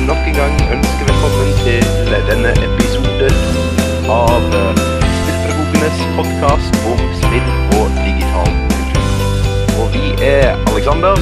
eh, 0.00 0.06
nok 0.06 0.26
en 0.26 0.34
gang 0.34 0.54
ønske 0.72 1.06
velkommen 1.08 1.52
til 1.64 1.84
denne 2.28 2.52
episode 2.64 3.28
av 4.10 4.46
uh, 4.54 4.80
Spillpedagogenes 5.20 6.00
podkast 6.16 6.78
om 6.88 7.02
spill 7.20 7.48
og 7.78 8.00
digital 8.00 8.50
kultur. 8.72 9.04
Og 9.82 9.94
vi 9.94 10.14
er 10.24 10.56
Aleksander. 10.70 11.20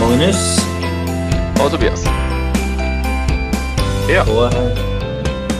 Magnus. 0.00 0.42
Og 1.60 1.70
Tobias. 1.70 2.04
Ja. 4.10 4.22
Og 4.22 4.52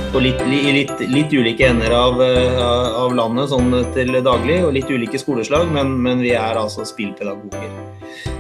og 0.06 0.12
på 0.12 0.20
litt, 0.23 0.41
litt, 0.48 1.00
litt 1.12 1.33
ulike 1.33 1.66
ender 1.66 1.92
av, 1.92 2.23
eh, 2.23 2.61
av 2.97 3.12
landet 3.12 3.50
sånn 3.50 3.75
til 3.92 4.14
daglig, 4.25 4.62
og 4.64 4.73
litt 4.73 4.89
ulike 4.89 5.20
skoleslag, 5.20 5.69
men, 5.69 5.98
men 6.00 6.23
vi 6.25 6.33
er 6.33 6.56
altså 6.56 6.87
spillpedagoger 6.89 7.69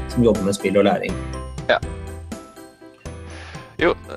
som 0.08 0.24
jobber 0.24 0.46
med 0.46 0.56
spill 0.56 0.78
og 0.80 0.88
læring. 0.88 1.35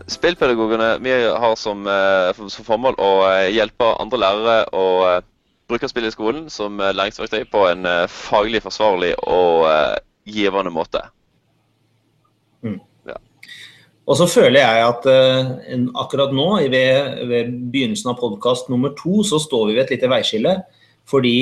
Spillpedagogene 0.09 0.97
vi 1.03 1.11
har 1.25 1.55
som, 1.55 1.87
eh, 1.87 2.33
som 2.49 2.65
formål 2.65 2.97
å 2.97 3.11
eh, 3.29 3.51
hjelpe 3.53 3.91
andre 4.01 4.19
lærere 4.23 4.57
å 4.73 4.85
eh, 5.09 5.21
bruke 5.69 5.89
spill 5.89 6.07
i 6.07 6.13
skolen 6.13 6.47
som 6.49 6.79
læringsverktøy 6.81 7.43
på 7.51 7.67
en 7.69 7.85
faglig 8.09 8.63
forsvarlig 8.65 9.11
og 9.29 9.67
givende 10.25 10.71
måte. 10.73 11.03
Og 14.09 14.17
så 14.17 14.25
føler 14.25 14.63
jeg 14.63 14.87
at 14.87 15.05
akkurat 16.01 16.33
nå, 16.33 16.47
ved, 16.73 17.19
ved 17.29 17.51
begynnelsen 17.69 18.09
av 18.09 18.17
podkast 18.17 18.71
nummer 18.73 18.95
to, 18.97 19.21
så 19.21 19.37
står 19.37 19.67
vi 19.67 19.75
ved 19.77 19.83
et 19.83 19.93
lite 19.93 20.09
veiskille. 20.09 20.55
Fordi 21.05 21.35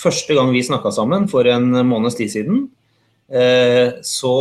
første 0.00 0.38
gang 0.38 0.48
vi 0.56 0.64
snakka 0.64 0.94
sammen, 0.96 1.28
for 1.28 1.44
en 1.44 1.68
måneds 1.84 2.16
tid 2.16 2.32
siden, 2.32 2.64
så 4.06 4.32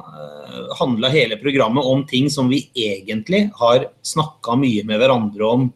uh, 0.00 0.70
handla 0.78 1.10
hele 1.12 1.36
programmet 1.36 1.84
om 1.84 2.06
ting 2.08 2.30
som 2.32 2.48
vi 2.48 2.62
egentlig 2.72 3.42
har 3.58 3.84
snakka 4.00 4.54
mye 4.56 4.80
med 4.88 4.96
hverandre 5.02 5.44
om 5.44 5.66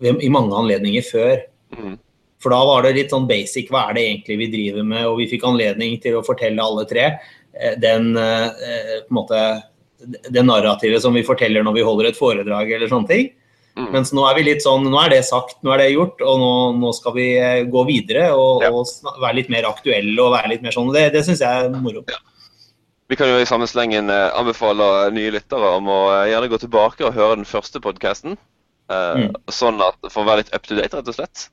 i 0.00 0.30
mange 0.32 0.56
anledninger 0.56 1.04
før. 1.04 1.42
Mm. 1.76 1.98
For 2.42 2.54
da 2.54 2.60
var 2.66 2.84
det 2.86 2.94
litt 2.96 3.14
sånn 3.14 3.26
basic, 3.28 3.70
hva 3.72 3.88
er 3.88 3.96
det 3.96 4.04
egentlig 4.06 4.38
vi 4.44 4.52
driver 4.52 4.86
med? 4.86 5.06
Og 5.10 5.18
vi 5.22 5.28
fikk 5.30 5.46
anledning 5.48 5.98
til 6.02 6.18
å 6.18 6.24
fortelle 6.26 6.62
alle 6.62 6.86
tre 6.90 7.06
eh, 7.10 7.74
den 7.82 8.12
eh, 8.16 8.46
eh, 8.46 8.94
på 9.02 9.10
en 9.10 9.18
måte 9.18 9.42
det 10.30 10.44
narrativet 10.46 11.02
som 11.02 11.16
vi 11.18 11.26
forteller 11.26 11.64
når 11.66 11.80
vi 11.80 11.86
holder 11.86 12.10
et 12.10 12.18
foredrag 12.18 12.70
eller 12.70 12.90
sånne 12.90 13.10
ting. 13.10 13.32
Mm. 13.78 13.92
Mens 13.94 14.10
nå 14.12 14.24
er 14.26 14.34
vi 14.34 14.42
litt 14.48 14.62
sånn, 14.64 14.88
nå 14.90 14.98
er 15.04 15.08
det 15.12 15.20
sagt, 15.28 15.60
nå 15.62 15.70
er 15.74 15.78
det 15.84 15.92
gjort, 15.92 16.18
og 16.26 16.38
nå, 16.42 16.48
nå 16.82 16.88
skal 16.96 17.12
vi 17.14 17.26
eh, 17.38 17.60
gå 17.70 17.84
videre 17.86 18.24
og, 18.34 18.62
Ja. 18.66 18.70
og 18.74 18.82
være 19.22 19.36
litt 19.38 19.50
mer 19.54 19.68
aktuelle 19.70 20.18
og 20.24 20.32
være 20.34 20.48
litt 20.50 20.62
mer 20.66 20.74
sånn. 20.74 20.90
Det, 20.92 21.04
det 21.14 21.22
syns 21.28 21.40
jeg 21.44 21.68
er 21.68 21.70
moro. 21.78 22.02
Vi 23.08 23.16
kan 23.16 23.28
jo 23.30 23.38
i 23.40 23.46
samme 23.48 23.66
slengen 23.70 24.10
eh, 24.10 24.32
anbefale 24.36 24.88
nye 25.14 25.30
lyttere 25.32 25.70
om 25.78 25.86
å 25.88 26.00
eh, 26.16 26.26
gjerne 26.32 26.48
gå 26.50 26.58
tilbake 26.64 27.06
og 27.06 27.14
høre 27.14 27.36
den 27.38 27.46
første 27.48 27.78
podkasten. 27.80 28.34
Mm. 28.90 29.30
Sånn 29.52 29.78
at 29.84 29.94
for 30.10 30.22
å 30.24 30.26
være 30.26 30.36
litt 30.42 30.54
up 30.56 30.64
to 30.66 30.74
date, 30.74 30.96
rett 30.96 31.08
og 31.08 31.14
slett. 31.14 31.46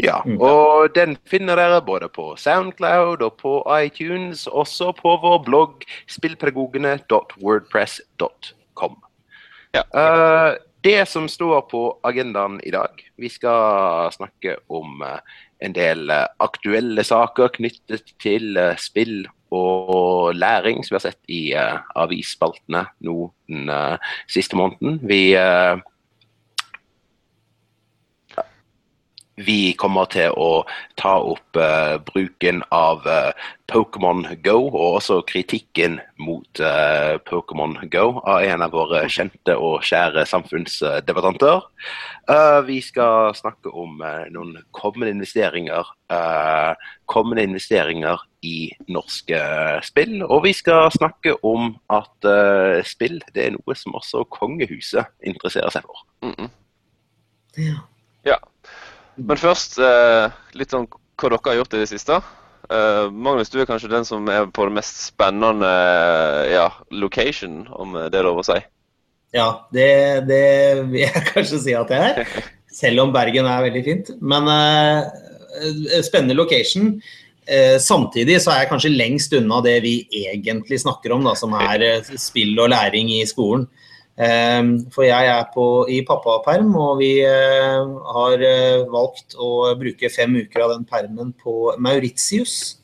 Ja, 0.00 0.22
Mm. 0.24 0.38
og 0.40 0.94
den 0.96 1.18
finner 1.28 1.56
dere 1.60 1.82
både 1.84 2.08
på 2.08 2.30
Soundcloud 2.40 3.20
og 3.26 3.34
på 3.42 3.58
iTunes, 3.84 4.46
også 4.48 4.94
på 4.96 5.12
vår 5.20 5.42
blogg 5.44 5.84
spillpedagogene.wordpress.com. 6.08 8.96
Ja. 9.74 9.82
Eh, 9.94 10.54
det 10.84 11.08
som 11.08 11.28
står 11.28 11.60
på 11.70 11.82
agendaen 12.06 12.60
i 12.64 12.72
dag, 12.72 13.02
vi 13.20 13.28
skal 13.28 14.12
snakke 14.14 14.56
om 14.72 15.02
eh, 15.04 15.18
en 15.60 15.74
del 15.76 16.10
eh, 16.10 16.26
aktuelle 16.40 17.04
saker 17.04 17.52
knyttet 17.58 18.14
til 18.22 18.56
eh, 18.56 18.76
spill 18.80 19.26
og 19.50 20.34
læring, 20.38 20.84
som 20.84 20.94
vi 20.94 20.98
har 21.00 21.06
sett 21.08 21.32
i 21.34 21.40
avisspaltene 21.98 22.84
nå 23.02 23.14
den 23.50 23.72
siste 24.30 24.54
måneden. 24.54 25.00
Vi 25.02 25.32
eh, 25.34 25.74
Vi 29.46 29.72
kommer 29.80 30.08
til 30.12 30.34
å 30.36 30.64
ta 31.00 31.16
opp 31.22 31.56
uh, 31.56 31.96
bruken 32.10 32.60
av 32.74 33.06
uh, 33.08 33.32
Pokémon 33.70 34.24
Go, 34.42 34.66
og 34.68 34.96
også 34.98 35.20
kritikken 35.28 35.98
mot 36.18 36.60
uh, 36.60 37.16
Pokémon 37.28 37.76
Go 37.92 38.20
av 38.28 38.42
en 38.42 38.64
av 38.64 38.74
våre 38.74 39.04
kjente 39.12 39.54
og 39.54 39.84
kjære 39.86 40.24
samfunnsdebattanter. 40.28 41.62
Eh, 42.30 42.60
vi 42.66 42.76
skal 42.84 43.32
snakke 43.34 43.72
om 43.74 44.02
noen 44.30 44.52
kommende 44.76 45.10
investeringer, 45.10 45.88
eh, 46.14 46.90
kommende 47.10 47.42
investeringer 47.42 48.22
i 48.46 48.70
norske 48.86 49.40
spill. 49.86 50.20
Og 50.28 50.44
vi 50.44 50.52
skal 50.54 50.92
snakke 50.94 51.34
om 51.46 51.72
at 51.90 52.28
spill 52.86 53.18
det 53.34 53.48
er 53.48 53.56
noe 53.56 53.74
som 53.74 53.98
også 53.98 54.22
kongehuset 54.30 55.10
interesserer 55.26 55.74
seg 55.74 55.82
for. 55.88 56.06
Mm 56.22 56.34
-mm. 56.38 56.50
Ja. 57.56 57.78
Ja. 58.24 58.36
Men 59.16 59.40
først 59.40 59.78
eh, 59.82 60.30
litt 60.58 60.74
om 60.76 60.86
hva 60.90 61.30
dere 61.30 61.40
har 61.48 61.58
gjort 61.60 61.76
i 61.76 61.82
det 61.82 61.88
siste. 61.90 62.20
Eh, 62.70 63.06
Magnus, 63.10 63.50
du 63.52 63.58
er 63.60 63.68
kanskje 63.68 63.90
den 63.92 64.06
som 64.08 64.28
er 64.32 64.46
på 64.54 64.68
det 64.68 64.76
mest 64.78 65.02
spennende 65.08 65.70
eh, 65.70 66.52
ja, 66.54 66.68
location, 66.94 67.64
om 67.74 67.98
det 67.98 68.20
er 68.20 68.28
lov 68.28 68.42
å 68.42 68.46
si. 68.46 68.58
Ja, 69.36 69.48
det, 69.74 69.90
det 70.30 70.44
vil 70.90 71.04
jeg 71.04 71.24
kanskje 71.32 71.62
si 71.66 71.76
at 71.76 71.92
jeg 71.94 72.14
er. 72.14 72.46
Selv 72.74 73.04
om 73.04 73.14
Bergen 73.14 73.48
er 73.50 73.66
veldig 73.66 73.82
fint. 73.86 74.14
Men 74.22 74.46
spennende 76.06 76.36
location. 76.38 76.94
Samtidig 77.82 78.36
så 78.38 78.52
er 78.52 78.60
jeg 78.60 78.68
kanskje 78.70 78.92
lengst 78.94 79.32
unna 79.34 79.58
det 79.64 79.80
vi 79.82 79.94
egentlig 80.20 80.78
snakker 80.78 81.16
om, 81.16 81.26
da, 81.26 81.32
som 81.34 81.56
er 81.58 81.82
spill 82.14 82.54
og 82.62 82.70
læring 82.70 83.10
i 83.10 83.24
skolen. 83.26 83.66
Eh, 84.20 84.60
for 84.92 85.06
jeg 85.06 85.30
er 85.32 85.46
på, 85.54 85.66
i 85.88 86.02
pappaperm, 86.06 86.74
og 86.76 86.98
vi 87.00 87.12
eh, 87.24 87.94
har 88.16 88.44
eh, 88.44 88.82
valgt 88.90 89.36
å 89.40 89.70
bruke 89.80 90.12
fem 90.12 90.36
uker 90.42 90.66
av 90.66 90.74
den 90.74 90.84
permen 90.88 91.32
på 91.40 91.72
Mauritius. 91.80 92.76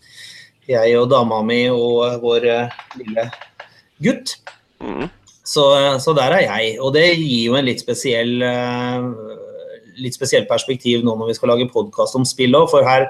Jeg 0.67 0.97
og 0.99 1.11
dama 1.13 1.43
mi 1.47 1.67
og 1.71 2.23
vår 2.25 2.49
eh, 2.51 2.81
lille 2.99 3.29
gutt. 4.03 4.39
Mm. 4.83 5.07
Så, 5.47 5.63
så 6.03 6.17
der 6.17 6.41
er 6.41 6.47
jeg. 6.49 6.73
Og 6.83 6.91
det 6.97 7.07
gir 7.13 7.53
jo 7.53 7.55
en 7.55 7.69
litt 7.69 7.79
spesiell, 7.79 8.33
litt 10.03 10.17
spesiell 10.17 10.43
perspektiv 10.49 11.05
nå 11.07 11.15
når 11.15 11.31
vi 11.31 11.37
skal 11.39 11.53
lage 11.53 11.69
podkast 11.71 12.19
om 12.19 12.27
spill 12.27 12.57
òg, 12.59 12.67
for 12.73 12.83
her 12.83 13.07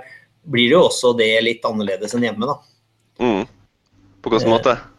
blir 0.46 0.68
det 0.68 0.76
jo 0.76 0.84
også 0.86 1.14
det 1.18 1.30
litt 1.42 1.64
annerledes 1.66 2.14
enn 2.14 2.26
hjemme, 2.26 2.50
da. 2.50 2.58
Mm. 3.22 3.46
På 4.22 4.32
hvilken 4.32 4.52
måte? 4.52 4.76
Eh, 4.76 4.95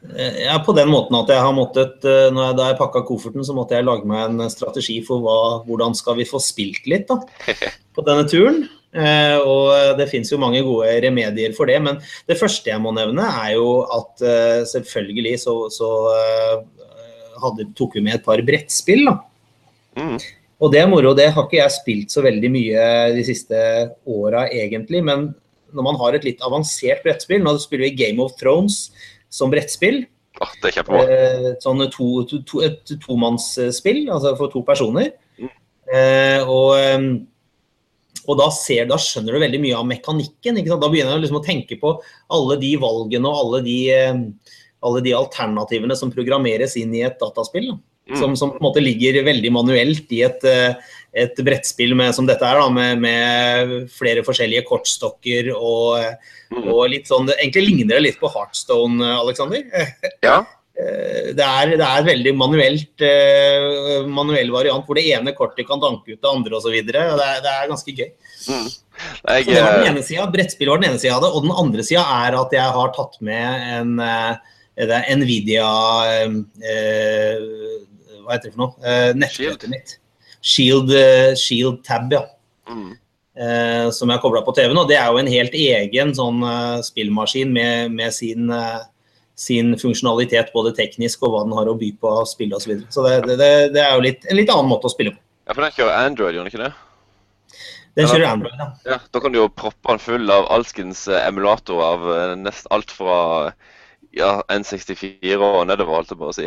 Ja, 0.00 0.56
på 0.64 0.72
den 0.72 0.88
måten 0.88 1.16
at 1.18 1.28
jeg 1.28 1.42
har 1.44 1.52
måttet, 1.52 2.00
eh, 2.08 2.30
når 2.32 2.46
jeg, 2.46 2.56
Da 2.56 2.68
jeg 2.70 2.78
pakka 2.78 3.02
kofferten, 3.04 3.44
så 3.44 3.52
måtte 3.56 3.76
jeg 3.76 3.84
lage 3.84 4.08
meg 4.08 4.30
en 4.30 4.52
strategi 4.52 4.96
for 5.04 5.20
hva, 5.20 5.38
hvordan 5.66 5.92
skal 5.94 6.16
vi 6.16 6.28
få 6.28 6.40
spilt 6.40 6.88
litt 6.88 7.10
da, 7.10 7.18
på 7.96 8.04
denne 8.06 8.24
turen. 8.30 8.62
Eh, 8.90 9.36
og 9.46 9.98
det 10.00 10.08
finnes 10.10 10.32
jo 10.32 10.40
mange 10.40 10.64
gode 10.66 10.96
remedier 11.04 11.52
for 11.54 11.70
det, 11.70 11.78
men 11.84 12.00
det 12.26 12.38
første 12.40 12.72
jeg 12.72 12.82
må 12.82 12.94
nevne, 12.96 13.22
er 13.44 13.54
jo 13.54 13.84
at 13.86 14.24
eh, 14.24 14.62
selvfølgelig 14.72 15.36
så, 15.44 15.54
så 15.70 15.90
eh, 16.16 16.56
hadde, 17.44 17.68
tok 17.78 17.98
vi 17.98 18.04
med 18.08 18.18
et 18.18 18.26
par 18.26 18.42
brettspill. 18.46 19.04
da. 19.06 19.18
Mm. 20.00 20.16
Og 20.60 20.72
det 20.72 20.82
er 20.82 20.90
moro. 20.90 21.14
Det 21.16 21.30
har 21.32 21.46
ikke 21.46 21.60
jeg 21.60 21.76
spilt 21.76 22.12
så 22.12 22.24
veldig 22.24 22.50
mye 22.52 22.88
de 23.14 23.22
siste 23.24 23.60
åra, 24.08 24.44
egentlig. 24.52 25.04
Men 25.06 25.30
når 25.72 25.86
man 25.86 26.00
har 26.02 26.16
et 26.16 26.26
litt 26.26 26.42
avansert 26.42 27.04
brettspill 27.04 27.44
Nå 27.44 27.54
spiller 27.62 27.86
vi 27.86 27.98
Game 28.02 28.22
of 28.22 28.34
Thrones 28.40 28.88
som 29.32 29.52
brettspill. 29.52 30.04
Oh, 30.40 30.52
det 30.60 30.70
er 30.70 30.76
kjempebra. 30.78 31.02
Eh, 31.16 31.48
sånn 31.62 31.82
to, 31.92 32.08
to, 32.30 32.40
to, 32.48 32.62
et 32.66 32.94
tomannsspill, 33.02 34.06
altså 34.12 34.36
for 34.38 34.52
to 34.52 34.62
personer. 34.66 35.12
Mm. 35.40 35.50
Eh, 35.90 36.48
og 36.48 37.26
og 38.28 38.36
da, 38.38 38.46
ser, 38.54 38.84
da 38.86 38.98
skjønner 39.00 39.34
du 39.34 39.42
veldig 39.42 39.60
mye 39.62 39.76
av 39.78 39.86
mekanikken. 39.88 40.58
Da 40.68 40.88
begynner 40.90 41.16
du 41.16 41.24
liksom 41.24 41.40
å 41.40 41.44
tenke 41.44 41.78
på 41.80 41.94
alle 42.30 42.58
de 42.60 42.74
valgene 42.78 43.26
og 43.26 43.38
alle 43.40 43.60
de, 43.64 43.78
alle 44.86 45.02
de 45.02 45.14
alternativene 45.16 45.96
som 45.98 46.12
programmeres 46.14 46.76
inn 46.78 46.92
i 46.94 47.02
et 47.06 47.16
dataspill. 47.18 47.72
Da. 47.72 47.78
Mm. 48.10 48.18
Som, 48.20 48.36
som 48.38 48.52
på 48.52 48.60
en 48.60 48.66
måte 48.66 48.82
ligger 48.82 49.20
veldig 49.26 49.52
manuelt 49.54 50.12
i 50.14 50.22
et, 50.26 50.44
eh, 50.48 50.94
et 51.12 51.34
brettspill 51.42 51.94
med, 51.98 52.12
som 52.14 52.26
dette 52.28 52.44
er, 52.46 52.60
da, 52.60 52.68
med, 52.70 53.00
med 53.02 53.88
flere 53.90 54.22
forskjellige 54.26 54.66
kortstokker 54.68 55.52
og, 55.56 56.04
Mm. 56.50 56.64
og 56.66 56.88
litt 56.90 57.06
sånn 57.06 57.28
Egentlig 57.30 57.62
ligner 57.62 57.94
det 57.94 58.02
litt 58.02 58.16
på 58.18 58.26
Heartstone, 58.26 59.06
Alexander. 59.20 59.60
Ja. 60.26 60.40
Eh, 60.74 61.30
Det 61.36 61.44
er, 61.46 61.76
det 61.78 61.86
er 61.86 62.02
veldig 62.08 62.32
manuelt, 62.34 63.04
eh, 63.06 64.02
manuell 64.10 64.50
variant 64.50 64.82
hvor 64.86 64.98
det 64.98 65.04
ene 65.14 65.30
kortet 65.36 65.68
kan 65.68 65.78
danke 65.78 66.10
ut 66.10 66.18
det 66.18 66.26
andre 66.30 66.56
osv. 66.58 66.74
Det, 66.88 66.96
er- 66.98 67.42
det 67.44 67.52
er 67.54 67.68
ganske 67.70 67.94
gøy. 67.94 68.10
Mm. 68.50 68.66
Så 68.66 69.36
Jeg, 69.36 69.46
det 69.46 69.62
var 69.62 69.78
den 69.78 69.86
eh, 69.86 69.90
ene 69.92 70.02
siden, 70.02 70.32
Brettspill 70.34 70.72
var 70.72 70.82
den 70.82 70.90
ene 70.90 70.98
sida 70.98 71.14
av 71.20 71.22
det. 71.22 71.30
Og 71.38 71.46
den 71.46 71.54
andre 71.62 71.86
sida 71.86 72.02
er 72.26 72.38
at 72.42 72.58
jeg 72.58 72.74
har 72.80 72.92
tatt 72.98 73.20
med 73.22 73.70
en 73.78 73.94
det 74.80 75.00
Nvidia 75.20 75.70
eh, 76.10 76.34
eh, 76.66 77.48
Hva 78.24 78.34
heter 78.34 78.50
det 78.50 78.54
for 78.54 78.62
noe? 78.64 78.74
Eh, 78.82 79.10
Nettbrettet 79.18 79.70
mitt. 79.70 79.98
Shield, 80.40 80.92
eh, 80.96 81.34
Shield 81.36 81.82
Tab, 81.84 82.12
ja. 82.12 82.22
mm. 82.68 82.92
eh, 83.36 83.86
som 83.92 84.08
jeg 84.08 84.16
har 84.16 84.22
kobla 84.22 84.42
på 84.46 84.54
TV-en. 84.56 84.80
Og 84.80 84.88
det 84.88 84.96
er 84.98 85.10
jo 85.10 85.20
en 85.20 85.30
helt 85.30 85.56
egen 85.56 86.14
sånn 86.16 86.42
eh, 86.46 86.78
spillmaskin 86.86 87.52
med, 87.54 87.96
med 87.96 88.14
sin, 88.16 88.50
eh, 88.54 88.78
sin 89.38 89.74
funksjonalitet, 89.80 90.52
både 90.56 90.74
teknisk 90.76 91.26
og 91.26 91.34
hva 91.34 91.42
den 91.46 91.56
har 91.58 91.70
å 91.70 91.78
by 91.80 91.90
på 92.00 92.14
av 92.22 92.28
spill 92.30 92.54
osv. 92.56 92.62
Så, 92.62 92.70
videre. 92.72 92.92
så 92.94 93.06
det, 93.06 93.40
det, 93.40 93.50
det, 93.76 93.82
er 93.84 93.96
jo 93.96 94.06
litt, 94.06 94.24
en 94.28 94.40
litt 94.40 94.54
annen 94.54 94.70
måte 94.72 94.88
å 94.88 94.94
spille 94.94 95.16
på. 95.16 95.22
Ja, 95.46 95.56
for 95.56 95.66
den 95.66 95.76
kjører 95.76 96.06
Android, 96.06 96.36
gjør 96.36 96.46
den 96.46 96.54
ikke 96.54 96.64
det? 96.64 96.72
Den 97.98 98.06
kjører 98.06 98.28
Android, 98.30 98.56
ja. 98.60 98.70
ja. 98.86 98.98
Da 99.12 99.20
kan 99.20 99.34
du 99.34 99.40
jo 99.40 99.50
proppe 99.50 99.92
den 99.92 100.00
full 100.00 100.32
av 100.32 100.48
alskens 100.54 101.04
emulator 101.10 101.82
av 101.82 102.04
nest 102.38 102.68
alt 102.70 102.92
fra 102.94 103.16
ja, 104.16 104.40
N64 104.50 105.36
og 105.42 105.64
nedover, 105.68 105.98
holdt 105.98 106.14
jeg 106.14 106.20
på 106.20 106.30
å 106.30 106.36
si. 106.36 106.46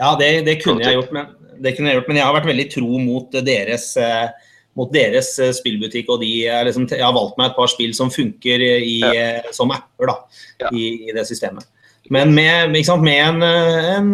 Ja, 0.00 0.14
det, 0.18 0.30
det, 0.48 0.58
kunne 0.62 0.82
jeg 0.82 0.98
gjort, 0.98 1.12
men, 1.14 1.30
det 1.62 1.74
kunne 1.76 1.92
jeg 1.92 2.00
gjort, 2.00 2.10
men 2.10 2.18
jeg 2.18 2.26
har 2.26 2.36
vært 2.36 2.50
veldig 2.50 2.66
tro 2.72 2.98
mot 3.02 3.38
deres, 3.46 3.86
eh, 4.00 4.50
mot 4.78 4.90
deres 4.94 5.30
spillbutikk. 5.60 6.10
og 6.10 6.24
de, 6.24 6.32
liksom, 6.66 6.88
Jeg 6.90 7.04
har 7.04 7.14
valgt 7.14 7.38
meg 7.38 7.52
et 7.52 7.58
par 7.58 7.70
spill 7.70 7.94
som 7.96 8.10
funker 8.10 8.64
i, 8.64 8.98
ja. 9.04 9.40
som 9.54 9.72
apper 9.74 10.10
da, 10.10 10.18
ja. 10.64 10.72
i, 10.74 11.08
i, 11.08 11.14
det 11.14 11.26
systemet. 11.30 11.68
Men 12.12 12.34
med, 12.36 12.74
med 12.74 13.12
en, 13.14 13.42
en 13.42 14.10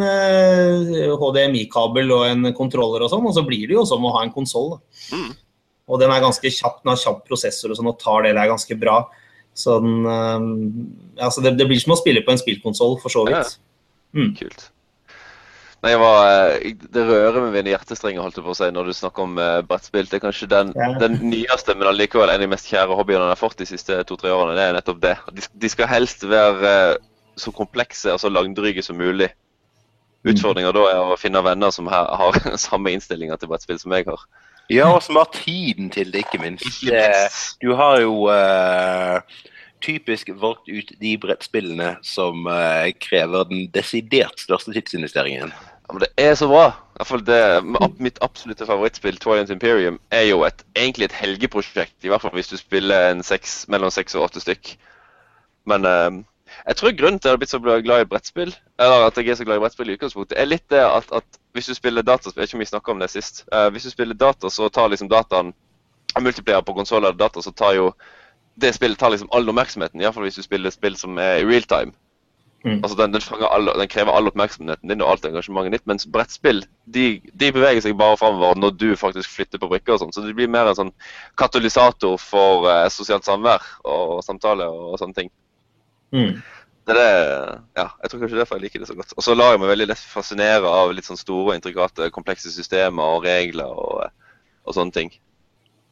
HDMI-kabel 1.19 2.13
og 2.15 2.27
en 2.29 2.53
kontroller 2.55 3.03
og 3.03 3.11
sånn, 3.11 3.25
og 3.27 3.35
så 3.35 3.43
blir 3.43 3.65
det 3.67 3.75
jo 3.75 3.87
som 3.89 4.05
å 4.07 4.13
ha 4.15 4.23
en 4.23 4.35
konsoll. 4.35 4.77
Mm. 5.11 5.33
Og 5.91 5.99
den 5.99 6.13
er 6.15 6.23
ganske 6.23 6.53
kjapp, 6.55 6.85
den 6.85 6.93
har 6.93 7.01
kjapp 7.01 7.25
prosessor 7.27 7.73
og 7.73 7.81
sånn, 7.81 7.91
og 7.91 7.99
tar 7.99 8.29
det 8.29 8.37
der 8.37 8.53
ganske 8.53 8.77
bra. 8.79 9.01
Så 9.59 9.81
den, 9.83 10.05
altså 11.19 11.43
det, 11.43 11.57
det, 11.59 11.67
blir 11.67 11.81
som 11.83 11.97
å 11.97 11.99
spille 11.99 12.23
på 12.27 12.31
en 12.33 12.41
spillkonsoll, 12.41 12.95
for 13.03 13.13
så 13.13 13.25
vidt. 13.27 13.57
Mm. 14.15 14.31
Kult. 14.39 14.69
Nei, 15.81 15.95
jeg 15.95 16.01
var, 16.03 16.19
eh, 16.61 16.73
Det 16.93 17.03
rører 17.09 17.41
meg 17.41 17.55
mine 17.55 17.63
en 17.63 17.71
hjertestrenger 17.73 18.21
holdt 18.21 18.37
jeg 18.37 18.45
på 18.45 18.53
å 18.53 18.59
si, 18.59 18.69
når 18.75 18.91
du 18.91 18.97
snakker 18.97 19.25
om 19.25 19.39
uh, 19.41 19.61
brettspill. 19.65 20.09
Det 20.11 20.19
er 20.19 20.25
kanskje 20.27 20.49
den, 20.51 20.75
ja. 20.77 20.91
den 21.01 21.17
nyeste, 21.25 21.77
men 21.77 21.89
allikevel 21.89 22.29
en 22.29 22.37
av 22.37 22.45
de 22.45 22.51
mest 22.53 22.69
kjære 22.69 22.99
hobbyene 22.99 23.25
jeg 23.25 23.33
har 23.33 23.41
fått 23.41 23.63
de 23.63 23.69
siste 23.71 23.97
to-tre 24.09 24.33
årene. 24.35 24.59
Det 24.59 24.67
er 24.67 24.77
nettopp 24.77 25.01
det. 25.01 25.15
De, 25.39 25.47
de 25.65 25.71
skal 25.73 25.89
helst 25.89 26.27
være 26.29 26.75
uh, 26.93 26.99
så 27.41 27.53
komplekse 27.57 28.13
og 28.13 28.21
så 28.21 28.29
langdryge 28.29 28.85
som 28.85 29.01
mulig. 29.01 29.31
Mm. 30.21 30.37
Da 30.37 30.83
er 30.85 31.15
å 31.15 31.17
finne 31.17 31.41
venner 31.41 31.73
som 31.73 31.89
har, 31.89 32.11
har 32.21 32.37
samme 32.61 32.93
innstillinger 32.93 33.41
til 33.41 33.49
brettspill 33.49 33.81
som 33.81 33.97
jeg 33.97 34.05
har. 34.11 34.27
Ja, 34.71 34.91
og 34.93 35.01
som 35.03 35.17
har 35.19 35.33
tiden 35.33 35.89
til 35.91 36.13
det, 36.13 36.27
ikke 36.27 36.43
minst. 36.45 36.85
Du 37.65 37.73
har 37.75 38.03
jo 38.05 38.29
uh, 38.29 39.19
typisk 39.83 40.31
valgt 40.37 40.69
ut 40.69 40.93
de 41.01 41.17
brettspillene 41.19 41.97
som 42.07 42.47
uh, 42.47 42.87
krever 43.01 43.49
den 43.51 43.67
desidert 43.75 44.39
største 44.39 44.77
tidsinvesteringen. 44.77 45.51
Ja, 45.91 45.95
men 45.95 46.01
Det 46.01 46.25
er 46.25 46.35
så 46.35 46.47
bra. 46.47 46.67
I 46.69 46.99
hvert 47.01 47.07
fall 47.07 47.23
det, 47.27 47.39
Mitt 47.99 48.19
absolutte 48.23 48.67
favorittspill, 48.67 49.17
Twilight 49.19 49.51
Imperium, 49.51 49.97
er 50.15 50.29
jo 50.29 50.45
et, 50.47 50.63
egentlig 50.77 51.09
et 51.09 51.17
helgeprosjekt. 51.19 51.97
I 52.05 52.13
hvert 52.13 52.23
fall 52.23 52.31
hvis 52.37 52.51
du 52.53 52.55
spiller 52.57 53.19
seks, 53.27 53.65
mellom 53.67 53.91
seks 53.91 54.15
og 54.15 54.29
åtte 54.29 54.43
stykk. 54.45 54.77
Men 55.67 55.89
uh, 55.89 56.21
jeg 56.69 56.77
tror 56.77 56.95
grunnen 56.95 57.19
til 57.19 57.27
at 57.27 57.33
jeg 57.33 57.35
har 57.35 57.41
blitt 57.43 57.55
så 57.57 57.59
glad 57.59 58.05
i 58.05 58.07
brettspill, 58.13 58.55
eller 58.79 59.09
at 59.09 59.19
jeg 59.19 59.33
er 59.35 59.41
så 59.41 59.49
glad 59.49 59.59
i 59.59 59.65
brettspill 59.65 59.91
i 59.91 59.97
utgangspunktet, 59.99 60.39
er 60.39 60.47
litt 60.47 60.69
det 60.71 60.85
at, 60.85 61.11
at 61.11 61.41
hvis 61.59 61.73
du 61.73 61.75
spiller 61.75 62.07
dataspill 62.07 62.47
ikke 62.47 62.61
om 62.61 62.63
vi 62.63 62.71
snakka 62.71 62.95
om 62.95 63.03
det 63.03 63.11
sist. 63.11 63.43
Uh, 63.51 63.67
hvis 63.75 63.89
du 63.89 63.91
spiller 63.91 64.15
data, 64.15 64.47
så 64.51 64.69
tar 64.71 64.95
liksom 64.95 65.11
dataen 65.11 65.51
Multiplier 66.21 66.63
på 66.63 66.75
konsoller 66.75 67.09
eller 67.09 67.19
data, 67.19 67.43
så 67.43 67.51
tar 67.51 67.75
jo 67.75 67.91
det 68.63 68.77
spillet 68.79 68.99
tar 68.99 69.11
liksom 69.11 69.31
all 69.35 69.51
oppmerksomheten. 69.51 70.01
Iallfall 70.03 70.29
hvis 70.29 70.39
du 70.39 70.47
spiller 70.47 70.71
spill 70.71 70.97
som 70.99 71.19
er 71.19 71.43
i 71.43 71.45
real 71.51 71.67
time. 71.67 71.95
Mm. 72.61 72.83
Altså 72.85 72.97
den, 72.99 73.15
den, 73.15 73.23
all, 73.49 73.71
den, 73.73 73.89
krever 73.89 74.13
all 74.13 74.29
oppmerksomheten 74.29 74.91
din 74.91 75.01
og 75.01 75.15
alt 75.15 75.25
engasjementet 75.25 75.79
ditt. 75.79 75.87
Mens 75.89 76.05
brettspill 76.13 76.61
de, 76.85 77.07
de, 77.33 77.49
beveger 77.57 77.81
seg 77.87 77.97
bare 77.97 78.19
framover 78.21 78.59
når 78.61 78.75
du 78.77 78.89
faktisk 79.01 79.33
flytter 79.33 79.63
på 79.63 79.71
brikker 79.71 79.97
og 79.97 80.03
sånn. 80.03 80.13
Så 80.13 80.25
det 80.27 80.37
blir 80.37 80.51
mer 80.53 80.69
en 80.69 80.77
sånn 80.77 80.95
katalysator 81.41 82.19
for 82.21 82.69
eh, 82.69 82.87
sosialt 82.93 83.25
samvær 83.29 83.65
og 83.89 84.19
samtale 84.27 84.69
og, 84.69 84.91
og 84.93 85.01
sånne 85.01 85.17
ting. 85.23 85.33
Mm. 86.13 86.35
Det 86.91 86.97
er 86.97 86.99
det, 86.99 87.57
ja, 87.79 87.87
jeg 88.03 88.11
tror 88.11 88.23
kanskje 88.25 88.39
derfor 88.41 88.59
jeg 88.59 88.67
liker 88.67 88.83
det 88.83 88.91
så 88.91 88.97
godt. 88.99 89.17
Og 89.17 89.25
så 89.25 89.37
lar 89.37 89.55
jeg 89.55 89.63
meg 89.63 89.73
veldig 89.73 89.89
lett 89.93 90.05
fascinere 90.13 90.69
av 90.69 90.93
litt 90.97 91.09
sånn 91.09 91.21
store, 91.21 91.57
intrikate, 91.57 92.09
komplekse 92.13 92.53
systemer 92.53 93.17
og 93.17 93.25
regler 93.29 93.69
og, 93.73 94.09
og 94.67 94.77
sånne 94.77 94.97
ting. 94.97 95.13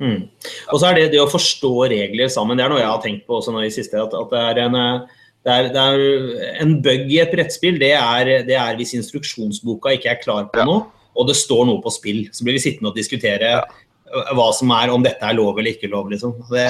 Mm. 0.03 0.27
Og 0.73 0.81
så 0.81 0.89
er 0.89 0.99
det 0.99 1.13
det 1.15 1.23
å 1.23 1.31
forstå 1.31 1.73
regler 1.95 2.29
sammen. 2.33 2.59
Det 2.59 2.67
er 2.67 2.73
noe 2.73 2.83
jeg 2.83 2.91
har 2.91 3.01
tenkt 3.05 3.25
på 3.29 3.39
også 3.39 3.55
nå 3.55 3.65
i 3.65 3.73
siste. 3.73 4.01
At, 4.01 4.15
at 4.15 4.35
det, 4.35 4.43
er 4.51 4.61
en, 4.67 4.77
det, 5.49 5.57
er, 5.57 5.73
det, 5.73 5.83
er 5.83 6.63
en, 6.63 6.79
bug 6.85 7.11
i 7.11 7.21
et 7.23 7.33
brettspill. 7.33 7.81
Det 7.81 7.93
er, 7.97 8.33
det 8.47 8.57
er, 8.57 8.79
hvis 8.79 8.95
instruksjonsboka 8.99 9.97
ikke 9.97 10.13
er 10.13 10.23
klar 10.23 10.49
på 10.53 10.65
noe, 10.69 10.87
og 11.19 11.29
det 11.31 11.37
står 11.39 11.65
noe 11.69 11.83
på 11.83 11.93
spill. 11.95 12.27
Så 12.35 12.47
blir 12.47 12.59
vi 12.59 12.65
sittende 12.69 12.93
og 12.93 12.99
diskutere 12.99 13.57
hva 14.09 14.49
som 14.57 14.71
er, 14.77 14.93
om 14.93 15.05
dette 15.05 15.25
er 15.25 15.37
lov 15.37 15.59
eller 15.59 15.75
ikke 15.75 15.91
lov. 15.93 16.11
Liksom. 16.13 16.37
Det, 16.53 16.67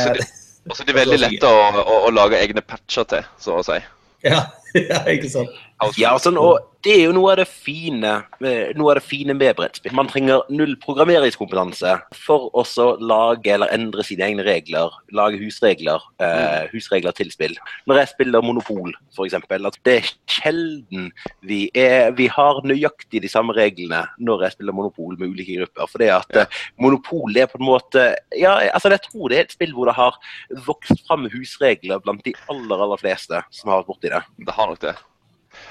og 0.68 0.76
så 0.76 0.84
er 0.84 0.90
det 0.90 0.98
veldig 0.98 1.20
lett 1.22 1.46
å, 1.46 1.54
å, 1.82 1.98
å, 2.08 2.12
lage 2.14 2.40
egne 2.40 2.64
patcher 2.64 3.06
til, 3.08 3.26
så 3.42 3.58
å 3.60 3.64
si. 3.66 3.78
Ja, 4.26 4.44
ja 4.90 5.02
ikke 5.12 5.30
sant. 5.32 5.54
Ja, 5.98 6.16
og 6.18 6.58
det 6.86 6.92
er 6.94 7.04
jo 7.08 7.14
noe 7.14 7.32
av 7.32 7.40
det 7.40 7.46
fine, 7.50 8.10
av 8.22 8.90
det 8.96 9.02
fine 9.02 9.34
med 9.34 9.56
brettspill. 9.58 9.94
Man 9.98 10.08
trenger 10.10 10.44
null 10.54 10.76
programmeringskompetanse 10.82 11.94
for 12.14 12.48
å 12.54 12.64
lage 13.02 13.50
eller 13.54 13.70
endre 13.74 14.04
sine 14.06 14.26
egne 14.28 14.44
regler. 14.46 14.94
Lage 15.14 15.40
husregler, 15.42 16.02
eh, 16.22 16.34
mm. 16.38 16.70
husregler 16.72 17.16
til 17.18 17.32
spill. 17.34 17.56
Når 17.90 18.02
jeg 18.02 18.12
spiller 18.12 18.46
Monopol, 18.46 18.94
f.eks., 19.14 19.36
at 19.38 19.80
det 19.86 19.96
er 19.96 20.12
sjelden 20.30 21.10
vi, 21.46 21.64
er, 21.74 22.12
vi 22.18 22.28
har 22.30 22.62
nøyaktig 22.66 23.22
de 23.24 23.30
samme 23.30 23.54
reglene 23.58 24.04
når 24.22 24.46
jeg 24.46 24.58
spiller 24.58 24.78
Monopol 24.78 25.18
med 25.18 25.34
ulike 25.34 25.58
grupper. 25.60 25.90
For 25.90 26.02
det 26.02 26.12
at. 26.14 26.40
Eh, 26.44 26.62
Monopol 26.78 27.36
er 27.38 27.50
på 27.50 27.58
en 27.58 27.66
måte 27.66 28.08
Ja, 28.38 28.54
altså 28.74 28.90
jeg 28.94 29.02
tror 29.06 29.30
det 29.30 29.38
er 29.38 29.46
et 29.46 29.54
spill 29.54 29.74
hvor 29.74 29.90
det 29.90 29.98
har 29.98 30.18
vokst 30.66 31.06
fram 31.06 31.26
husregler 31.32 32.02
blant 32.02 32.22
de 32.26 32.34
aller, 32.50 32.86
aller 32.86 33.00
fleste 33.00 33.42
som 33.50 33.70
har 33.72 33.82
vært 33.82 33.92
borti 33.92 34.14
det. 34.14 34.24
Det 34.46 34.54
har 34.54 34.70
nok 34.70 34.82
det. 34.86 34.98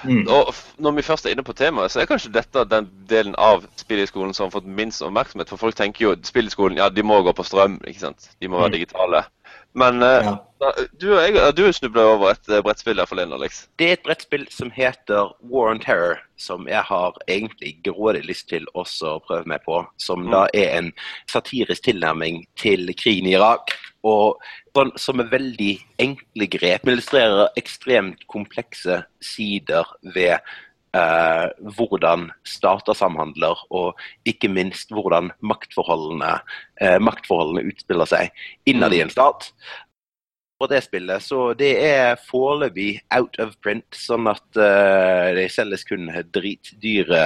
Mm. 0.04 0.28
Og 0.30 0.54
når 0.78 0.98
vi 0.98 1.06
først 1.06 1.26
er 1.26 1.34
inne 1.34 1.46
på 1.46 1.56
temaet, 1.58 1.92
så 1.92 2.02
er 2.02 2.10
kanskje 2.10 2.34
dette 2.36 2.66
den 2.70 2.90
delen 3.10 3.36
av 3.42 3.66
spilliskolen 3.80 4.36
som 4.36 4.48
har 4.48 4.56
fått 4.58 4.70
minst 4.70 5.01
oppmerksomhet. 5.06 5.50
For 5.50 5.62
folk 5.62 5.77
tenker 5.77 6.06
jo 6.06 6.13
spilliskolen, 6.27 6.77
ja, 6.82 6.89
de 6.94 7.06
må 7.06 7.22
gå 7.25 7.34
på 7.34 7.46
strøm, 7.48 7.80
ikke 7.88 8.06
sant. 8.08 8.30
De 8.42 8.51
må 8.51 8.62
være 8.62 8.75
mm. 8.75 8.77
digitale. 8.77 9.24
Men 9.77 10.01
uh, 10.01 10.08
ja. 10.25 10.72
du, 10.98 11.12
jeg, 11.13 11.38
du 11.58 11.68
snubla 11.74 12.06
over 12.16 12.32
et 12.34 12.50
uh, 12.50 12.62
brettspill 12.66 12.98
der 12.98 13.10
forleden, 13.10 13.36
Alex. 13.38 13.66
Det 13.77 13.89
er 13.89 13.98
et 13.98 14.06
brettspill 14.06 14.48
som 14.54 14.72
heter 14.74 15.34
War 15.51 15.74
on 15.74 15.82
Terror, 15.84 16.24
som 16.38 16.66
jeg 16.70 16.82
har 16.88 17.18
egentlig 17.27 17.75
grådig 17.86 18.24
lyst 18.25 18.48
til 18.50 18.66
å 18.74 18.86
prøve 19.27 19.46
meg 19.46 19.62
på. 19.68 19.84
Som 20.01 20.25
mm. 20.25 20.32
da 20.34 20.46
er 20.58 20.74
en 20.80 20.89
satirisk 21.30 21.86
tilnærming 21.89 22.46
til 22.58 22.89
krigen 22.98 23.30
i 23.30 23.36
Irak 23.38 23.75
og 24.08 24.48
sånn, 24.76 24.94
som 25.00 25.22
er 25.24 25.32
veldig 25.32 25.74
enkle 26.04 26.48
grep. 26.54 26.88
Illustrerer 26.88 27.52
ekstremt 27.60 28.24
komplekse 28.32 29.02
sider 29.24 29.90
ved 30.16 30.38
eh, 30.38 31.48
hvordan 31.78 32.30
stater 32.48 32.98
samhandler, 32.98 33.60
og 33.74 34.00
ikke 34.30 34.52
minst 34.52 34.94
hvordan 34.94 35.32
maktforholdene, 35.40 36.38
eh, 36.82 36.98
maktforholdene 37.04 37.68
utspiller 37.72 38.10
seg 38.10 38.48
innad 38.70 38.96
i 38.96 39.04
en 39.06 39.14
stat 39.14 39.52
på 40.58 40.68
det 40.70 40.82
spillet. 40.86 41.24
Så 41.24 41.54
det 41.58 41.70
er 41.86 42.20
foreløpig 42.28 43.00
out 43.14 43.38
of 43.42 43.54
print, 43.64 43.86
sånn 43.96 44.28
at 44.30 44.46
uh, 44.58 45.30
det 45.38 45.48
selges 45.54 45.86
kun 45.88 46.10
dritdyre, 46.34 47.22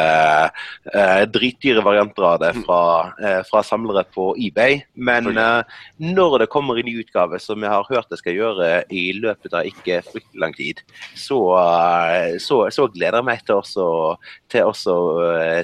uh, 0.92 1.22
dritdyre 1.32 1.84
varianter 1.86 2.28
av 2.28 2.42
det 2.44 2.52
fra, 2.60 2.82
uh, 3.22 3.40
fra, 3.48 3.64
samlere 3.66 4.04
på 4.12 4.32
eBay. 4.36 4.82
Men 4.96 5.32
når 5.32 6.38
det 6.44 6.50
kommer 6.52 6.80
i 6.80 6.86
ny 6.86 6.98
utgave, 7.02 7.40
som 7.40 7.64
jeg 7.64 7.72
har 7.72 7.88
hørt 7.88 8.10
det 8.12 8.20
skal 8.20 8.36
gjøre 8.36 8.70
i 8.92 9.06
løpet 9.16 9.56
av 9.56 9.68
ikke 9.70 10.02
fryktelig 10.10 10.44
lang 10.44 10.56
tid, 10.58 10.82
så, 11.16 11.40
så, 12.42 12.58
så, 12.74 12.88
gleder 12.92 13.22
jeg 13.22 13.30
meg 13.30 13.46
til 13.46 13.62
også, 13.62 13.88
til 14.52 14.68
også 14.68 14.96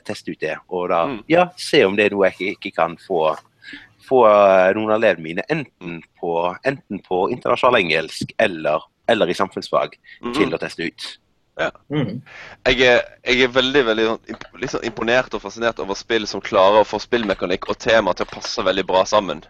teste 0.08 0.32
ut 0.32 0.42
det. 0.44 0.56
Og 0.72 0.88
da 0.94 1.04
mm. 1.10 1.20
ja, 1.32 1.48
se 1.60 1.84
om 1.86 1.98
det 1.98 2.08
er 2.08 2.16
noe 2.16 2.30
jeg 2.30 2.38
ikke, 2.38 2.56
ikke 2.58 2.76
kan 2.80 2.98
få 3.02 3.36
få 4.08 4.24
eh, 4.30 4.72
noen 4.78 4.94
av 4.94 5.00
elevene 5.02 5.26
mine 5.26 5.46
enten 5.54 6.02
på, 6.20 6.34
enten 6.68 7.02
på 7.06 7.28
internasjonal 7.34 7.82
engelsk 7.82 8.34
eller, 8.44 8.86
eller 9.12 9.32
i 9.32 9.38
samfunnsfag 9.38 9.98
mm. 10.24 10.34
til 10.38 10.54
å 10.56 10.62
teste 10.62 10.90
ut. 10.90 11.08
Ja. 11.58 11.72
Mm. 11.90 12.22
Jeg, 12.70 12.82
er, 12.86 13.00
jeg, 13.26 13.42
er, 13.42 13.54
veldig 13.54 13.84
veldig 13.88 14.08
liksom 14.62 14.84
imponert 14.86 15.34
og 15.34 15.42
fascinert 15.42 15.80
over 15.82 15.98
spill 15.98 16.28
som 16.30 16.44
klarer 16.44 16.84
å 16.84 16.88
få 16.88 17.00
spillmekanikk 17.02 17.66
og 17.72 17.80
tema 17.82 18.14
til 18.14 18.28
å 18.28 18.36
passe 18.36 18.66
veldig 18.66 18.86
bra 18.88 19.02
sammen. 19.10 19.42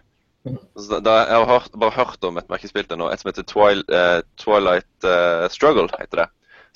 Mm. 0.48 0.56
Da, 1.04 1.18
jeg 1.26 1.36
har 1.36 1.46
hørt, 1.50 1.76
bare 1.76 1.96
hørt 1.98 2.24
om 2.24 2.40
et 2.40 2.48
merkespill 2.48 2.88
til 2.88 3.00
nå, 3.00 3.10
et 3.12 3.20
som 3.20 3.28
heter 3.28 3.44
Twil, 3.50 3.84
uh, 3.92 4.20
Twilight 4.40 4.88
uh, 5.04 5.44
Struggle. 5.52 5.88
heter 5.98 6.24
det. 6.24 6.28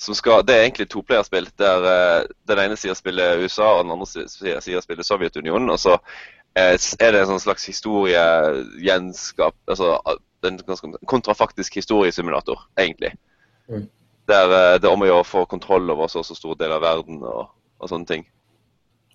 Skal, 0.03 0.43
det 0.43 0.55
er 0.55 0.65
egentlig 0.65 0.89
toplayerspill 0.91 1.47
der 1.61 1.85
uh, 1.87 2.29
den 2.49 2.59
ene 2.65 2.77
sida 2.77 2.95
spiller 2.97 3.41
USA 3.41 3.69
og 3.77 3.85
den 3.85 3.93
andre 3.95 4.27
sida 4.61 4.81
spiller 4.83 5.07
Sovjetunionen. 5.07 5.71
Og 5.73 5.79
så 5.79 5.97
er 6.55 7.11
det 7.11 7.19
en 7.23 7.31
sånn 7.31 7.41
slags 7.41 7.65
historiegjenskap 7.65 9.55
Altså 9.65 9.97
en 10.43 10.59
kontrafaktisk 11.07 11.77
historiesimulator, 11.79 12.59
egentlig. 12.77 13.13
Mm. 13.71 13.87
Der 14.27 14.51
eh, 14.51 14.79
det 14.79 14.87
er 14.87 14.93
om 14.93 15.03
å 15.03 15.07
gjøre 15.07 15.23
å 15.23 15.27
få 15.27 15.45
kontroll 15.49 15.89
over 15.93 16.11
så, 16.11 16.23
så 16.23 16.35
stor 16.35 16.57
del 16.59 16.73
av 16.75 16.83
verden 16.83 17.21
og, 17.23 17.47
og 17.79 17.91
sånne 17.91 18.09
ting. 18.09 18.25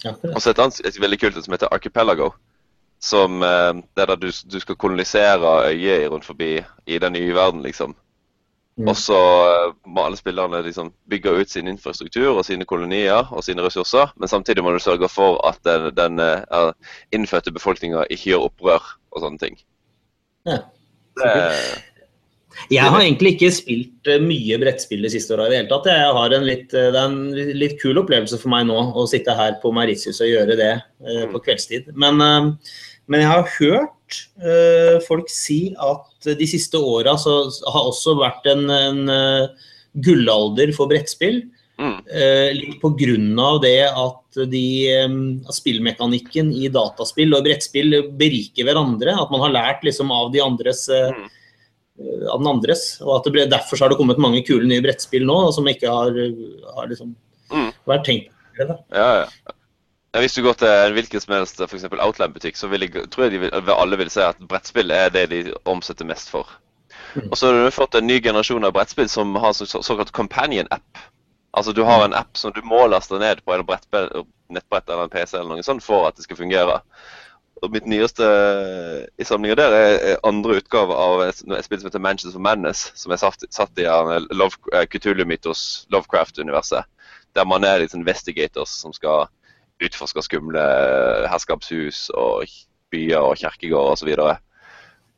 Og 0.07 0.39
så 0.41 0.53
et 0.53 0.63
annet 0.63 0.81
et 0.87 1.01
veldig 1.01 1.19
kult 1.21 1.39
som 1.43 1.55
heter 1.55 1.73
Archipelago. 1.75 2.33
Som 3.03 3.43
eh, 3.45 3.73
det 3.95 4.05
er 4.05 4.13
der 4.13 4.23
du, 4.23 4.29
du 4.33 4.59
skal 4.63 4.81
kolonisere 4.81 5.55
øyer 5.69 6.09
rundt 6.09 6.27
forbi 6.27 6.59
i 6.87 6.99
den 6.99 7.17
nye 7.19 7.35
verden, 7.37 7.63
liksom. 7.67 7.95
Og 8.87 8.95
så 8.99 9.19
eh, 9.19 9.73
må 9.91 10.05
alle 10.07 10.19
spillerne 10.19 10.61
liksom 10.63 10.93
bygge 11.11 11.33
ut 11.41 11.51
sin 11.51 11.71
infrastruktur 11.71 12.31
og 12.31 12.45
sine 12.47 12.67
kolonier 12.69 13.27
og 13.35 13.43
sine 13.47 13.65
ressurser. 13.65 14.13
Men 14.21 14.31
samtidig 14.31 14.63
må 14.63 14.75
du 14.75 14.79
sørge 14.83 15.11
for 15.11 15.41
at 15.49 15.59
den, 15.67 15.91
den 15.97 16.23
eh, 16.23 16.71
innfødte 17.15 17.55
befolkninga 17.55 18.07
ikke 18.07 18.33
gjør 18.33 18.49
opprør 18.51 18.89
og 19.11 19.25
sånne 19.25 19.43
ting. 19.43 19.59
Ja. 20.47 20.63
Det, 21.19 21.33
Jeg 22.71 22.91
har 22.91 23.01
egentlig 23.03 23.35
ikke 23.35 23.51
spilt 23.55 24.11
eh, 24.11 24.23
mye 24.23 24.61
brettspill 24.63 25.03
de 25.03 25.11
siste 25.11 25.35
åra 25.35 25.49
i 25.49 25.55
det 25.55 25.63
hele 25.65 25.73
tatt. 25.73 25.91
Jeg 25.91 26.15
har 26.21 26.37
en 26.37 26.47
litt, 26.47 26.69
det 26.71 26.87
er 26.93 27.01
en 27.03 27.59
litt 27.59 27.75
kul 27.83 27.99
opplevelse 27.99 28.39
for 28.39 28.55
meg 28.55 28.69
nå 28.71 28.79
å 28.95 29.09
sitte 29.11 29.35
her 29.39 29.59
på 29.63 29.75
Mauritius 29.75 30.23
og 30.23 30.31
gjøre 30.31 30.59
det 30.61 30.75
på 31.33 31.43
kveldstid. 31.49 31.91
Men, 31.99 32.23
eh, 32.23 32.77
men 33.09 33.23
jeg 33.25 33.31
har 33.31 33.53
hørt 33.59 34.19
uh, 34.45 34.99
folk 35.07 35.29
si 35.33 35.75
at 35.75 36.29
de 36.39 36.49
siste 36.49 36.81
åra 36.81 37.17
så 37.21 37.41
har 37.69 37.89
også 37.91 38.17
vært 38.21 38.49
en, 38.53 38.67
en 38.73 39.01
uh, 39.09 39.71
gullalder 40.05 40.75
for 40.77 40.91
brettspill. 40.91 41.43
mm, 41.79 41.97
Uh, 42.09 42.49
litt 42.57 42.79
på 42.83 42.91
grunn 42.99 43.39
av 43.39 43.61
det 43.63 43.85
at 43.87 44.39
de, 44.51 44.65
eh, 44.93 45.17
spillmekanikken 45.55 46.53
i 46.55 46.69
dataspill 46.71 47.35
og 47.35 47.45
brettspill 47.47 47.97
beriker 48.19 48.67
hverandre. 48.69 49.15
At 49.15 49.31
man 49.35 49.43
har 49.47 49.55
lært 49.55 49.87
liksom 49.87 50.13
av 50.15 50.33
de 50.35 50.43
andres 50.45 50.85
uh, 50.89 51.11
av 51.99 52.39
den 52.39 52.51
andres. 52.51 53.01
Og 53.03 53.17
at 53.17 53.27
det 53.27 53.35
ble, 53.35 53.47
derfor 53.51 53.79
så 53.79 53.87
har 53.87 53.93
det 53.95 53.99
kommet 53.99 54.21
mange 54.23 54.45
kule 54.47 54.69
nye 54.69 54.85
brettspill 54.85 55.27
nå 55.27 55.39
som 55.57 55.67
ikke 55.71 55.91
har, 55.91 56.15
har 56.77 56.91
liksom 56.91 57.17
Mm. 57.49 57.71
vært 57.89 58.05
tenkt 58.05 58.27
på. 58.59 58.77
ja, 58.93 59.25
ja. 59.25 59.53
Ja, 60.15 60.21
Hvis 60.21 60.35
du 60.35 60.43
går 60.43 60.57
til 60.57 60.69
en 60.69 60.95
hvilken 60.97 61.21
som 61.21 61.35
helst 61.35 61.61
for 61.61 61.77
eksempel 61.77 62.01
Outland-butikk, 62.01 62.57
så 62.57 62.71
vil 62.73 62.87
jeg, 62.87 63.11
tror 63.13 63.27
jeg 63.27 63.33
de 63.33 63.43
vil, 63.45 63.53
alle 63.75 63.99
vil 64.01 64.11
si 64.11 64.23
at 64.25 64.41
brettspill 64.49 64.91
er 64.91 65.13
det 65.13 65.29
de 65.31 65.43
omsetter 65.69 66.09
mest 66.09 66.33
for. 66.33 66.49
Mm. 67.15 67.29
Og 67.31 67.37
så 67.37 67.51
har 67.51 67.65
du 67.65 67.77
fått 67.77 67.95
en 67.95 68.07
ny 68.07 68.17
generasjon 68.25 68.65
av 68.65 68.73
brettspill 68.73 69.09
som 69.13 69.37
har 69.37 69.53
så, 69.53 69.67
så, 69.69 69.83
såkalt 69.85 70.13
companion-app. 70.17 71.05
Altså 71.53 71.73
du 71.73 71.83
har 71.85 72.05
en 72.05 72.17
app 72.17 72.37
som 72.37 72.53
du 72.53 72.63
må 72.65 72.87
laste 72.87 73.21
ned 73.21 73.45
på 73.45 73.53
en 73.53 73.65
nettbrett 74.49 74.89
eller 74.89 75.05
en 75.05 75.13
PC 75.13 75.37
eller 75.37 75.57
noe 75.57 75.65
sånt 75.67 75.85
for 75.85 76.09
at 76.09 76.17
det 76.17 76.25
skal 76.25 76.41
fungere. 76.41 76.81
Og 77.63 77.73
mitt 77.75 77.89
nyeste 77.91 78.27
i 79.19 79.27
samlinga 79.27 79.57
der 79.59 79.75
er 79.77 80.21
andre 80.29 80.61
utgave 80.61 80.95
av 80.95 81.25
et 81.25 81.41
et 81.43 81.65
spill 81.67 81.81
som 81.81 81.89
heter 81.89 82.05
Manchester 82.05 82.39
of 82.39 82.45
Madness, 82.45 82.93
som 82.95 83.13
er 83.13 83.21
satt, 83.21 83.43
satt 83.51 83.81
i 83.81 83.89
Love, 84.31 84.61
eh, 84.73 84.87
Cthulhu-mytos 84.87 85.89
Lovecraft-universet. 85.91 86.87
Der 87.35 87.45
man 87.45 87.65
er 87.65 87.85
sånn 87.89 88.05
investigators 88.07 88.71
som 88.71 88.95
skal 88.95 89.27
utforske 89.85 90.23
skumle 90.27 90.63
herskapshus 91.31 92.09
og 92.17 92.49
byer 92.93 93.23
og 93.23 93.39
kirkegårder 93.41 93.95
osv. 93.95 94.13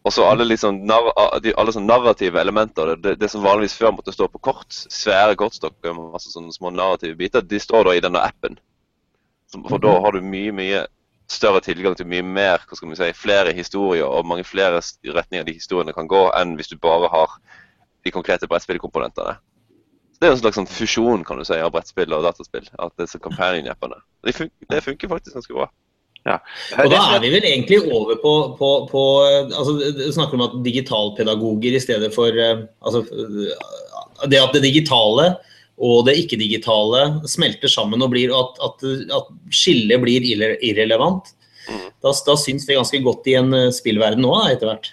Og 0.01 0.15
så 0.17 0.25
alle, 0.25 0.47
liksom, 0.49 0.81
alle 0.89 1.75
sånne 1.75 1.89
narrative 1.89 2.41
elementer. 2.41 2.95
Det, 2.97 3.19
det 3.21 3.29
som 3.33 3.45
vanligvis 3.45 3.77
før 3.77 3.93
måtte 3.99 4.15
stå 4.17 4.31
på 4.33 4.41
kort, 4.41 4.73
svære 4.73 5.37
kortstokker 5.41 5.93
med 5.93 6.15
masse 6.15 6.33
sånne 6.33 6.55
små 6.57 6.73
narrative 6.73 7.19
biter, 7.21 7.45
de 7.45 7.61
står 7.61 7.89
da 7.89 7.97
i 7.97 8.03
denne 8.05 8.23
appen. 8.25 8.57
For 9.69 9.83
da 9.83 9.97
har 10.01 10.17
du 10.17 10.25
mye, 10.25 10.55
mye 10.57 10.87
større 11.31 11.61
tilgang 11.63 11.97
til 11.99 12.09
mye 12.11 12.25
mer, 12.27 12.65
hva 12.65 12.79
skal 12.79 12.91
man 12.91 12.99
si, 12.99 13.11
flere 13.17 13.53
historier 13.55 14.09
og 14.09 14.27
mange 14.27 14.47
flere 14.47 14.81
retninger 14.81 15.47
de 15.47 15.59
historiene 15.59 15.95
kan 15.95 16.09
gå, 16.11 16.25
enn 16.39 16.57
hvis 16.59 16.73
du 16.73 16.79
bare 16.81 17.11
har 17.13 17.37
de 18.07 18.13
konkrete 18.15 18.49
brettspillkomponentene. 18.51 19.37
Det 20.21 20.29
er 20.29 20.35
jo 20.35 20.37
en 20.37 20.43
slags 20.43 20.59
sånn 20.61 20.69
fusjon 20.69 21.23
kan 21.25 21.39
du 21.41 21.47
si, 21.49 21.57
av 21.57 21.73
brettspill 21.73 22.13
og 22.13 22.27
dataspill. 22.27 22.67
At 22.77 22.93
det 23.01 23.09
companion-appene. 23.25 24.03
Det, 24.27 24.35
fun 24.37 24.51
det 24.69 24.83
funker 24.85 25.09
faktisk 25.09 25.39
ganske 25.39 25.57
bra. 25.57 25.71
Og 26.29 26.91
da 26.93 26.99
er 27.15 27.23
vi 27.23 27.31
vel 27.33 27.47
egentlig 27.49 27.79
over 27.89 28.19
på, 28.21 28.33
på, 28.59 28.71
på 28.91 29.05
altså, 29.25 29.79
Du 29.97 30.03
snakker 30.13 30.37
om 30.37 30.45
at 30.45 30.59
digitalpedagoger 30.67 31.79
i 31.79 31.81
stedet 31.81 32.11
for 32.13 32.29
eh, 32.29 32.67
altså, 32.85 33.01
eh, 33.09 34.27
Det 34.29 34.43
at 34.43 34.53
det 34.53 34.67
digitale 34.67 35.31
og 35.81 36.05
det 36.05 36.19
ikke-digitale 36.21 37.23
smelter 37.25 37.71
sammen 37.73 38.03
og 38.05 38.11
blir 38.13 38.35
at, 38.37 38.59
at, 38.61 38.83
at 39.17 39.31
skillet 39.49 40.03
blir 40.03 40.27
irrelevant. 40.29 41.31
Mm. 41.71 41.87
Da, 42.05 42.13
da 42.27 42.35
syns 42.37 42.67
vi 42.69 42.77
ganske 42.77 43.01
godt 43.07 43.31
i 43.33 43.39
en 43.41 43.57
eh, 43.57 43.71
spillverden 43.73 44.21
nå, 44.21 44.35
etter 44.51 44.69
hvert. 44.69 44.91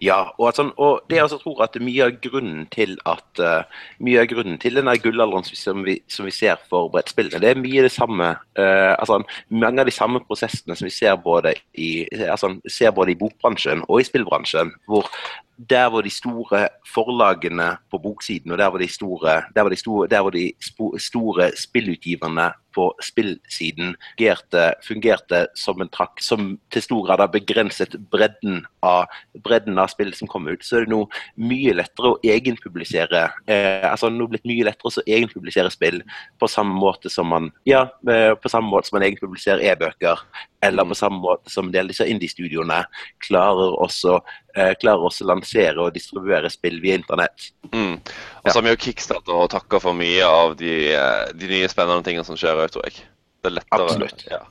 Ja, 0.00 0.30
og, 0.38 0.52
sånn, 0.54 0.70
og 0.78 1.02
det 1.10 1.16
jeg 1.18 1.26
også 1.26 1.40
tror 1.42 1.62
at 1.64 1.76
mye 1.82 2.06
av 2.06 2.18
grunnen 2.22 2.68
til 2.70 2.94
at 3.08 3.40
uh, 3.42 3.80
mye 4.04 4.22
av 4.22 4.28
grunnen 4.30 4.60
til 4.62 4.78
denne 4.78 4.94
gullalderen 5.02 5.42
som 5.48 5.82
som 6.06 6.26
vi, 6.28 6.34
ser 6.34 6.60
for 6.70 6.90
brettspillene, 6.92 7.40
det 7.42 7.50
er 7.50 7.60
mye 7.60 7.82
det 7.82 7.90
samme 7.92 8.28
uh, 8.38 8.92
altså, 8.94 9.18
Mange 9.50 9.82
av 9.82 9.90
de 9.90 9.94
samme 9.94 10.22
prosessene 10.28 10.76
som 10.78 10.86
vi 10.86 10.94
ser 10.94 11.16
både 11.24 11.56
i, 11.74 12.06
altså, 12.30 12.54
ser 12.70 12.94
både 12.94 13.12
i 13.12 13.18
bokbransjen 13.18 13.82
og 13.88 14.00
i 14.00 14.06
spillbransjen. 14.06 14.70
hvor 14.86 15.10
der 15.56 15.88
hvor 15.90 16.02
de 16.02 16.10
store 16.10 16.68
forlagene 16.94 17.76
på 17.90 17.98
boksiden 17.98 18.52
og 18.52 18.58
der 18.58 18.70
hvor 18.70 18.78
de 18.78 18.88
store, 18.88 19.42
der 19.54 19.62
hvor 19.62 19.70
de 19.70 19.76
store, 19.76 20.08
der 20.08 20.20
hvor 20.20 20.30
de 20.30 20.52
store 20.98 21.50
spillutgiverne 21.56 22.52
på 22.74 22.86
spillsiden 23.02 23.96
fungerte, 24.16 24.62
fungerte 24.86 25.46
som 25.58 25.80
en 25.82 25.90
trakk 25.92 26.20
som 26.24 26.54
til 26.72 26.82
stor 26.82 27.06
grad 27.06 27.20
har 27.20 27.32
begrenset 27.32 27.96
bredden 28.10 28.62
av, 28.82 29.10
bredden 29.44 29.78
av 29.78 29.90
spill 29.92 30.12
som 30.16 30.30
kom 30.30 30.48
ut, 30.48 30.64
så 30.64 30.78
er 30.78 30.86
det 30.86 30.92
nå 30.94 31.02
mye 31.36 31.74
lettere 31.76 32.14
å 32.14 32.20
egenpublisere 32.24 33.26
eh, 33.46 33.84
altså 33.88 34.10
nå 34.12 34.28
blitt 34.30 34.46
mye 34.48 34.66
lettere 34.68 34.88
å 34.88 35.04
egenpublisere 35.06 35.72
spill 35.72 36.00
på 36.40 36.50
samme 36.50 36.74
måte 36.78 37.12
som 37.12 37.28
man 37.32 37.50
ja, 37.68 37.86
eh, 38.08 38.32
på 38.34 38.52
samme 38.52 38.72
måte 38.72 38.88
som 38.88 38.98
man 38.98 39.06
egenpubliserer 39.08 39.64
e-bøker, 39.72 40.24
eller 40.64 40.88
på 40.88 40.98
samme 40.98 41.20
måte 41.22 41.52
som 41.52 41.68
en 41.68 41.74
del 41.74 41.88
av 41.88 41.92
disse 41.92 42.08
indie-studioene 42.08 42.82
klarer 43.26 43.76
også 43.82 44.20
klarer 44.52 45.06
også 45.08 45.24
å 45.24 45.30
lansere 45.30 45.80
og 45.80 45.94
distribuere 45.94 46.50
spill 46.52 46.76
via 46.82 46.98
internett. 46.98 47.50
Mm. 47.72 47.96
Og 47.98 48.50
så 48.50 48.58
har 48.58 48.66
vi 48.66 48.74
jo 48.74 48.82
Kickstarter 48.84 49.36
og 49.36 49.50
takker 49.54 49.82
for 49.82 49.96
mye 49.96 50.26
av 50.28 50.56
de, 50.60 50.74
eh, 50.92 51.32
de 51.38 51.50
nye 51.54 51.70
spennende 51.72 52.04
tingene 52.06 52.26
som 52.28 52.38
skjer 52.38 52.60
òg, 52.60 52.74
tror 52.74 52.88
jeg. 52.88 53.00
Det 53.42 53.50
er 53.50 53.56
lettere. 53.58 53.88
Absolutt. 53.88 54.26
Ja. 54.28 54.44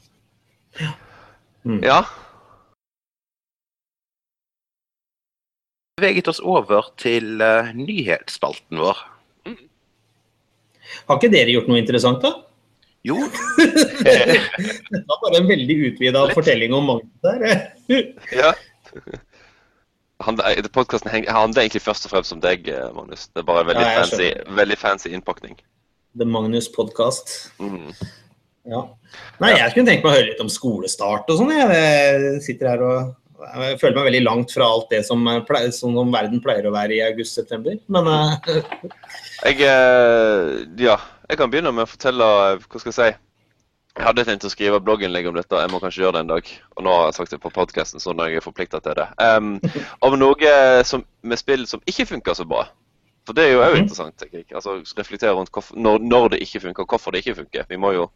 Mm. 1.62 1.79
ja. 1.86 2.01
beveget 6.01 6.31
oss 6.31 6.39
over 6.41 6.88
til 6.98 7.43
uh, 7.46 7.70
nyhetsspalten 7.77 8.79
vår. 8.81 9.01
Har 11.05 11.20
ikke 11.20 11.29
dere 11.29 11.53
gjort 11.53 11.70
noe 11.70 11.77
interessant, 11.77 12.24
da? 12.24 12.31
Jo, 13.05 13.17
Det 14.01 15.03
var 15.05 15.22
bare 15.22 15.41
en 15.41 15.50
veldig 15.50 15.77
utvida 15.91 16.25
fortelling 16.34 16.74
om 16.74 16.89
Magnus 16.89 17.22
der. 17.22 17.67
ja. 18.34 18.55
Podkasten 20.22 21.12
handler 21.12 21.63
egentlig 21.63 21.84
først 21.84 22.08
og 22.08 22.16
fremst 22.16 22.36
om 22.36 22.42
deg, 22.44 22.68
eh, 22.72 22.90
Magnus. 22.96 23.28
Det 23.32 23.44
er 23.44 23.48
bare 23.48 23.68
veldig, 23.70 23.86
Ja, 23.86 24.01
fancy, 24.01 24.32
veldig 24.62 24.78
fancy 24.78 25.13
innpakning. 25.13 25.58
The 26.18 26.28
Magnus 26.28 26.68
Podcast. 26.70 27.51
Mm. 27.60 27.94
Ja. 28.70 28.84
Nei, 29.42 29.56
jeg 29.58 29.74
kunne 29.74 29.90
tenke 29.90 30.06
meg 30.06 30.12
å 30.12 30.18
høre 30.20 30.30
litt 30.30 30.44
om 30.44 30.51
skolestart 30.51 31.30
og 31.32 31.40
sånn. 31.40 31.54
Jeg 31.56 32.42
sitter 32.46 32.74
her 32.74 32.86
og 32.86 33.16
jeg 33.42 33.80
føler 33.82 33.98
meg 33.98 34.08
veldig 34.12 34.24
langt 34.25 34.54
fra 34.54 34.68
alt 34.70 34.92
det 34.92 35.01
som, 35.08 35.25
pleier, 35.48 35.72
som 35.74 35.96
verden 36.13 36.42
pleier 36.44 36.68
å 36.70 36.74
være 36.75 36.98
i 36.98 37.04
august-september. 37.08 37.80
Men 37.92 38.10
uh... 38.10 38.36
Jeg, 39.42 39.58
eh, 39.66 40.50
ja, 40.78 41.00
jeg 41.25 41.38
kan 41.40 41.50
begynne 41.50 41.72
med 41.74 41.88
å 41.88 41.90
fortelle 41.90 42.25
eh, 42.51 42.60
Hva 42.70 42.78
skal 42.78 42.92
jeg 42.92 42.98
si? 43.00 43.08
Jeg 44.01 44.08
hadde 44.08 44.24
tenkt 44.25 44.46
å 44.48 44.50
skrive 44.50 44.79
blogginnlegg 44.81 45.27
om 45.29 45.36
dette, 45.38 45.60
jeg 45.62 45.70
må 45.70 45.77
kanskje 45.79 46.01
gjøre 46.01 46.15
det 46.17 46.22
en 46.25 46.31
dag. 46.31 46.48
Og 46.77 46.84
nå 46.88 46.93
har 46.96 47.03
jeg 47.12 47.17
sagt 47.20 47.34
det 47.36 47.38
på 47.43 47.51
podkasten, 47.53 48.01
så 48.01 48.15
nå 48.17 48.24
er 48.25 48.31
jeg 48.39 48.41
forplikta 48.43 48.79
til 48.81 48.96
det. 48.98 49.05
Um, 49.22 49.60
om 50.08 50.15
noe 50.17 50.53
som, 50.89 51.03
med 51.22 51.38
spill 51.38 51.67
som 51.70 51.84
ikke 51.86 52.08
funker 52.10 52.34
så 52.39 52.48
bra. 52.50 52.63
For 53.29 53.38
det 53.38 53.43
er 53.46 53.51
jo 53.53 53.62
òg 53.62 53.75
Mhm. 53.75 53.84
interessant. 53.84 54.15
tenker 54.17 54.39
jeg. 54.41 54.48
Altså 54.58 54.79
Reflektere 54.98 55.36
rundt 55.38 55.51
hvorfor, 55.53 55.77
når, 55.77 56.00
når 56.01 56.27
det 56.34 56.39
ikke 56.41 56.63
funker, 56.65 56.81
og 56.84 56.89
hvorfor 56.96 57.12
det 57.13 57.22
ikke 57.22 57.36
funker. 57.43 57.65
Vi 57.70 57.77
må 57.77 57.91
jo 57.93 58.10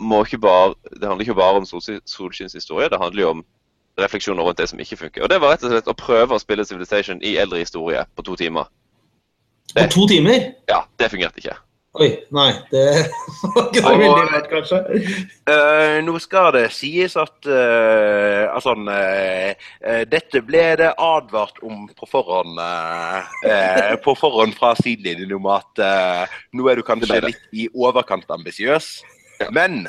må 0.00 0.22
ikke 0.24 0.38
bare, 0.40 0.74
Det 0.96 1.04
handler 1.08 1.26
ikke 1.28 1.34
bare 1.36 1.56
om 1.60 1.66
sol- 1.68 2.00
solskinnshistorie, 2.08 2.88
det 2.88 2.98
handler 2.98 3.20
jo 3.22 3.30
om 3.36 3.44
refleksjoner 4.00 4.42
rundt 4.42 4.56
det 4.58 4.68
som 4.70 4.80
ikke 4.80 4.96
funker. 4.96 5.22
Og 5.22 5.28
det 5.28 5.40
var 5.42 5.52
rett 5.52 5.64
og 5.68 5.70
slett 5.74 5.90
å 5.92 5.94
prøve 5.94 6.32
å 6.32 6.40
spille 6.40 6.64
Civilization 6.64 7.20
i 7.22 7.36
eldre 7.36 7.58
historie 7.60 8.06
på 8.16 8.24
to 8.24 8.36
timer. 8.40 8.64
på 9.76 9.84
to 9.92 10.06
timer? 10.08 10.54
Ja, 10.68 10.80
det 10.98 11.10
fungerte 11.12 11.36
ikke. 11.44 11.58
Oi, 11.98 12.06
nei. 12.30 12.50
Det 12.70 12.82
var 13.54 13.64
ikke 13.66 13.80
så 13.82 13.92
veldig 13.98 14.26
rart, 14.30 14.44
kanskje. 14.50 14.78
Uh, 15.50 15.96
nå 16.06 16.12
skal 16.22 16.52
det 16.54 16.68
sies 16.70 17.16
at 17.18 17.48
uh, 17.50 18.46
altså, 18.46 18.76
uh, 18.86 19.48
eh, 19.82 20.04
dette 20.06 20.42
ble 20.46 20.62
det 20.78 20.92
advart 20.94 21.58
om 21.66 21.88
på 21.90 22.06
forhånd, 22.06 22.62
på 24.04 24.14
forhånd 24.20 24.54
fra 24.54 24.76
sidelinjen 24.78 25.34
om 25.40 25.50
at 25.50 25.82
nå 26.54 26.70
er 26.70 26.78
du 26.78 26.86
kanskje 26.86 27.18
litt 27.26 27.42
i 27.50 27.66
overkant 27.74 28.30
ambisiøs. 28.38 28.92
Ja. 29.40 29.50
Men 29.50 29.82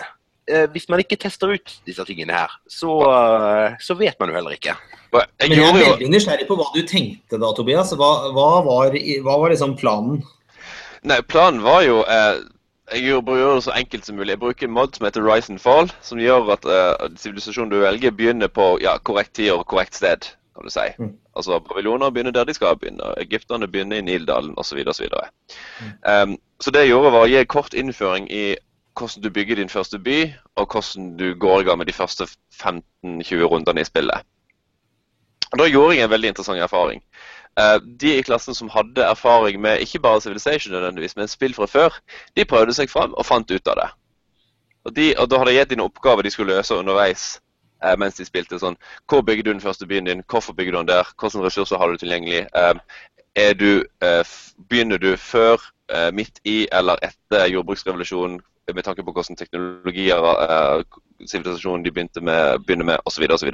eh, 0.50 0.66
hvis 0.74 0.90
man 0.90 1.06
ikke 1.06 1.22
tester 1.22 1.54
ut 1.54 1.78
disse 1.86 2.06
tingene 2.10 2.34
her, 2.34 2.58
så, 2.66 2.98
så 3.78 4.00
vet 4.00 4.18
man 4.18 4.34
jo 4.34 4.42
heller 4.42 4.58
ikke. 4.58 4.74
Jeg 5.12 5.52
Men 5.52 5.58
jeg 5.60 5.70
er 5.70 5.82
veldig 5.86 6.14
nysgjerrig 6.16 6.50
på 6.50 6.58
hva 6.58 6.72
du 6.74 6.82
tenkte 6.88 7.38
da, 7.38 7.54
Tobias. 7.54 7.94
Hva, 7.94 8.32
hva, 8.34 8.52
var, 8.66 8.96
hva 9.22 9.42
var 9.44 9.54
liksom 9.54 9.78
planen? 9.78 10.24
Nei, 11.04 11.22
planen 11.22 11.64
var 11.64 11.82
jo 11.82 12.02
eh, 12.04 12.42
Jeg 12.94 13.04
gjør- 13.08 13.56
det 13.56 13.64
så 13.64 13.72
enkelt 13.72 14.06
som 14.06 14.16
mulig. 14.16 14.30
Jeg 14.36 14.40
bruker 14.40 14.68
en 14.68 14.74
mod 14.74 14.96
som 14.96 15.06
heter 15.06 15.24
Rise 15.24 15.50
and 15.54 15.60
Fall, 15.60 15.92
som 16.02 16.20
gjør 16.20 16.52
at 16.52 16.66
eh, 16.66 17.08
du 17.72 17.80
velger, 17.80 18.12
begynner 18.12 18.48
på 18.48 18.80
ja, 18.82 18.98
korrekt 18.98 19.34
tid 19.34 19.52
og 19.52 19.66
korrekt 19.68 19.96
sted. 19.96 20.28
kan 20.56 20.64
du 20.64 20.70
si. 20.70 20.90
Mm. 21.00 21.14
Altså 21.36 21.60
Paviljoner 21.60 22.10
begynner 22.12 22.32
der 22.32 22.44
de 22.44 22.54
skal 22.54 22.76
begynne, 22.76 23.14
egypterne 23.18 23.68
begynner 23.68 23.98
i 23.98 24.02
Nildalen 24.02 24.54
osv. 24.58 24.84
Så, 24.94 25.08
Mm. 25.82 26.32
um, 26.32 26.38
så 26.60 26.72
det 26.72 26.80
jeg 26.82 26.90
gjorde, 26.90 27.12
var 27.12 27.26
å 27.26 27.30
gi 27.30 27.46
kort 27.46 27.74
innføring 27.74 28.28
i 28.32 28.56
hvordan 29.00 29.24
du 29.24 29.30
bygger 29.30 29.56
din 29.56 29.70
første 29.70 30.00
by, 30.00 30.34
og 30.56 30.68
hvordan 30.68 31.18
du 31.18 31.34
går 31.40 31.62
i 31.62 31.64
gang 31.64 31.78
med 31.78 31.88
de 31.88 31.94
første 31.94 32.28
15-20 32.54 33.44
rundene 33.48 33.82
i 33.82 33.84
spillet. 33.88 34.22
Og 35.54 35.60
Da 35.60 35.66
gjorde 35.68 35.96
jeg 35.96 36.04
en 36.04 36.10
veldig 36.10 36.28
interessant 36.28 36.60
erfaring. 36.60 37.02
Eh, 37.60 37.82
de 37.84 38.18
i 38.18 38.24
klassen 38.24 38.56
som 38.56 38.70
hadde 38.70 39.04
erfaring 39.04 39.62
med 39.62 39.80
ikke 39.80 40.00
bare 40.00 40.22
Civilization, 40.22 40.74
nødvendigvis, 40.74 41.16
men 41.16 41.28
spill 41.28 41.54
fra 41.54 41.66
før, 41.66 41.98
de 42.36 42.46
prøvde 42.46 42.74
seg 42.74 42.90
fram 42.90 43.14
og 43.14 43.26
fant 43.26 43.52
ut 43.52 43.68
av 43.68 43.76
det. 43.76 43.90
Og, 44.84 44.96
de, 44.96 45.14
og 45.20 45.30
Da 45.30 45.38
hadde 45.38 45.52
jeg 45.52 45.66
gitt 45.66 45.74
dem 45.76 45.84
oppgaver 45.86 46.24
de 46.24 46.32
skulle 46.32 46.56
løse 46.56 46.76
underveis 46.76 47.42
eh, 47.84 47.98
mens 47.98 48.16
de 48.16 48.26
spilte. 48.26 48.60
sånn, 48.60 48.78
Hvor 49.08 49.22
bygger 49.22 49.44
du 49.44 49.52
den 49.52 49.62
første 49.62 49.86
byen 49.86 50.06
din? 50.06 50.24
Hvorfor 50.28 50.54
bygger 50.54 50.72
du 50.72 50.78
den 50.78 50.88
der? 50.88 51.12
Hvilke 51.20 51.44
ressurser 51.46 51.78
har 51.78 51.92
du 51.92 51.98
tilgjengelig? 51.98 52.48
Eh, 52.56 53.54
du, 53.56 53.84
begynner 54.70 54.98
du 54.98 55.16
før, 55.18 55.62
midt 56.14 56.40
i 56.44 56.68
eller 56.72 57.00
etter 57.04 57.46
jordbruksrevolusjonen 57.52 58.42
med 58.76 58.84
tanke 58.84 59.04
på 59.04 59.12
hvordan 59.12 59.36
teknologier 59.36 60.84
sivilisasjonen 61.28 61.84
de 61.86 61.92
begynte 61.92 62.22
med, 62.22 62.60
begynner 62.66 62.86
med 62.86 62.98
osv. 63.06 63.28
osv. 63.32 63.52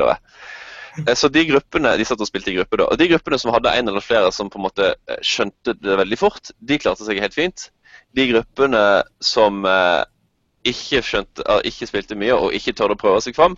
Eh, 1.05 1.15
Så 1.15 1.29
de 1.29 1.45
gruppene, 1.45 1.95
de 1.97 2.05
satt 2.05 2.21
og 2.21 2.29
spilte 2.29 2.51
i 2.51 2.57
gruppe 2.57 2.79
da, 2.79 2.89
og 2.91 2.99
de 2.99 3.09
gruppene 3.11 3.39
som 3.41 3.53
hadde 3.53 3.73
en 3.77 3.91
eller 3.91 4.03
flere 4.03 4.31
som 4.35 4.49
på 4.49 4.59
en 4.59 4.67
måte 4.67 4.91
eh, 4.95 5.19
skjønte 5.21 5.75
det 5.77 5.97
veldig 6.01 6.19
fort, 6.19 6.53
de 6.59 6.79
klarte 6.81 7.07
seg 7.07 7.21
helt 7.21 7.37
fint. 7.37 7.69
De 8.17 8.27
gruppene 8.31 8.83
som 9.23 9.65
eh, 9.67 10.03
ikke, 10.67 11.03
skjønte, 11.05 11.45
ikke 11.67 11.89
spilte 11.89 12.17
mye 12.19 12.35
og 12.35 12.55
ikke 12.57 12.75
tørde 12.77 12.97
å 12.97 13.01
prøve 13.01 13.21
seg 13.23 13.37
fram, 13.37 13.57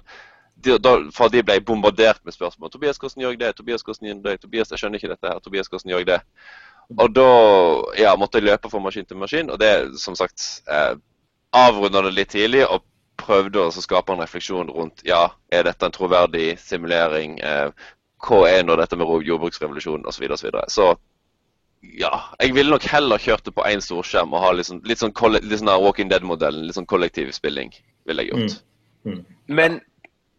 de, 0.60 0.76
da, 0.82 0.98
for 1.16 1.32
de 1.32 1.44
ble 1.46 1.60
bombardert 1.64 2.20
med 2.28 2.36
spørsmål. 2.36 2.72
'Tobias, 2.72 2.98
hvordan 3.00 3.24
gjør 3.24 3.36
jeg 3.36 3.40
det?' 3.40 3.54
'Tobias, 3.56 3.84
hvordan 3.86 4.08
gjør 4.08 4.16
jeg 4.16 4.24
det?' 4.26 4.40
'Tobias, 4.42 4.72
jeg 4.72 4.82
skjønner 4.82 5.00
ikke 5.00 5.14
dette 5.14 5.32
her.' 5.32 5.40
'Tobias, 5.40 5.70
hvordan 5.72 5.94
gjør 5.94 6.04
jeg 6.04 6.10
det?' 6.12 6.22
Og 6.98 7.14
da 7.14 7.30
ja, 8.02 8.16
måtte 8.18 8.40
jeg 8.40 8.50
løpe 8.50 8.70
fra 8.70 8.82
maskin 8.82 9.06
til 9.06 9.20
maskin, 9.22 9.50
og 9.54 9.60
det 9.62 10.00
som 10.02 10.16
sagt 10.18 10.64
eh, 10.68 10.96
avrunda 11.54 12.02
det 12.02 12.16
litt 12.18 12.32
tidlig 12.34 12.64
og 12.66 12.82
prøvde 13.30 13.62
å 13.68 13.72
skape 13.76 14.16
en 14.16 14.24
refleksjon 14.24 14.72
rundt 14.74 15.04
ja, 15.08 15.28
er 15.54 15.68
dette 15.70 15.86
en 15.86 15.94
troverdig 15.96 16.56
simulering, 16.62 17.38
eh, 17.46 17.70
hva 18.26 18.42
er 18.50 18.66
nå 18.68 18.76
dette 18.80 18.98
med 19.00 19.08
jordbruksrevolusjonen 19.30 20.08
osv. 20.10 20.26
Så, 20.36 20.48
videre, 20.50 20.66
og 20.66 20.74
så, 20.74 20.90
så 20.90 20.98
ja, 21.96 22.12
jeg 22.42 22.52
ville 22.58 22.74
nok 22.74 22.84
heller 22.92 23.22
kjørt 23.24 23.46
det 23.48 23.54
på 23.56 23.64
én 23.70 23.80
storskjerm 23.84 24.34
og 24.36 24.42
ha 24.44 24.50
liksom, 24.58 24.82
litt 24.88 25.00
sånn, 25.00 25.14
litt 25.40 25.62
sånn 25.62 25.70
der 25.72 25.80
Walking 25.80 26.10
Dead-modellen, 26.12 26.66
litt 26.68 26.76
sånn 26.76 26.90
kollektiv 26.90 27.32
spilling, 27.36 27.72
ville 28.10 28.26
jeg 28.26 28.34
gjort. 28.34 29.24
Men 29.48 29.80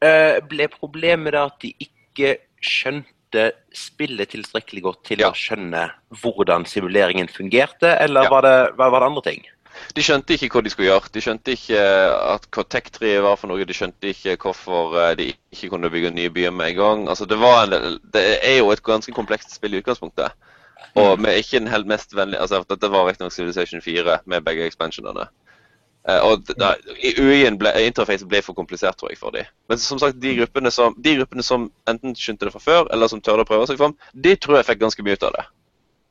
øh, 0.05 0.37
ble 0.51 0.69
problemet 0.75 1.33
da 1.37 1.47
at 1.49 1.57
de 1.65 1.73
ikke 1.81 2.35
skjønte 2.61 3.47
spillet 3.73 4.35
tilstrekkelig 4.35 4.83
godt 4.85 5.01
til 5.09 5.23
Ja. 5.25 5.31
å 5.31 5.39
skjønne 5.39 5.87
hvordan 6.21 6.67
simuleringen 6.69 7.31
fungerte, 7.33 7.95
eller 8.05 8.29
Ja. 8.29 8.31
var, 8.37 8.43
det, 8.45 8.57
var, 8.77 8.91
var 8.93 9.01
det 9.01 9.09
andre 9.15 9.25
ting? 9.31 9.45
De 9.97 10.05
skjønte 10.05 10.37
ikke 10.37 10.51
hva 10.55 10.63
de 10.65 10.73
skulle 10.73 10.89
gjøre. 10.91 11.11
De 11.15 11.23
skjønte 11.25 11.55
ikke 11.57 11.79
eh, 11.81 12.15
at 12.35 12.47
hva 12.55 12.65
tech-treet 12.75 13.25
var 13.25 13.39
for 13.41 13.51
noe. 13.51 13.67
De 13.67 13.77
skjønte 13.77 14.13
ikke 14.13 14.37
hvorfor 14.45 14.97
eh, 15.01 15.17
de 15.19 15.29
ikke 15.55 15.73
kunne 15.75 15.91
bygge 15.93 16.13
nye 16.15 16.33
byer 16.35 16.55
med 16.55 16.73
en 16.73 16.79
gang. 16.79 17.05
Altså, 17.13 17.29
det, 17.31 17.41
var 17.41 17.67
en, 17.67 17.99
det 18.15 18.25
er 18.39 18.61
jo 18.61 18.71
et 18.75 18.85
ganske 18.87 19.15
komplekst 19.17 19.55
spill 19.57 19.75
i 19.75 19.83
utgangspunktet. 19.83 20.37
Og 20.99 21.21
med 21.21 21.39
ikke 21.39 21.61
den 21.61 21.71
helt 21.71 21.87
mest 21.87 22.17
vennlige 22.17 22.41
altså, 22.41 22.65
Dette 22.67 22.89
var 22.91 23.05
riktignok 23.07 23.33
Civilization 23.33 23.83
4 23.83 24.19
med 24.27 24.43
begge 24.47 24.67
expansionene. 24.67 25.29
Eh, 26.09 26.21
og 26.25 26.49
UI-en 27.21 27.59
interfacet 27.85 28.29
ble 28.29 28.41
for 28.43 28.57
komplisert, 28.57 28.97
tror 28.99 29.13
jeg, 29.13 29.21
for 29.21 29.37
dem. 29.37 29.49
Men 29.69 29.79
som 29.79 30.01
sagt, 30.01 30.21
de 30.23 30.37
gruppene, 30.39 30.73
som, 30.73 30.97
de 30.97 31.17
gruppene 31.19 31.45
som 31.45 31.69
enten 31.91 32.17
skjønte 32.17 32.49
det 32.49 32.55
fra 32.55 32.63
før, 32.65 32.89
eller 32.93 33.11
som 33.13 33.21
tørde 33.21 33.45
å 33.45 33.49
prøve 33.49 33.69
seg 33.69 33.81
fram, 33.81 33.97
de 34.15 34.37
tror 34.37 34.61
jeg 34.61 34.71
fikk 34.71 34.81
ganske 34.87 35.05
mye 35.05 35.19
ut 35.19 35.29
av 35.29 35.37
det. 35.37 35.45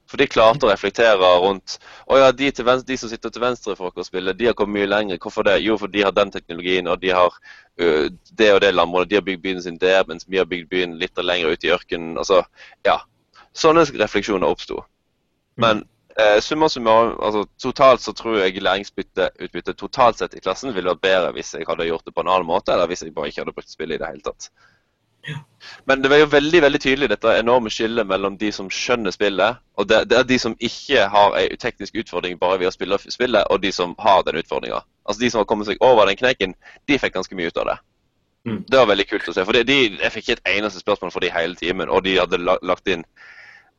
For 0.10 0.18
de 0.18 0.26
klarte 0.30 0.66
å 0.66 0.72
reflektere 0.72 1.32
rundt 1.44 1.78
Å 2.10 2.18
ja, 2.18 2.30
de, 2.34 2.50
venstre, 2.66 2.88
de 2.88 2.98
som 2.98 3.12
sitter 3.12 3.34
til 3.34 3.44
venstre 3.44 3.76
for 3.78 3.94
og 3.94 4.08
spiller, 4.08 4.34
de 4.34 4.50
har 4.50 4.56
kommet 4.58 4.80
mye 4.80 4.90
lenger. 4.90 5.20
Hvorfor 5.22 5.46
det? 5.46 5.60
Jo, 5.62 5.78
for 5.78 5.92
de 5.92 6.02
har 6.06 6.16
den 6.16 6.32
teknologien, 6.34 6.90
og 6.90 7.02
de 7.04 7.14
har 7.14 7.30
uh, 7.30 8.08
det 8.10 8.50
og 8.56 8.62
det 8.64 8.74
landområdet. 8.74 9.12
De 9.12 9.20
har 9.20 9.28
bygd 9.28 9.44
byen 9.44 9.62
sin 9.62 9.78
der, 9.82 10.02
mens 10.10 10.26
vi 10.28 10.42
har 10.42 10.50
bygd 10.50 10.70
byen 10.72 10.98
litt 11.02 11.22
lenger 11.22 11.54
ute 11.54 11.70
i 11.70 11.74
ørkenen. 11.76 12.18
Altså, 12.18 12.42
ja. 12.88 12.98
Sånne 13.54 13.86
refleksjoner 14.02 14.50
oppsto. 14.50 14.82
Men 15.62 15.84
uh, 16.18 16.40
summa 16.42 16.72
summarum, 16.74 17.14
altså, 17.22 17.46
totalt 17.62 18.02
så 18.02 18.16
tror 18.18 18.40
jeg 18.42 18.64
læringsutbyttet 18.66 19.78
totalt 19.78 20.22
sett 20.22 20.34
i 20.34 20.42
klassen 20.42 20.74
ville 20.74 20.96
vært 20.96 21.06
bedre 21.06 21.32
hvis 21.38 21.54
jeg 21.54 21.70
hadde 21.70 21.90
gjort 21.90 22.10
det 22.10 22.16
på 22.16 22.26
en 22.26 22.34
annen 22.34 22.50
måte, 22.50 22.74
eller 22.74 22.90
hvis 22.90 23.06
jeg 23.06 23.14
bare 23.14 23.30
ikke 23.30 23.44
hadde 23.44 23.56
brukt 23.58 23.78
spillet 23.78 24.00
i 24.00 24.02
det 24.02 24.12
hele 24.14 24.26
tatt. 24.26 24.50
Men 25.86 26.02
det 26.02 26.10
var 26.12 26.22
jo 26.22 26.30
veldig 26.32 26.62
veldig 26.64 26.80
tydelig 26.82 27.10
dette 27.12 27.34
enorme 27.40 27.72
skillet 27.74 28.08
mellom 28.08 28.38
de 28.40 28.52
som 28.56 28.70
skjønner 28.72 29.12
spillet, 29.12 29.60
og 29.76 29.88
det, 29.90 30.04
det 30.12 30.18
er 30.20 30.28
de 30.30 30.38
som 30.40 30.56
ikke 30.56 31.06
har 31.12 31.36
ei 31.40 31.48
teknisk 31.60 31.98
utfordring 32.00 32.40
bare 32.40 32.60
ved 32.62 32.70
å 32.70 32.74
spille 32.74 33.00
spillet, 33.04 33.48
og 33.50 33.62
de 33.64 33.72
som 33.76 33.96
har 34.00 34.24
den 34.28 34.40
utfordringa. 34.40 34.82
Altså 35.06 35.24
de 35.24 35.32
som 35.34 35.42
har 35.42 35.50
kommet 35.50 35.70
seg 35.70 35.82
over 35.84 36.08
den 36.08 36.20
kneiken, 36.20 36.56
de 36.88 37.00
fikk 37.02 37.18
ganske 37.18 37.36
mye 37.36 37.52
ut 37.52 37.60
av 37.60 37.74
det. 37.74 37.78
Mm. 38.48 38.62
Det 38.68 38.80
var 38.80 38.88
veldig 38.94 39.08
kult 39.10 39.28
å 39.28 39.36
se. 39.36 39.44
For 39.46 39.58
de, 39.68 39.80
jeg 40.00 40.14
fikk 40.14 40.30
ikke 40.30 40.38
et 40.40 40.54
eneste 40.58 40.82
spørsmål 40.84 41.12
for 41.16 41.26
de 41.26 41.34
hele 41.34 41.60
timen, 41.60 41.92
og 41.92 42.06
de 42.08 42.16
hadde 42.22 42.40
lagt 42.40 42.88
inn 42.88 43.04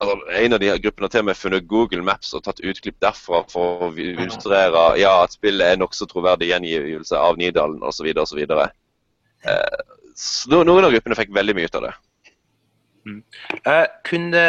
altså, 0.00 0.16
En 0.42 0.57
av 0.57 0.61
de 0.61 0.74
gruppene 0.85 1.09
har 1.09 1.14
til 1.14 1.24
og 1.24 1.31
med 1.31 1.38
funnet 1.38 1.70
Google 1.70 2.05
Maps 2.05 2.35
og 2.37 2.44
tatt 2.44 2.61
utklipp 2.61 2.98
derfra 3.00 3.42
for 3.53 3.87
å 3.88 3.90
illustrere 3.96 4.85
ja, 5.00 5.14
at 5.24 5.37
spillet 5.37 5.72
er 5.72 5.81
nokså 5.81 6.09
troverdig 6.11 6.53
gjengivelse 6.53 7.16
av 7.16 7.40
Nydalen 7.40 7.81
osv. 7.87 8.12
osv. 8.24 8.44
Eh, 8.50 9.81
så 10.20 10.62
noen 10.64 10.85
av 10.85 10.92
gruppene 10.92 11.16
fikk 11.18 11.33
veldig 11.37 11.56
mye 11.56 11.70
ut 11.70 11.78
av 11.80 11.87
det. 11.88 11.94
Eh, 13.64 13.87
kunne, 14.04 14.44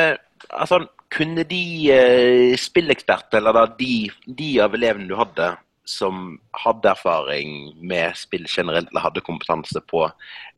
altså, 0.49 0.81
kunne 1.11 1.45
de 1.47 1.63
uh, 1.95 2.53
spilleksperter, 2.59 3.39
eller 3.39 3.55
da 3.55 3.65
de, 3.79 4.09
de 4.27 4.53
av 4.63 4.75
elevene 4.75 5.07
du 5.07 5.15
hadde 5.19 5.53
som 5.91 6.35
hadde 6.61 6.91
erfaring 6.91 7.71
med 7.83 8.15
spill 8.15 8.45
generelt, 8.47 8.91
eller 8.91 9.03
hadde 9.03 9.23
kompetanse 9.25 9.81
på 9.89 10.03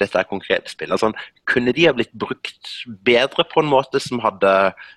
dette 0.01 0.23
konkrete 0.29 0.69
spillet, 0.69 0.93
altså, 0.97 1.13
kunne 1.49 1.73
de 1.73 1.87
ha 1.87 1.93
blitt 1.95 2.11
brukt 2.11 2.73
bedre 3.07 3.45
på 3.49 3.63
en 3.63 3.71
måte 3.71 4.01
som 4.03 4.21
hadde, 4.23 4.51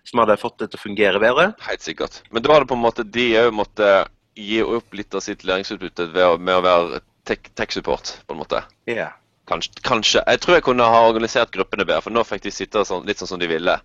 som 0.09 0.24
hadde 0.24 0.38
fått 0.40 0.59
det 0.61 0.70
til 0.72 0.81
å 0.81 0.85
fungere 0.87 1.22
bedre? 1.22 1.50
Helt 1.68 1.85
sikkert. 1.85 2.20
Men 2.33 2.44
da 2.44 2.52
var 2.52 2.64
det 2.64 2.72
på 2.72 2.79
en 2.79 2.85
måte 2.85 3.07
de 3.07 3.29
òg 3.44 3.52
måtte 3.57 3.92
gi 4.37 4.59
opp 4.64 4.98
litt 4.98 5.14
av 5.16 5.24
sitt 5.24 5.46
læringsutbytte 5.48 6.11
med 6.12 6.57
å 6.57 6.64
være 6.64 7.00
tech- 7.29 7.52
tech-support, 7.57 8.18
på 8.26 8.37
en 8.37 8.42
måte. 8.42 8.64
Ja. 8.90 9.12
Kanskje, 9.46 9.72
kanskje. 9.87 10.22
Jeg 10.26 10.40
tror 10.42 10.56
jeg 10.56 10.64
kunne 10.66 10.87
ha 10.90 11.02
organisert 11.06 11.52
gruppene 11.54 11.87
bedre, 11.87 12.02
for 12.02 12.14
nå 12.14 12.24
fikk 12.26 12.42
de 12.48 12.52
sitte 12.54 12.82
sånn, 12.87 13.06
litt 13.06 13.20
sånn 13.22 13.30
som 13.30 13.42
de 13.42 13.48
ville. 13.50 13.76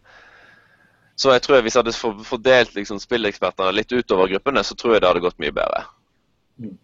Så 1.21 1.34
jeg 1.36 1.43
tror 1.45 1.60
jeg 1.60 1.67
hvis 1.67 1.76
jeg 1.78 1.84
hadde 1.84 2.24
fordelt 2.26 2.78
liksom, 2.78 3.02
spillekspertene 3.02 3.76
litt 3.76 3.91
utover 3.93 4.32
gruppene, 4.32 4.63
så 4.65 4.78
tror 4.78 4.95
jeg 4.95 5.04
det 5.04 5.12
hadde 5.12 5.21
gått 5.21 5.38
mye 5.43 5.54
bedre. 5.54 5.84
Mm. 6.62 6.78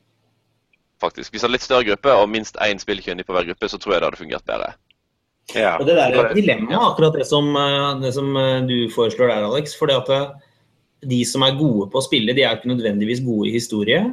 Faktisk. 1.02 1.32
Hvis 1.32 1.42
jeg 1.42 1.48
hadde 1.48 1.58
litt 1.58 1.66
større 1.66 1.88
gruppe 1.88 2.14
og 2.20 2.30
minst 2.30 2.60
én 2.62 2.82
spillkyndig 2.82 3.26
på 3.26 3.34
hver 3.34 3.48
gruppe, 3.50 3.70
så 3.72 3.80
tror 3.82 3.96
jeg 3.96 4.04
det 4.04 4.12
hadde 4.12 4.22
fungert 4.22 4.46
bedre. 4.50 4.70
ja. 5.56 5.74
Og 5.80 5.88
det 5.88 5.96
der 5.98 6.14
er 6.14 6.30
et 6.30 6.38
dilemma, 6.38 6.78
akkurat 6.92 7.18
det 7.18 7.26
som, 7.30 7.50
eh, 7.56 7.90
det 8.04 8.14
som 8.14 8.30
eh, 8.38 8.62
du 8.70 8.78
foreslår 8.94 9.34
der, 9.34 9.50
Alex. 9.50 9.74
For 9.80 9.90
eh, 9.90 10.30
de 11.02 11.24
som 11.26 11.46
er 11.46 11.58
gode 11.58 11.90
på 11.90 11.98
å 11.98 12.06
spille, 12.06 12.34
de 12.38 12.46
er 12.46 12.58
ikke 12.58 12.74
nødvendigvis 12.74 13.26
gode 13.26 13.50
i 13.50 13.58
historie. 13.58 14.04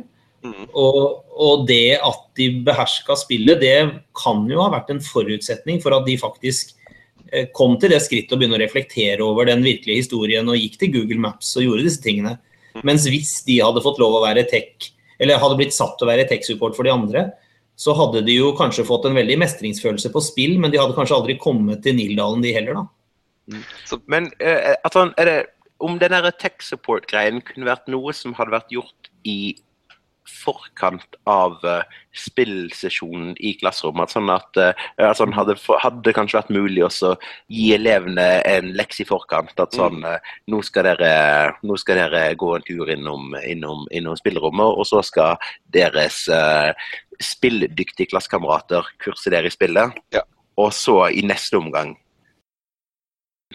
Mm. 0.44 0.64
Og, 0.76 0.96
og 1.40 1.66
det 1.68 1.96
at 2.04 2.24
de 2.38 2.50
beherska 2.66 3.16
spillet, 3.16 3.62
det 3.62 3.76
kan 4.16 4.42
jo 4.50 4.60
ha 4.60 4.70
vært 4.74 4.92
en 4.92 5.02
forutsetning 5.02 5.80
for 5.82 5.96
at 5.96 6.04
de 6.08 6.18
faktisk 6.20 6.74
eh, 7.32 7.48
kom 7.56 7.78
til 7.80 7.94
det 7.94 8.02
skrittet 8.04 8.34
å 8.36 8.40
begynne 8.40 8.58
å 8.58 8.62
reflektere 8.62 9.24
over 9.24 9.48
den 9.48 9.64
virkelige 9.64 10.02
historien 10.02 10.50
og 10.50 10.60
gikk 10.60 10.76
til 10.82 10.92
Google 10.98 11.22
Maps 11.24 11.54
og 11.56 11.66
gjorde 11.66 11.86
disse 11.88 12.04
tingene. 12.04 12.36
Mens 12.84 13.06
hvis 13.08 13.38
de 13.46 13.60
hadde 13.62 13.82
fått 13.84 14.00
lov 14.02 14.18
å 14.18 14.24
være 14.24 14.44
tech, 14.50 14.90
eller 15.22 15.40
hadde 15.40 15.58
blitt 15.60 15.76
satt 15.76 15.96
til 15.96 16.08
å 16.08 16.10
være 16.10 16.26
tech-support 16.28 16.76
for 16.76 16.86
de 16.86 16.92
andre, 16.92 17.28
så 17.78 17.94
hadde 17.96 18.22
de 18.26 18.36
jo 18.36 18.52
kanskje 18.58 18.86
fått 18.86 19.06
en 19.08 19.16
veldig 19.16 19.36
mestringsfølelse 19.42 20.10
på 20.14 20.22
spill, 20.22 20.58
men 20.62 20.74
de 20.74 20.78
hadde 20.78 20.94
kanskje 20.96 21.16
aldri 21.16 21.38
kommet 21.40 21.82
til 21.86 21.96
Nildalen, 21.98 22.42
de 22.44 22.52
heller, 22.54 22.82
da. 22.82 22.84
Men 24.10 24.30
eh, 24.40 24.74
altså, 24.86 25.08
er 25.20 25.30
det, 25.30 25.38
om 25.84 25.98
den 26.00 26.14
der 26.14 26.30
tech 26.38 26.62
support-greien 26.64 27.42
kunne 27.44 27.68
vært 27.68 27.90
noe 27.92 28.14
som 28.16 28.34
hadde 28.38 28.54
vært 28.54 28.74
gjort 28.74 29.10
i 29.26 29.56
forkant 30.28 31.16
av 31.28 31.58
eh, 31.64 31.82
spillsesjonen 32.16 33.34
i 33.44 33.54
klasserommet, 33.60 34.12
sånn 34.12 34.30
at 34.32 34.60
eh, 34.60 34.84
altså, 35.02 35.26
hadde, 35.36 35.56
hadde 35.82 36.14
kanskje 36.16 36.38
vært 36.40 36.52
mulig 36.54 36.84
å 36.86 37.14
gi 37.52 37.66
elevene 37.76 38.26
en 38.48 38.72
lekse 38.76 39.04
i 39.04 39.08
forkant. 39.08 39.54
At 39.60 39.76
sånn, 39.76 39.94
Mm. 39.94 40.04
eh, 40.10 40.32
nå, 40.50 40.62
skal 40.64 40.88
dere, 40.88 41.10
nå 41.62 41.76
skal 41.78 42.00
dere 42.00 42.34
gå 42.34 42.54
en 42.56 42.64
tur 42.66 42.90
innom, 42.90 43.34
innom, 43.46 43.84
innom 43.94 44.16
spillerommet, 44.16 44.78
og 44.80 44.86
så 44.88 45.02
skal 45.04 45.36
deres 45.74 46.24
uh, 46.32 46.72
spilldyktige 47.22 48.10
klassekamerater 48.10 48.88
kurse 49.02 49.30
dere 49.30 49.50
i 49.50 49.54
spillet. 49.54 49.94
Ja. 50.14 50.24
Og 50.56 50.72
så 50.74 51.10
i 51.10 51.22
neste 51.26 51.58
omgang 51.58 51.96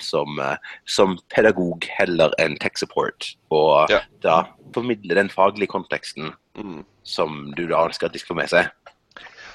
som, 0.01 0.39
eh, 0.39 0.57
som 0.85 1.17
pedagog 1.33 1.85
heller 1.97 2.33
enn 2.39 2.57
tech 2.57 2.77
support, 2.77 3.35
og 3.51 3.89
Ja. 3.89 4.01
da 4.21 4.43
formidle 4.73 5.15
den 5.15 5.29
faglige 5.29 5.67
konteksten 5.67 6.33
Mm. 6.57 6.83
som 7.03 7.53
du 7.55 7.67
da 7.67 7.85
ønsker 7.87 8.05
at 8.05 8.13
de 8.13 8.19
skal 8.19 8.35
få 8.35 8.37
med 8.41 8.49
seg. 8.49 8.69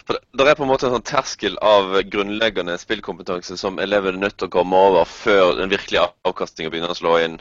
For 0.06 0.18
det 0.36 0.46
er 0.48 0.54
på 0.54 0.64
en 0.64 0.68
måte 0.68 0.84
en 0.84 1.00
sånn 1.00 1.04
terskel 1.04 1.56
av 1.62 1.94
grunnleggende 2.12 2.76
spillkompetanse 2.78 3.56
som 3.58 3.78
elever 3.78 4.12
er 4.12 4.20
nødt 4.20 4.36
til 4.36 4.48
å 4.48 4.50
komme 4.50 4.74
over 4.76 5.04
før 5.04 5.56
den 5.56 5.70
virkelige 5.70 6.10
avkastninga 6.24 6.70
begynner 6.70 6.90
å 6.92 6.98
slå 6.98 7.24
inn. 7.24 7.40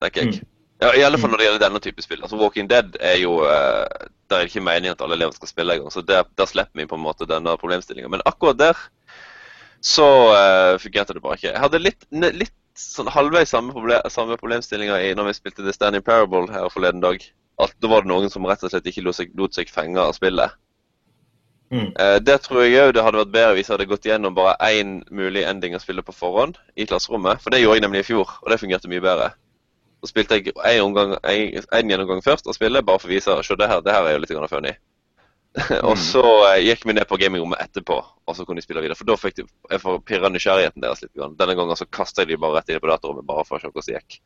tenker 0.00 0.22
jeg. 0.24 0.40
Mm. 0.40 0.46
Ja, 0.80 0.92
I 0.96 1.02
alle 1.04 1.18
fall 1.20 1.28
når 1.30 1.36
det 1.42 1.46
gjelder 1.46 1.68
denne 1.68 1.80
type 1.84 2.00
spill. 2.00 2.22
Altså 2.24 2.38
Walking 2.40 2.66
Dead 2.70 2.96
er 3.04 3.18
jo 3.20 3.42
uh, 3.44 3.84
Der 4.30 4.38
er 4.38 4.44
det 4.46 4.52
ikke 4.54 4.62
meningen 4.64 4.92
at 4.92 5.02
alle 5.02 5.16
elever 5.18 5.34
skal 5.34 5.48
spille 5.50 5.74
engang. 5.74 5.90
Så 5.92 6.00
der, 6.06 6.22
der 6.38 6.46
slipper 6.46 6.78
vi 6.78 6.86
på 6.86 6.94
en 6.96 7.02
måte 7.02 7.26
denne 7.28 7.56
problemstillinga. 7.58 8.08
Men 8.08 8.22
akkurat 8.24 8.56
der 8.56 8.78
så 9.80 10.06
uh, 10.32 10.78
fungerte 10.80 11.16
det 11.16 11.22
bare 11.24 11.38
ikke. 11.38 11.52
Jeg 11.52 11.62
hadde 11.62 11.80
litt, 11.80 12.06
litt 12.12 12.56
sånn 12.76 13.10
halvveis 13.12 13.52
samme, 13.52 13.72
problem, 13.76 14.02
samme 14.12 14.36
problemstillinger 14.40 15.06
i, 15.06 15.12
når 15.16 15.30
vi 15.30 15.36
spilte 15.38 15.64
The 15.64 15.74
Standing 15.74 16.04
Parable 16.04 16.46
her 16.52 16.68
forleden 16.72 17.02
dag. 17.04 17.24
At 17.60 17.72
da 17.80 17.90
var 17.92 18.04
det 18.04 18.12
noen 18.12 18.32
som 18.32 18.46
rett 18.48 18.62
og 18.64 18.72
slett 18.72 18.88
ikke 18.88 19.04
lot 19.04 19.18
seg, 19.18 19.32
lot 19.36 19.56
seg 19.56 19.72
fenge 19.72 20.00
av 20.00 20.14
spillet. 20.16 20.56
Mm. 21.70 21.92
Uh, 21.94 22.16
det 22.20 22.40
tror 22.44 22.64
jeg 22.64 22.80
òg 22.82 22.96
det 22.96 23.04
hadde 23.06 23.20
vært 23.20 23.34
bedre 23.36 23.56
hvis 23.56 23.68
jeg 23.68 23.76
hadde 23.76 23.90
gått 23.92 24.08
gjennom 24.08 24.34
bare 24.34 24.56
én 24.72 24.96
mulig 25.14 25.44
ending 25.46 25.76
å 25.78 25.82
spille 25.82 26.02
på 26.04 26.16
forhånd 26.16 26.58
i 26.76 26.88
klasserommet. 26.88 27.40
For 27.40 27.54
det 27.54 27.62
gjorde 27.62 27.78
jeg 27.78 27.86
nemlig 27.86 28.04
i 28.04 28.10
fjor, 28.10 28.36
og 28.42 28.52
det 28.52 28.60
fungerte 28.60 28.90
mye 28.90 29.04
bedre. 29.04 29.32
Så 30.00 30.12
spilte 30.12 30.40
jeg 30.40 30.52
en 30.80 31.92
gjennomgang 31.92 32.24
først 32.24 32.48
og 32.48 32.56
spille, 32.56 32.80
bare 32.84 33.00
for 33.00 33.08
å 33.08 33.12
vise 33.12 33.36
Se, 33.44 33.56
det 33.56 33.68
her, 33.68 33.82
det 33.84 33.92
her 33.96 34.08
er 34.08 34.16
jo 34.16 34.22
litt 34.24 34.32
funny. 34.48 34.72
og 35.88 35.96
så 35.98 36.22
eh, 36.52 36.62
gikk 36.68 36.84
vi 36.86 36.94
ned 36.94 37.08
på 37.10 37.18
gamingrommet 37.18 37.62
etterpå, 37.64 37.96
og 37.98 38.36
så 38.36 38.46
kunne 38.46 38.62
de 38.62 38.64
spille 38.64 38.82
videre. 38.84 38.98
For 38.98 39.08
da 39.08 39.16
fikk 39.18 39.40
de, 39.40 39.46
jeg 39.72 39.82
får 39.82 40.00
pirra 40.06 40.30
nysgjerrigheten 40.30 40.84
deres 40.84 41.02
litt. 41.02 41.12
Denne 41.18 41.56
gangen 41.58 41.78
så 41.78 41.88
kasta 41.90 42.22
jeg 42.22 42.32
de 42.32 42.40
bare 42.42 42.60
rett 42.60 42.70
inn 42.70 42.82
på 42.82 42.90
datarommet, 42.90 43.26
bare 43.26 43.46
for 43.48 43.58
å 43.58 43.62
se 43.62 43.70
hvordan 43.70 43.88
det 43.88 43.96
gikk. 43.98 44.18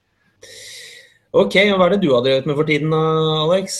Ok, 1.34 1.56
og 1.72 1.78
hva 1.80 1.86
er 1.88 1.94
det 1.94 2.02
du 2.04 2.10
har 2.12 2.24
drevet 2.26 2.46
med 2.46 2.58
for 2.58 2.68
tiden, 2.68 2.92
Alex? 2.94 3.78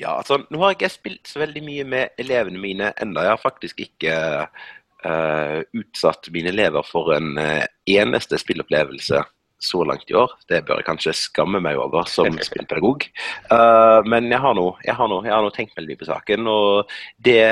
Ja, 0.00 0.14
altså, 0.14 0.38
nå 0.48 0.60
har 0.62 0.72
jeg 0.72 0.78
ikke 0.78 0.94
spilt 0.94 1.28
så 1.28 1.42
veldig 1.42 1.60
mye 1.66 1.84
med 1.84 2.22
elevene 2.22 2.62
mine 2.62 2.94
enda. 3.02 3.26
Jeg 3.26 3.34
har 3.34 3.42
faktisk 3.42 3.82
ikke 3.84 4.14
uh, 4.46 5.58
utsatt 5.76 6.30
mine 6.32 6.54
elever 6.54 6.86
for 6.86 7.12
en 7.18 7.34
uh, 7.36 7.66
eneste 7.90 8.38
spillopplevelse 8.40 9.20
så 9.60 9.84
langt 9.84 10.10
i 10.10 10.14
år. 10.16 10.32
Det 10.48 10.62
bør 10.66 10.80
jeg 10.80 10.88
kanskje 10.88 11.16
skamme 11.16 11.60
meg 11.62 11.78
over 11.78 12.08
som 12.08 12.38
spillpedagog. 12.48 13.04
Uh, 13.52 14.00
men 14.08 14.30
jeg 14.32 14.40
har 14.40 14.56
nå 14.56 15.50
tenkt 15.54 15.76
veldig 15.76 15.92
mye 15.92 16.00
på 16.00 16.08
saken. 16.08 16.48
Og 16.50 16.94
det, 17.28 17.44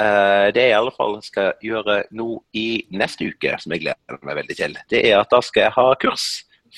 uh, 0.00 0.48
det 0.56 0.64
jeg 0.64 0.72
i 0.72 0.78
alle 0.78 0.94
fall 0.96 1.18
skal 1.24 1.52
gjøre 1.64 2.02
nå 2.16 2.30
i 2.56 2.68
neste 2.96 3.28
uke, 3.28 3.56
som 3.60 3.76
jeg 3.76 3.84
gleder 3.84 4.24
meg 4.26 4.40
veldig 4.40 4.56
til, 4.56 4.78
det 4.92 5.04
er 5.10 5.20
at 5.20 5.32
da 5.32 5.42
skal 5.44 5.68
jeg 5.68 5.76
ha 5.76 5.86
kurs 6.00 6.30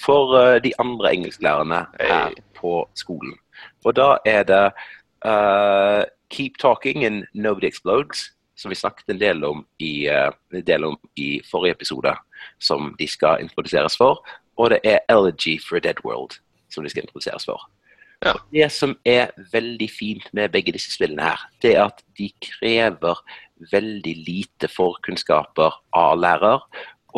for 0.02 0.34
uh, 0.34 0.58
de 0.64 0.74
andre 0.82 1.14
engelsklærerne 1.14 1.84
her 2.00 2.36
på 2.58 2.82
skolen. 2.98 3.38
Og 3.86 3.94
da 3.94 4.16
er 4.26 4.46
det 4.48 4.64
Keep 6.34 6.56
Talking 6.58 7.04
and 7.06 7.28
Nobody 7.34 7.68
Explodes, 7.68 8.32
som 8.58 8.72
vi 8.72 8.78
snakket 8.78 9.12
en 9.12 9.20
del 9.20 9.44
om 9.46 9.60
i, 9.78 10.08
en 10.08 10.64
del 10.66 10.86
om 10.88 10.96
i 11.14 11.36
forrige 11.46 11.76
episode, 11.76 12.14
som 12.58 12.90
de 12.98 13.06
skal 13.06 13.42
introduseres 13.44 13.94
for. 13.98 14.22
Og 14.56 14.70
det 14.70 14.80
er 14.84 15.04
Elegy 15.08 15.58
for 15.60 15.76
a 15.76 15.80
Dead 15.80 16.02
World, 16.04 16.38
som 16.70 16.84
de 16.84 16.90
skal 16.90 17.06
introduseres 17.06 17.46
for. 17.48 17.62
Ja. 18.22 18.36
Det 18.52 18.68
som 18.72 18.94
er 19.04 19.32
veldig 19.52 19.88
fint 19.90 20.28
med 20.32 20.52
begge 20.54 20.74
disse 20.76 20.92
spillene 20.94 21.32
her, 21.32 21.40
det 21.62 21.74
er 21.74 21.88
at 21.88 22.04
de 22.18 22.28
krever 22.44 23.18
veldig 23.72 24.14
lite 24.26 24.70
forkunnskaper 24.70 25.74
av 25.96 26.18
lærer. 26.20 26.62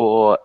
Og 0.01 0.37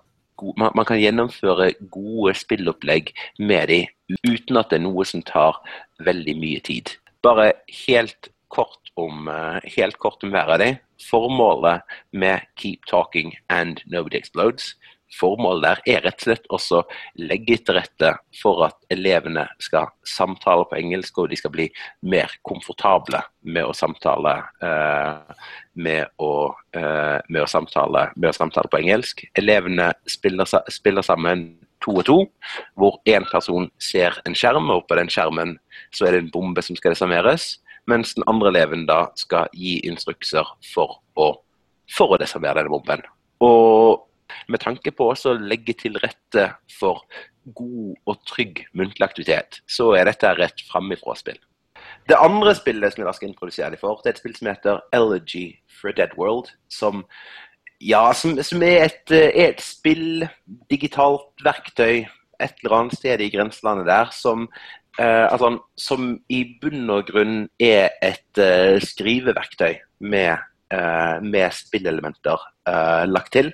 man 0.56 0.86
kan 0.88 1.00
gjennomføre 1.00 1.72
gode 1.92 2.34
spillopplegg 2.38 3.12
med 3.38 3.72
de 3.72 3.80
uten 4.24 4.60
at 4.60 4.70
det 4.72 4.80
er 4.80 4.86
noe 4.86 5.04
som 5.08 5.24
tar 5.24 5.60
veldig 6.04 6.36
mye 6.40 6.60
tid. 6.64 6.92
Bare 7.24 7.52
helt 7.86 8.30
kort 8.50 8.92
om, 8.96 9.28
eh, 9.28 9.60
helt 9.76 9.98
kort 9.98 10.24
om 10.24 10.30
hver 10.30 10.48
av 10.54 10.58
de. 10.58 10.78
Formålet 11.10 11.82
med 12.12 12.40
Keep 12.56 12.86
Talking 12.88 13.36
and 13.48 13.80
Nobody 13.86 14.16
Explodes 14.16 14.74
Formålet 15.18 15.64
der 15.64 15.80
er 15.94 16.04
rett 16.06 16.20
og 16.20 16.26
slett 16.26 16.50
også 16.54 16.82
legge 17.18 17.58
til 17.64 17.76
rette 17.78 18.12
for 18.40 18.64
at 18.68 18.76
elevene 18.92 19.46
skal 19.62 19.90
samtale 20.06 20.66
på 20.70 20.78
engelsk, 20.78 21.18
og 21.18 21.30
de 21.30 21.38
skal 21.38 21.54
bli 21.54 21.66
mer 22.02 22.32
komfortable 22.46 23.22
med 23.42 23.66
å 23.66 23.74
samtale, 23.76 24.36
eh, 24.62 25.48
med 25.74 26.06
å, 26.22 26.54
eh, 26.74 27.18
med 27.28 27.42
å 27.42 27.48
samtale, 27.48 28.10
med 28.16 28.30
å 28.30 28.36
samtale 28.36 28.70
på 28.70 28.82
engelsk. 28.82 29.24
Elevene 29.34 29.92
spiller, 30.06 30.46
spiller 30.70 31.02
sammen 31.02 31.58
to 31.80 31.96
og 31.96 32.04
to, 32.04 32.18
hvor 32.76 33.00
én 33.08 33.24
person 33.30 33.70
ser 33.78 34.20
en 34.26 34.34
skjerm, 34.34 34.70
og 34.70 34.86
på 34.88 34.96
den 34.96 35.08
skjermen 35.08 35.58
så 35.92 36.06
er 36.06 36.12
det 36.12 36.24
en 36.24 36.30
bombe 36.34 36.62
som 36.62 36.76
skal 36.76 36.94
desarmeres, 36.94 37.58
mens 37.88 38.14
den 38.14 38.24
andre 38.28 38.52
eleven 38.52 38.86
da 38.86 39.06
skal 39.18 39.48
gi 39.56 39.80
instrukser 39.88 40.46
for 40.74 41.00
å, 41.16 41.32
for 41.90 42.14
å 42.14 42.20
desarmere 42.20 42.60
denne 42.60 42.72
bomben. 42.72 43.02
Og 43.40 44.09
med 44.48 44.62
tanke 44.62 44.92
på 44.94 45.10
å 45.12 45.34
legge 45.40 45.76
til 45.78 45.98
rette 46.02 46.50
for 46.78 47.04
god 47.56 47.94
og 48.06 48.24
trygg 48.28 48.64
muntlig 48.76 49.06
aktivitet, 49.06 49.60
så 49.68 49.92
er 49.98 50.08
dette 50.10 50.34
et 50.44 50.64
framifrå-spill. 50.70 51.38
Det 52.08 52.18
andre 52.18 52.54
spillet 52.58 52.92
som 52.92 53.02
jeg 53.02 53.08
da 53.08 53.14
skal 53.16 53.30
introdusere 53.30 53.74
deg 53.74 53.82
for, 53.82 54.00
det 54.02 54.10
er 54.10 54.16
et 54.16 54.22
spill 54.22 54.36
som 54.36 54.50
heter 54.50 54.80
Elegy 54.96 55.46
for 55.80 55.92
a 55.92 55.96
Dead 55.96 56.16
World. 56.18 56.50
Som, 56.72 57.04
ja, 57.80 58.02
som, 58.16 58.36
som 58.46 58.64
er, 58.66 58.88
et, 58.88 59.04
eh, 59.14 59.30
er 59.30 59.54
et 59.54 59.64
spill, 59.64 60.26
digitalt 60.72 61.44
verktøy, 61.44 62.04
et 62.40 62.62
eller 62.62 62.76
annet 62.76 62.96
sted 62.96 63.20
i 63.20 63.30
grenselandet 63.32 63.88
der, 63.90 64.12
som, 64.16 64.48
Uh, 64.98 65.32
altså, 65.32 65.48
som 65.78 66.16
i 66.28 66.40
bunn 66.60 66.90
og 66.90 67.06
grunn 67.08 67.44
er 67.62 67.92
et 68.04 68.40
uh, 68.42 68.74
skriveverktøy 68.82 69.78
med, 70.02 70.42
uh, 70.74 71.22
med 71.22 71.54
spillelementer 71.54 72.42
eh, 72.68 73.04
lagt 73.08 73.32
til. 73.32 73.52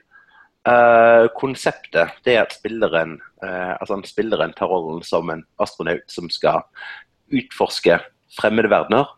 Eh, 0.66 1.28
konseptet 1.38 2.16
det 2.26 2.32
er 2.34 2.42
at 2.42 2.54
spilleren, 2.56 3.20
uh, 3.44 3.76
altså 3.78 4.00
spilleren 4.08 4.54
tar 4.56 4.66
rollen 4.66 4.98
som 5.06 5.30
en 5.30 5.44
astronaut 5.62 6.02
som 6.10 6.26
skal 6.32 6.64
utforske 7.30 8.00
fremmede 8.34 8.72
verdener. 8.72 9.12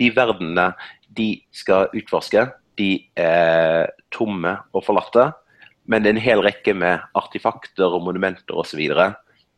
De 0.00 0.08
verdenene 0.16 0.70
de 1.12 1.28
skal 1.52 1.92
utforske, 1.92 2.46
de 2.80 3.04
er 3.20 3.92
tomme 4.16 4.56
og 4.72 4.86
forlatte. 4.86 5.28
Men 5.84 6.02
det 6.02 6.10
er 6.10 6.16
en 6.16 6.24
hel 6.24 6.42
rekke 6.46 6.72
med 6.72 7.04
artifakter 7.20 7.92
og 7.92 8.06
monumenter 8.06 8.56
osv. 8.56 8.80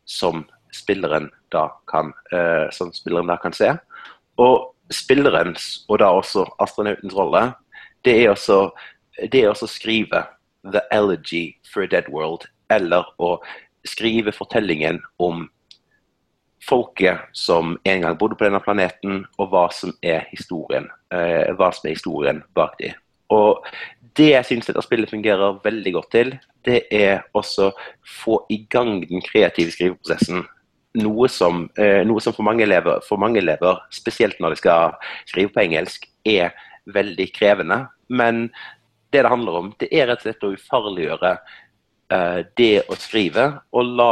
som 0.03 0.43
spilleren 0.75 1.31
eh, 1.55 2.67
som 2.75 2.91
spilleren 2.91 3.31
da 3.31 3.37
kan 3.39 3.53
se. 3.55 3.71
Og 4.37 4.73
spillerens, 4.91 5.85
og 5.87 5.99
da 5.99 6.11
også 6.11 6.43
astronautens 6.59 7.15
rolle, 7.15 7.53
det 8.03 8.25
er 8.25 8.35
også 8.35 8.71
det 9.31 9.41
er 9.41 9.49
også 9.49 9.67
skrive 9.67 10.27
The 10.71 10.83
Elegy 10.91 11.57
for 11.71 11.83
a 11.83 11.87
Dead 11.87 12.09
World, 12.09 12.47
eller 12.69 13.07
å 13.19 13.37
skrive 13.87 14.33
fortellingen 14.35 14.99
om 15.23 15.47
folket 16.67 17.29
som 17.31 17.77
en 17.83 18.01
gang 18.01 18.17
bodde 18.19 18.35
på 18.35 18.47
denne 18.47 18.61
planeten, 18.63 19.23
og 19.39 19.51
hva 19.53 19.67
som 19.73 19.93
er 20.03 20.27
historien, 20.31 20.89
eh, 21.13 21.53
hva 21.55 21.71
som 21.73 21.87
er 21.87 21.95
historien 21.95 22.43
bak 22.57 22.75
dem. 22.81 22.97
Og 23.31 23.63
det 24.17 24.31
jeg 24.31 24.47
syns 24.49 24.69
dette 24.69 24.83
spillet 24.83 25.11
fungerer 25.11 25.59
veldig 25.63 25.93
godt 25.93 26.11
til, 26.11 26.35
det 26.65 26.83
er 26.91 27.23
også 27.37 27.71
få 28.23 28.41
i 28.51 28.63
gang 28.69 29.01
den 29.07 29.23
kreative 29.23 29.71
skriveprosessen. 29.71 30.45
Noe 30.97 31.27
som, 31.29 31.69
eh, 31.77 32.03
noe 32.03 32.19
som 32.19 32.33
for, 32.33 32.43
mange 32.43 32.63
elever, 32.63 33.01
for 33.07 33.17
mange 33.17 33.39
elever, 33.39 33.79
spesielt 33.91 34.39
når 34.39 34.55
de 34.55 34.55
skal 34.63 34.95
skrive 35.25 35.53
på 35.53 35.61
engelsk, 35.61 36.07
er 36.25 36.51
veldig 36.87 37.31
krevende. 37.33 37.87
Men 38.09 38.49
det 39.13 39.21
det 39.23 39.31
handler 39.31 39.59
om, 39.61 39.69
det 39.79 39.87
er 39.91 40.07
rett 40.09 40.19
og 40.23 40.27
slett 40.27 40.43
å 40.47 40.53
ufarliggjøre 40.55 41.31
eh, 42.13 42.39
det 42.59 42.71
å 42.91 42.97
skrive, 42.99 43.45
og 43.71 43.93
la, 43.99 44.11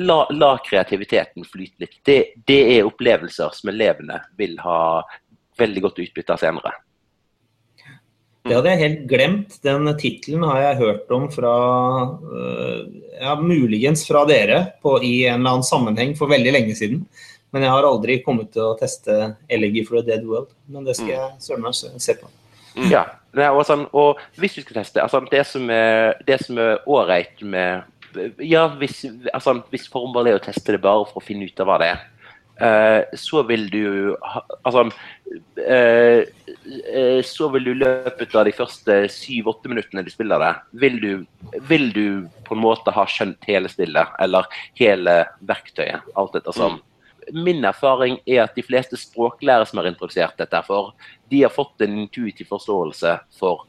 la, 0.00 0.18
la 0.34 0.50
kreativiteten 0.66 1.46
flyte 1.48 1.84
litt. 1.86 1.96
Det, 2.04 2.18
det 2.48 2.60
er 2.76 2.88
opplevelser 2.88 3.54
som 3.56 3.72
elevene 3.72 4.20
vil 4.40 4.58
ha 4.64 5.00
veldig 5.58 5.82
godt 5.88 6.04
utbytte 6.04 6.36
av 6.36 6.42
senere. 6.44 6.74
Det 8.48 8.54
hadde 8.56 8.70
jeg 8.72 8.80
helt 8.80 9.00
glemt. 9.10 9.56
Den 9.64 9.88
tittelen 10.00 10.44
har 10.48 10.60
jeg 10.62 10.78
hørt 10.80 11.10
om 11.12 11.26
fra 11.32 11.54
øh, 12.16 12.84
ja, 13.20 13.34
muligens 13.40 14.06
fra 14.08 14.22
dere 14.28 14.62
på, 14.80 14.94
i 15.04 15.26
en 15.26 15.42
eller 15.42 15.58
annen 15.58 15.66
sammenheng 15.66 16.14
for 16.16 16.30
veldig 16.32 16.54
lenge 16.54 16.76
siden. 16.78 17.02
Men 17.52 17.64
jeg 17.64 17.72
har 17.74 17.84
aldri 17.88 18.18
kommet 18.24 18.50
til 18.54 18.70
å 18.70 18.76
teste 18.78 19.18
Elegy 19.52 19.82
for 19.84 20.00
a 20.00 20.04
Dead 20.06 20.24
World. 20.24 20.54
Men 20.68 20.84
det 20.88 20.96
skal 20.96 21.12
jeg 21.12 21.28
søren 21.44 21.64
meg 21.66 21.76
se- 21.76 21.92
se 22.00 22.16
på. 22.78 22.90
Ja, 22.92 23.04
er 23.36 23.56
sånn, 23.68 23.86
og 23.92 24.20
hvis 24.40 24.56
du 24.56 24.62
skal 24.62 24.80
teste 24.80 25.02
altså 25.02 25.20
Det 25.30 25.44
som 25.46 25.68
er, 25.70 26.16
det 26.26 26.40
som 26.44 26.58
er 26.62 26.78
ålreit 26.88 27.42
med 27.44 27.84
Ja, 28.40 28.68
hvis, 28.80 29.02
altså, 29.34 29.58
hvis 29.72 29.88
formålet 29.92 30.32
er 30.32 30.38
å 30.38 30.46
teste 30.48 30.74
det 30.74 30.80
bare 30.84 31.04
for 31.10 31.20
å 31.20 31.26
finne 31.26 31.48
ut 31.48 31.60
av 31.60 31.68
hva 31.68 31.76
det 31.82 31.90
er, 31.92 32.00
uh, 32.62 33.18
så 33.20 33.42
vil 33.46 33.68
du 33.70 33.82
ha, 34.24 34.42
Altså 34.64 34.86
uh, 34.88 36.22
uh, 36.24 37.20
Så 37.28 37.50
vil 37.52 37.68
du 37.68 37.72
i 37.74 37.78
løpet 37.82 38.32
av 38.32 38.48
de 38.48 38.56
første 38.56 38.96
syv-åtte 39.12 39.68
minuttene 39.70 40.06
du 40.06 40.10
spiller 40.14 40.40
det, 40.42 40.54
vil 40.80 40.98
du, 41.04 41.12
vil 41.68 41.90
du 41.92 42.04
på 42.48 42.56
en 42.56 42.64
måte 42.64 42.96
ha 42.96 43.04
skjønt 43.12 43.44
hele 43.46 43.68
spillet, 43.68 44.16
eller 44.24 44.48
hele 44.80 45.20
verktøyet, 45.44 46.08
alt 46.16 46.32
etter 46.32 46.48
ettersom. 46.48 46.80
Min 47.34 47.64
erfaring 47.66 48.18
er 48.26 48.44
at 48.44 48.56
de 48.56 48.64
fleste 48.64 48.98
språklærere 49.00 49.66
som 49.68 49.80
har 49.80 49.90
introdusert 49.90 50.38
dette 50.40 50.62
for, 50.66 50.94
de 51.30 51.42
har 51.44 51.52
fått 51.54 51.84
en 51.84 52.00
intuitiv 52.04 52.48
forståelse 52.50 53.18
for 53.38 53.66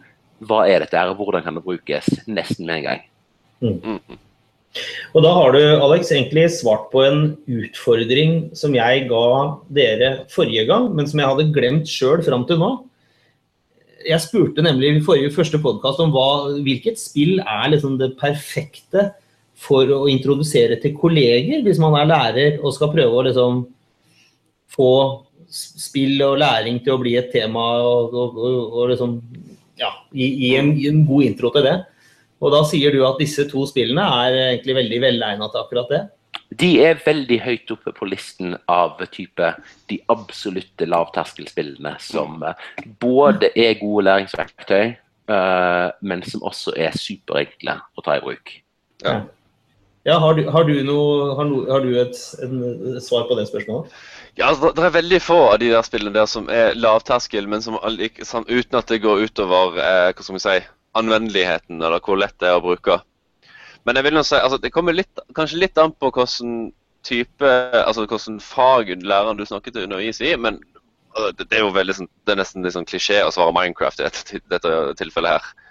hva 0.47 0.63
er 0.69 0.83
dette 0.83 0.95
her, 0.95 1.11
og 1.11 1.19
hvordan 1.19 1.43
kan 1.43 1.57
det 1.57 1.65
brukes, 1.65 2.07
nesten 2.27 2.67
med 2.67 2.79
en 2.79 2.87
gang. 2.87 3.05
Mm. 3.59 4.19
Og 5.17 5.23
da 5.25 5.31
har 5.33 5.55
du, 5.55 5.59
Alex, 5.81 6.11
egentlig 6.13 6.45
svart 6.53 6.89
på 6.93 7.01
en 7.03 7.23
utfordring 7.49 8.51
som 8.57 8.75
jeg 8.77 9.07
ga 9.09 9.25
dere 9.73 10.11
forrige 10.31 10.67
gang, 10.69 10.91
men 10.95 11.09
som 11.09 11.21
jeg 11.21 11.31
hadde 11.31 11.49
glemt 11.55 11.89
sjøl 11.89 12.21
fram 12.25 12.45
til 12.49 12.61
nå. 12.61 12.71
Jeg 14.07 14.23
spurte 14.23 14.63
nemlig 14.63 14.93
i 14.93 15.01
forrige 15.03 15.33
første 15.35 15.59
podkast 15.59 15.99
om 16.03 16.13
hva, 16.13 16.53
hvilket 16.63 17.01
spill 17.01 17.41
er 17.41 17.73
liksom 17.73 17.97
det 17.99 18.13
perfekte 18.21 19.09
for 19.59 19.89
å 19.91 20.05
introdusere 20.11 20.79
til 20.79 20.95
kolleger, 20.97 21.63
hvis 21.65 21.81
man 21.81 21.97
er 21.99 22.09
lærer 22.09 22.59
og 22.63 22.73
skal 22.75 22.91
prøve 22.93 23.19
å 23.19 23.25
liksom 23.27 23.63
få 24.69 24.91
spill 25.49 26.21
og 26.27 26.37
læring 26.39 26.77
til 26.83 26.93
å 26.93 27.01
bli 27.01 27.15
et 27.19 27.31
tema 27.33 27.63
og, 27.81 28.13
og, 28.13 28.37
og, 28.37 28.59
og 28.77 28.91
liksom, 28.91 29.15
ja, 29.81 29.89
gi, 30.13 30.27
gi, 30.27 30.53
en, 30.59 30.71
gi, 30.77 30.87
en, 30.91 31.01
god 31.07 31.25
intro 31.25 31.51
til 31.55 31.65
det. 31.65 31.75
Og 32.39 32.53
da 32.53 32.61
sier 32.69 32.93
du 32.95 33.01
at 33.03 33.19
disse 33.19 33.43
to 33.49 33.65
spillene 33.67 34.05
er 34.21 34.37
egentlig 34.45 34.77
veldig 34.77 35.01
velegna 35.03 35.49
til 35.51 35.63
akkurat 35.63 35.91
det? 35.91 36.01
De 36.59 36.69
er 36.81 37.01
veldig 37.03 37.39
høyt 37.43 37.73
oppe 37.75 37.91
på 37.97 38.07
listen 38.09 38.55
av 38.71 39.01
type 39.13 39.51
de 39.89 39.99
absolutte 40.13 40.87
lavterskelspillene 40.89 41.93
som 42.01 42.39
eh, 42.45 42.63
både 43.01 43.51
er 43.59 43.77
gode 43.81 44.07
læringsverktøy, 44.07 44.95
uh, 45.29 45.89
men 46.01 46.23
som 46.25 46.45
også 46.49 46.73
er 46.79 46.97
superenkle 46.97 47.75
å 47.93 48.05
ta 48.05 48.17
i 48.17 48.23
bruk. 48.23 48.55
Ja. 49.03 49.19
Ja, 50.09 50.17
har, 50.17 50.33
du, 50.33 50.47
har, 50.49 50.65
du 50.65 50.79
noe, 50.87 51.35
har, 51.37 51.45
no, 51.45 51.59
har 51.69 51.83
du, 51.85 51.91
et 52.01 52.17
en, 52.41 52.61
svar 53.03 53.27
på 53.29 53.37
det 53.37 53.45
spørsmålet? 53.49 53.93
Ja, 54.39 54.47
altså, 54.47 54.71
Det 54.73 54.87
er 54.87 54.95
veldig 54.95 55.19
få 55.21 55.37
av 55.51 55.59
de 55.61 55.69
der 55.69 55.85
spillene 55.85 56.15
der 56.15 56.25
som 56.29 56.49
er 56.53 56.73
lavterskel, 56.77 57.45
men 57.51 57.61
som, 57.61 57.77
uten 57.83 58.79
at 58.79 58.89
det 58.89 59.03
går 59.03 59.27
utover 59.27 59.77
eh, 59.77 60.09
hva 60.09 60.25
skal 60.25 60.39
vi 60.39 60.43
si, 60.45 60.57
anvendeligheten, 60.97 61.83
eller 61.83 62.01
hvor 62.01 62.17
lett 62.17 62.37
det 62.41 62.49
er 62.49 62.57
å 62.57 62.65
bruke. 62.65 62.97
Men 63.85 63.99
jeg 63.99 64.07
vil 64.07 64.17
nå 64.17 64.25
si, 64.25 64.39
altså, 64.39 64.57
det 64.61 64.73
kommer 64.73 64.97
litt, 64.97 65.21
kanskje 65.37 65.61
litt 65.61 65.77
an 65.81 65.93
på 65.93 66.09
hvilken 66.15 66.71
type, 67.05 67.53
altså 67.79 68.03
hvilken 68.03 68.41
fag 68.43 68.91
læreren 69.05 69.37
du 69.39 69.45
snakker 69.47 69.75
til 69.75 69.85
underviser 69.85 70.33
i. 70.33 70.35
men 70.37 70.57
altså, 71.13 71.31
det, 71.37 71.49
det, 71.51 71.59
er 71.59 71.67
jo 71.67 71.73
veldig, 71.75 71.99
sånn, 72.01 72.11
det 72.25 72.33
er 72.33 72.41
nesten 72.41 72.65
litt 72.65 72.75
sånn 72.75 72.89
klisjé 72.89 73.21
å 73.23 73.33
svare 73.35 73.53
Minecraft 73.55 74.01
i 74.01 74.07
dette, 74.09 74.41
dette 74.51 74.77
tilfellet 74.99 75.37
her. 75.37 75.68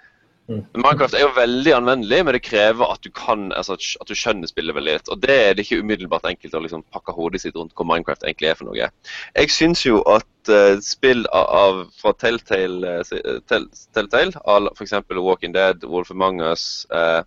Mm. 0.49 0.63
Minecraft 0.81 1.13
er 1.13 1.21
jo 1.27 1.33
veldig 1.35 1.73
anvendelig, 1.77 2.19
men 2.25 2.33
det 2.33 2.41
krever 2.41 2.89
at 2.89 3.03
du 3.05 3.11
kan, 3.13 3.51
altså 3.53 3.75
at 3.77 4.09
du 4.09 4.15
skjønner 4.17 4.49
spillet 4.49 4.73
veldig 4.73 4.95
litt. 4.97 5.11
Og 5.13 5.21
det 5.21 5.35
er 5.43 5.53
det 5.53 5.65
ikke 5.65 5.83
umiddelbart 5.83 6.25
enkelt 6.25 6.55
å 6.57 6.61
liksom 6.63 6.85
pakke 6.89 7.13
hodet 7.13 7.43
sitt 7.43 7.57
rundt 7.59 7.75
hva 7.77 7.85
Minecraft 7.85 8.25
egentlig 8.25 8.49
er 8.49 8.57
for 8.57 8.69
noe. 8.69 8.89
Jeg 9.37 9.53
syns 9.53 9.85
jo 9.85 10.01
at 10.09 10.49
uh, 10.49 10.79
spill 10.81 11.27
av, 11.37 11.83
fra 12.01 12.15
Telltale, 12.17 12.95
uh, 13.05 13.35
Telltale 13.45 14.73
f.eks. 14.73 14.97
Walking 15.13 15.53
Dead, 15.53 15.85
Wolf 15.85 16.09
Among 16.15 16.41
Us 16.49 16.87
uh, 16.89 17.21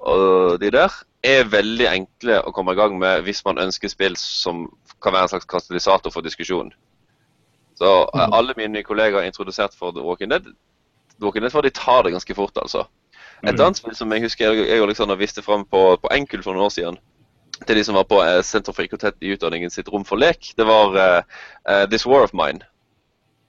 og 0.00 0.60
de 0.60 0.70
der, 0.72 0.92
er 1.26 1.48
veldig 1.50 1.88
enkle 1.90 2.40
å 2.46 2.52
komme 2.56 2.72
i 2.72 2.78
gang 2.78 2.96
med 3.00 3.24
hvis 3.26 3.42
man 3.44 3.60
ønsker 3.60 3.90
spill 3.90 4.16
som 4.20 4.66
kan 5.02 5.12
være 5.12 5.28
en 5.28 5.32
slags 5.34 5.48
katalysator 5.50 6.12
for 6.14 6.24
diskusjon. 6.24 6.70
Så 7.76 7.90
mm. 8.08 8.32
alle 8.32 8.54
mine 8.56 8.80
kollegaer 8.86 9.24
er 9.24 9.28
introdusert 9.28 9.76
for 9.76 9.92
The 9.92 10.04
Walking 10.04 10.32
Dead 10.32 10.48
boken. 11.22 11.50
For 11.52 11.66
de 11.66 11.74
tar 11.74 12.06
det 12.06 12.14
ganske 12.14 12.36
fort, 12.38 12.56
altså. 12.62 12.86
Et 13.42 13.52
mm. 13.52 13.60
annet 13.60 13.80
spill 13.80 13.96
som 13.96 14.12
jeg 14.14 14.24
husker 14.24 14.48
jeg, 14.48 14.68
jeg 14.70 14.80
og 14.80 14.88
Alexander 14.88 15.18
viste 15.20 15.44
fram 15.44 15.66
på, 15.68 15.82
på 16.00 16.12
Enkel 16.14 16.44
for 16.44 16.56
noen 16.56 16.68
år 16.68 16.72
siden, 16.72 16.96
til 17.66 17.76
de 17.78 17.82
som 17.84 17.96
var 17.96 18.06
på 18.08 18.20
eh, 18.24 18.40
Senter 18.44 18.76
for 18.76 18.84
IKT 18.84 19.10
i 19.24 19.34
utdanningen 19.36 19.72
sitt 19.72 19.90
rom 19.92 20.04
for 20.08 20.20
lek, 20.20 20.52
det 20.56 20.64
var 20.68 20.96
uh, 20.96 21.84
This 21.90 22.06
War 22.08 22.24
of 22.24 22.34
Mine. 22.36 22.64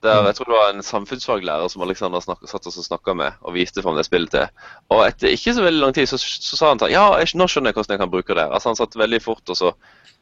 Der, 0.02 0.20
mm. 0.20 0.26
jeg 0.26 0.34
tror 0.36 0.44
det 0.44 0.54
var 0.54 0.68
en 0.70 0.82
samfunnsfaglærer 0.86 1.68
som 1.68 1.82
Alexander 1.82 2.22
snak, 2.22 2.44
satt 2.46 2.68
og 2.70 2.72
snakka 2.72 3.14
med 3.18 3.40
og 3.42 3.56
viste 3.56 3.82
fram 3.82 3.96
det 3.98 4.06
spillet 4.06 4.30
til. 4.30 4.60
Og 4.94 5.02
etter 5.08 5.32
ikke 5.34 5.56
så 5.56 5.64
veldig 5.64 5.82
lang 5.82 5.96
tid 5.96 6.06
så, 6.06 6.20
så 6.20 6.58
sa 6.58 6.68
han 6.70 6.82
sånn 6.82 6.92
Ja, 6.92 7.08
jeg, 7.18 7.32
nå 7.34 7.48
skjønner 7.50 7.72
jeg 7.72 7.80
hvordan 7.80 7.96
jeg 7.96 8.02
kan 8.04 8.12
bruke 8.12 8.36
det. 8.38 8.44
Altså 8.46 8.70
Han 8.70 8.78
satt 8.78 8.94
veldig 8.94 9.20
fort 9.24 9.50
og 9.50 9.58
så 9.58 9.72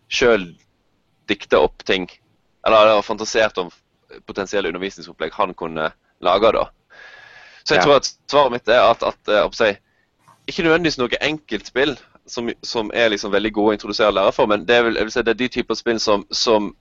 sjøl 0.09 0.49
dikta 1.29 1.61
opp 1.61 1.85
ting. 1.85 2.09
Eller, 2.65 2.89
eller 2.89 3.05
fantasert 3.05 3.61
om 3.61 3.69
potensielle 4.25 4.71
undervisningsopplegg 4.73 5.37
han 5.37 5.53
kunne 5.59 5.91
lage. 6.25 6.53
da. 6.57 6.65
Så 7.67 7.75
jeg 7.75 7.83
ja. 7.83 7.85
tror 7.87 7.99
at 7.99 8.11
svaret 8.31 8.55
mitt 8.55 8.69
er 8.71 8.85
at, 8.87 9.03
at, 9.03 9.33
at, 9.33 9.61
eh, 9.67 9.79
ikke 10.47 10.63
nødvendigvis 10.63 10.99
noe 11.01 11.19
enkeltspill 11.27 11.97
som, 12.31 12.51
som 12.63 12.91
er 12.95 13.11
liksom 13.11 13.33
veldig 13.35 13.53
gode 13.55 13.73
å 13.75 13.77
introdusere 13.77 14.15
lærere 14.15 14.35
for, 14.35 14.51
men 14.51 14.67
det 14.67 14.77
er, 14.77 14.87
vel, 14.87 14.99
si, 15.11 15.23
det 15.27 15.35
er 15.35 15.41
de 15.41 15.49
typer 15.59 15.79
spill 15.79 16.03
som, 16.03 16.27
som, 16.31 16.75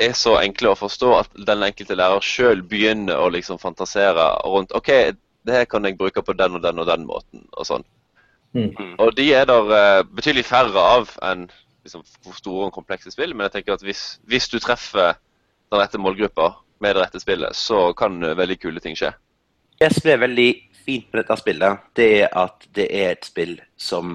er 0.00 0.14
så 0.16 0.38
enkle 0.40 0.70
å 0.72 0.78
forstå 0.78 1.08
at 1.14 1.34
den 1.46 1.62
enkelte 1.62 1.94
lærer 1.94 2.24
sjøl 2.24 2.62
begynner 2.66 3.20
å 3.20 3.28
liksom 3.30 3.58
fantasere 3.60 4.24
rundt 4.48 4.72
OK, 4.74 4.88
det 5.44 5.58
her 5.58 5.66
kan 5.68 5.84
jeg 5.84 5.98
bruke 5.98 6.24
på 6.24 6.34
den 6.34 6.56
og 6.56 6.62
den 6.64 6.80
og 6.80 6.88
den 6.88 7.04
måten, 7.06 7.44
og 7.52 7.68
sånn. 7.68 7.84
Mm. 8.56 8.72
Og 8.96 9.12
de 9.16 9.28
er 9.36 9.46
der 9.48 9.68
uh, 9.68 10.00
betydelig 10.08 10.46
færre 10.48 10.86
av 10.96 11.12
enn 11.28 11.44
liksom, 11.84 12.02
store 12.38 12.70
og 12.70 12.74
komplekse 12.74 13.12
spill, 13.12 13.36
men 13.36 13.46
jeg 13.46 13.58
tenker 13.58 13.76
at 13.76 13.84
hvis, 13.84 14.02
hvis 14.28 14.48
du 14.52 14.58
treffer 14.64 15.12
den 15.12 15.80
rette 15.80 16.00
målgruppa 16.00 16.54
med 16.82 16.96
det 16.96 17.04
rette 17.04 17.22
spillet, 17.22 17.56
så 17.56 17.90
kan 17.96 18.16
veldig 18.20 18.58
kule 18.64 18.82
ting 18.82 18.96
skje. 18.98 19.12
Det 19.82 19.88
som 19.90 20.12
er 20.12 20.20
veldig 20.22 20.50
fint 20.84 21.08
med 21.10 21.24
dette 21.24 21.36
spillet, 21.40 21.86
det 21.98 22.04
er 22.20 22.36
at 22.38 22.68
det 22.76 22.84
er 22.94 23.16
et 23.16 23.24
spill 23.26 23.56
som 23.74 24.12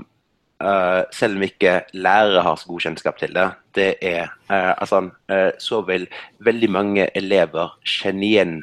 uh, 0.63 1.01
selv 1.11 1.35
om 1.35 1.43
ikke 1.43 1.73
lærere 1.91 2.43
har 2.45 2.55
så 2.55 2.69
god 2.69 2.85
kjennskap 2.85 3.19
til 3.19 3.33
det, 3.35 3.47
det 3.75 3.87
er 3.99 4.29
uh, 4.47 4.71
altså, 4.77 5.01
uh, 5.27 5.49
så 5.59 5.81
vil 5.89 6.05
veldig 6.47 6.69
mange 6.71 7.09
elever 7.19 7.75
kjenne 7.83 8.23
igjen 8.29 8.55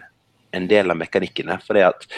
en 0.57 0.71
del 0.71 0.95
av 0.95 0.97
mekanikkene. 1.03 1.59
fordi 1.67 1.85
at 1.91 2.09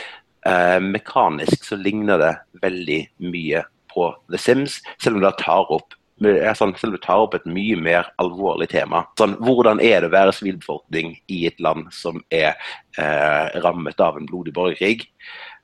mekanisk 0.79 1.65
så 1.67 1.75
ligner 1.75 2.21
det 2.23 2.35
veldig 2.63 3.01
mye 3.27 3.65
på 3.91 4.05
The 4.31 4.39
Sims, 4.39 4.77
selv 5.03 5.19
om 5.19 5.25
det 5.25 5.33
tar 5.41 5.73
opp 5.75 5.97
sånn, 6.21 6.75
selv 6.79 6.93
om 6.93 6.97
du 6.97 7.03
tar 7.03 7.23
opp 7.25 7.35
et 7.37 7.49
mye 7.49 7.77
mer 7.77 8.09
alvorlig 8.23 8.71
tema. 8.73 9.05
Sånn, 9.19 9.37
hvordan 9.43 9.81
er 9.85 10.01
det 10.01 10.11
å 10.11 10.15
være 10.15 10.35
sivilbefolkning 10.37 11.17
i 11.29 11.47
et 11.49 11.61
land 11.61 11.91
som 11.93 12.23
er 12.31 12.55
eh, 12.99 13.59
rammet 13.65 14.01
av 14.01 14.17
en 14.17 14.29
blodig 14.29 14.55
borgerkrig? 14.57 15.09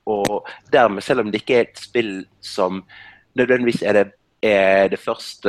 Og 0.05 0.45
dermed, 0.71 1.03
selv 1.03 1.23
om 1.23 1.31
det 1.31 1.41
ikke 1.41 1.57
er 1.57 1.67
et 1.69 1.79
spill 1.81 2.13
som 2.43 2.83
nødvendigvis 3.39 3.83
er 3.87 3.97
det, 3.97 4.07
er 4.43 4.89
det 4.91 4.99
første 4.99 5.47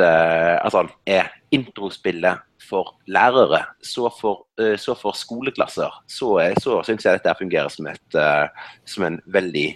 Altså 0.63 0.85
er 1.05 1.27
introspillet 1.51 2.39
for 2.63 2.95
lærere, 3.07 3.61
så 3.83 4.09
for, 4.09 4.45
eh, 4.59 4.77
så 4.79 4.95
for 4.97 5.13
skoleklasser, 5.13 5.91
så, 6.07 6.29
så 6.63 6.79
syns 6.87 7.05
jeg 7.05 7.19
dette 7.19 7.35
fungerer 7.37 7.69
som, 7.69 7.87
et, 7.91 8.15
eh, 8.17 8.47
som 8.85 9.05
en 9.05 9.19
veldig 9.25 9.67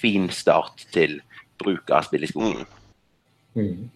fin 0.00 0.28
start 0.28 0.84
til 0.92 1.20
bruk 1.58 1.90
av 1.94 2.04
spill 2.04 2.26
i 2.26 2.30
skolen. 2.30 2.66
Mm. 3.56 3.88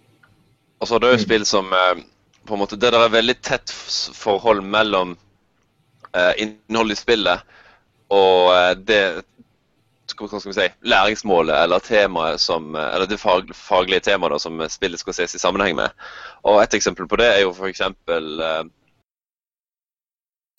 Mm. 0.82 0.84
Og 0.84 0.88
så 0.88 0.98
er 0.98 1.04
det 1.04 1.12
jo 1.12 1.22
spill 1.22 1.46
som 1.46 1.72
eh, 1.72 2.02
på 2.46 2.56
en 2.56 2.62
måte, 2.64 2.76
Det 2.76 2.90
der 2.90 3.06
er 3.06 3.14
veldig 3.14 3.38
tett 3.40 3.70
forhold 4.18 4.64
mellom 4.66 5.16
eh, 6.14 6.32
innholdet 6.42 6.98
i 6.98 7.02
spillet 7.02 7.52
og 8.12 8.50
eh, 8.54 8.72
det 8.76 9.02
hva 10.12 10.28
skal 10.28 10.50
vi 10.50 10.56
si, 10.58 10.66
læringsmålet 10.84 11.56
eller 11.56 11.78
temaet 11.80 12.40
som, 12.40 12.74
eh, 12.76 12.94
eller 12.94 13.06
det 13.08 13.20
fag, 13.20 13.54
faglige 13.56 14.00
temaet 14.10 14.34
da, 14.34 14.38
som 14.42 14.60
spillet 14.68 15.00
skal 15.00 15.16
ses 15.16 15.34
i 15.34 15.40
sammenheng 15.40 15.76
med. 15.78 15.90
Og 16.44 16.62
Et 16.62 16.74
eksempel 16.74 17.08
på 17.08 17.16
det 17.16 17.26
er 17.30 17.40
jo 17.42 17.54
f.eks. 17.54 17.80
Eh, 17.80 18.64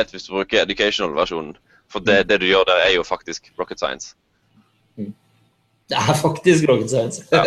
hvis 0.10 0.24
du 0.24 0.34
bruker 0.34 0.64
educational-versjonen. 0.64 1.56
For 1.90 2.00
det, 2.00 2.30
det, 2.30 2.40
du 2.42 2.46
gjør 2.46 2.64
der, 2.66 2.82
er 2.88 2.96
jo 2.96 3.04
faktisk 3.04 3.52
rocket 3.60 3.80
science. 3.80 4.16
Det 5.92 6.00
er 6.00 6.14
faktisk 6.16 6.70
rocket 6.70 6.90
science. 6.90 7.24
Ja. 7.32 7.44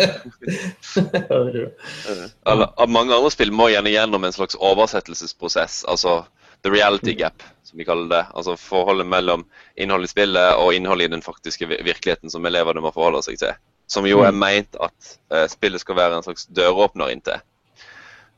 ja, 2.45 2.85
mange 2.87 3.15
andre 3.15 3.31
spill 3.33 3.51
må 3.51 3.69
gjerne 3.73 3.89
gjennom 3.89 4.27
en 4.27 4.35
slags 4.35 4.55
oversettelsesprosess. 4.55 5.81
Altså 5.89 6.19
the 6.61 6.69
reality 6.69 7.11
mm. 7.11 7.17
gap, 7.17 7.43
som 7.63 7.77
vi 7.77 7.85
kaller 7.85 8.09
det. 8.09 8.25
Altså 8.33 8.57
forholdet 8.57 9.07
mellom 9.07 9.45
innholdet 9.75 10.11
i 10.11 10.13
spillet 10.13 10.61
og 10.61 10.73
innholdet 10.75 11.09
i 11.09 11.15
den 11.17 11.25
faktiske 11.25 11.67
virkeligheten 11.71 12.29
som 12.33 12.45
elevene 12.45 12.83
må 12.83 12.93
forholde 12.93 13.23
seg 13.25 13.41
til. 13.41 13.57
Som 13.87 14.07
jo 14.09 14.21
er 14.21 14.33
mm. 14.35 14.41
meint 14.41 14.79
at 14.83 15.13
uh, 15.33 15.45
spillet 15.49 15.81
skal 15.81 15.97
være 15.97 16.17
en 16.19 16.25
slags 16.25 16.47
døråpner 16.53 17.13
inntil. 17.13 17.41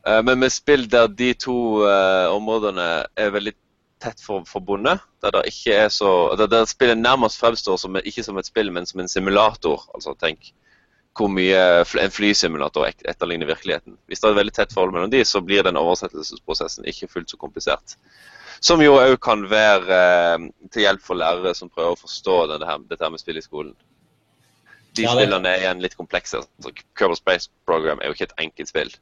Uh, 0.06 0.20
men 0.24 0.38
med 0.40 0.54
spill 0.54 0.86
der 0.90 1.10
de 1.12 1.32
to 1.34 1.84
uh, 1.84 2.30
områdene 2.32 2.88
er 3.20 3.34
veldig 3.36 3.56
tett 4.00 4.22
for, 4.24 4.44
forbundet. 4.48 5.02
Der, 5.22 5.34
det 5.36 5.50
ikke 5.52 5.76
er 5.84 5.92
så, 5.92 6.10
der, 6.38 6.48
der 6.50 6.68
spillet 6.68 6.98
nærmest 6.98 7.40
fremstår 7.40 7.76
som, 7.80 7.98
ikke 8.00 8.24
som 8.26 8.38
et 8.40 8.48
spill, 8.48 8.72
men 8.72 8.88
som 8.88 9.02
en 9.02 9.08
simulator. 9.12 9.86
Altså 9.94 10.16
tenk 10.20 10.52
hvor 11.18 11.28
mye 11.32 11.60
en 12.00 12.12
flysimulator 12.14 12.86
etterligner 12.88 13.48
virkeligheten. 13.50 13.96
Hvis 14.06 14.22
det 14.22 14.28
er 14.28 14.34
et 14.34 14.40
veldig 14.40 14.54
tett 14.56 14.74
forhold 14.74 14.94
mellom 14.94 15.10
de, 15.12 15.24
så 15.26 15.42
blir 15.44 15.64
den 15.66 15.78
oversettelsesprosessen 15.80 16.86
ikke 16.88 17.10
fullt 17.10 17.32
så 17.32 17.38
komplisert. 17.40 17.96
Som 18.60 18.82
jo 18.84 18.94
òg 19.00 19.16
kan 19.24 19.42
være 19.50 19.96
eh, 19.96 20.48
til 20.72 20.84
hjelp 20.84 21.02
for 21.04 21.18
lærere 21.18 21.54
som 21.56 21.72
prøver 21.72 21.96
å 21.96 22.00
forstå 22.00 22.36
her, 22.42 22.84
dette 22.88 23.04
her 23.04 23.12
med 23.12 23.22
spill 23.22 23.40
i 23.40 23.44
skolen. 23.44 23.74
De 24.96 25.06
ja, 25.06 25.12
spillene 25.14 25.48
er 25.48 25.64
igjen 25.64 25.82
litt 25.82 25.96
komplekse. 25.98 26.42
Altså, 26.42 26.72
Curble 26.98 27.18
Space 27.18 27.50
Program 27.66 28.00
er 28.00 28.10
jo 28.10 28.16
ikke 28.16 28.28
et 28.30 28.40
enkelt 28.46 28.72
spill. 28.72 28.92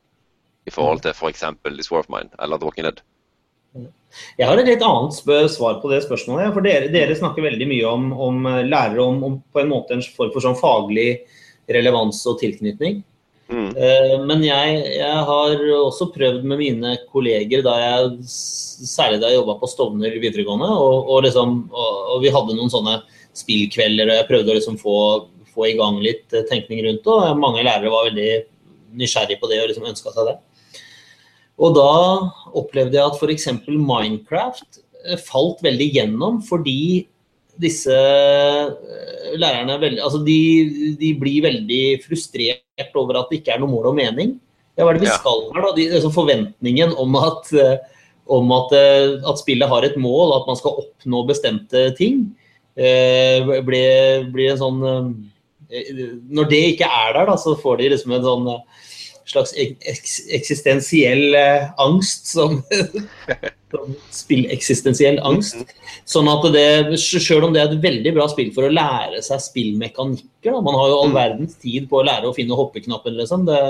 i 0.69 0.71
forhold 0.71 1.01
til 1.01 1.15
f.eks. 1.17 1.45
For 1.63 1.73
This 1.73 1.91
War 1.91 2.03
of 2.05 2.11
Mine 2.13 2.29
eller 2.39 2.59
The 2.59 2.67
Walking 2.67 2.85
Dead? 2.85 3.01
Jeg 4.39 4.49
har 4.49 4.59
et 4.59 4.71
litt 4.71 4.83
annet 4.85 5.15
svar 5.53 5.79
på 5.83 5.91
det 5.93 6.01
spørsmålet. 6.07 6.55
for 6.55 6.65
Dere, 6.65 6.89
dere 6.93 7.17
snakker 7.19 7.45
veldig 7.45 7.69
mye 7.69 7.91
om, 7.91 8.09
om 8.13 8.49
lærere 8.65 9.05
om, 9.05 9.21
om, 9.25 9.37
på 9.53 9.63
en 9.63 9.71
måte 9.71 9.95
en 9.95 10.03
form 10.17 10.33
for 10.33 10.45
sånn 10.45 10.59
faglig 10.59 11.11
relevans 11.69 12.25
og 12.27 12.39
tilknytning. 12.41 13.03
Mm. 13.49 13.69
Eh, 13.81 14.15
men 14.29 14.43
jeg, 14.45 14.81
jeg, 14.99 15.21
har 15.31 15.63
også 15.79 16.11
prøvd 16.13 16.45
med 16.45 16.61
mine 16.61 16.97
kolleger, 17.09 17.63
da 17.65 17.77
jeg, 17.81 18.11
særlig 18.29 19.23
da 19.23 19.31
jeg 19.31 19.41
jobba 19.41 19.57
på 19.61 19.71
Stovner 19.73 20.19
videregående, 20.21 20.69
og, 20.69 21.09
og, 21.09 21.23
liksom, 21.25 21.63
og, 21.73 21.95
og, 22.13 22.19
vi 22.25 22.33
hadde 22.35 22.57
noen 22.59 22.73
sånne 22.73 22.99
spillkvelder, 23.39 24.11
og 24.11 24.21
jeg 24.21 24.29
prøvde 24.29 24.53
å 24.53 24.59
liksom 24.59 24.77
få, 24.81 24.99
få, 25.55 25.65
i 25.71 25.79
gang 25.81 26.01
litt 26.05 26.37
eh, 26.37 26.45
tenkning 26.51 26.85
rundt 26.85 27.05
det. 27.07 27.17
Og 27.17 27.41
mange 27.41 27.65
lærere 27.65 27.93
var 27.95 28.11
veldig 28.11 28.29
nysgjerrige 28.99 29.41
på 29.41 29.51
det 29.51 29.63
og 29.63 29.73
liksom 29.73 29.89
ønska 29.89 30.13
seg 30.13 30.29
det. 30.29 30.37
Og 31.59 31.75
da 31.75 31.93
opplevde 32.57 32.99
jeg 32.99 33.05
at 33.05 33.19
f.eks. 33.19 33.49
Minecraft 33.67 34.83
eh, 35.07 35.19
falt 35.21 35.63
veldig 35.67 35.89
gjennom 35.97 36.43
fordi 36.47 37.07
disse 37.59 37.95
lærerne 39.39 39.79
veldig, 39.83 40.03
altså 40.05 40.21
de, 40.23 40.41
de 41.01 41.13
blir 41.19 41.43
veldig 41.49 41.83
frustrert 42.05 42.99
over 42.99 43.19
at 43.19 43.33
det 43.33 43.41
ikke 43.41 43.57
er 43.57 43.63
noe 43.63 43.73
mål 43.73 43.91
og 43.91 43.99
mening. 43.99 44.37
Ja, 44.79 44.85
hva 44.85 44.93
er 44.93 44.99
det 44.99 45.09
vi 45.09 45.15
skal 45.15 45.41
her, 45.51 45.65
da? 45.65 45.71
De, 45.75 45.87
altså 45.99 46.11
forventningen 46.15 46.93
om, 47.03 47.17
at, 47.19 47.49
eh, 47.59 48.05
om 48.31 48.53
at, 48.55 48.75
eh, 48.79 49.17
at, 49.19 49.41
spillet 49.41 49.71
har 49.71 49.87
et 49.87 49.97
mål, 49.99 50.37
at 50.37 50.47
man 50.51 50.59
skal 50.61 50.79
oppnå 50.85 51.25
bestemte 51.27 51.89
ting, 51.99 52.29
eh, 52.79 53.43
blir, 53.67 54.29
blir 54.35 54.55
en 54.55 54.63
sånn 54.63 54.85
Når 55.69 56.47
det 56.49 56.61
ikke 56.73 56.87
er 56.87 57.11
der, 57.17 57.27
da, 57.29 57.35
så 57.37 57.57
får 57.59 57.83
de 57.83 57.91
liksom 57.93 58.15
en 58.17 58.25
sånn 58.25 58.47
slags 59.31 59.55
eksistensiell 59.57 61.37
angst 61.79 62.29
som 62.35 62.63
Spilleksistensiell 64.15 65.19
angst. 65.29 65.61
Sånn 66.09 66.29
at 66.33 66.47
det, 66.55 66.97
Selv 67.01 67.49
om 67.49 67.53
det 67.53 67.61
er 67.61 67.69
et 67.75 67.83
veldig 67.83 68.15
bra 68.17 68.25
spill 68.33 68.51
for 68.57 68.65
å 68.65 68.73
lære 68.73 69.21
seg 69.25 69.43
spillmekanikker 69.45 70.55
da. 70.55 70.63
Man 70.65 70.79
har 70.79 70.89
jo 70.89 70.99
all 71.03 71.13
mm. 71.13 71.19
verdens 71.19 71.59
tid 71.61 71.89
på 71.91 72.01
å 72.01 72.07
lære 72.09 72.31
å 72.31 72.37
finne 72.37 72.57
hoppeknappen, 72.57 73.19
liksom. 73.21 73.45
Det, 73.49 73.61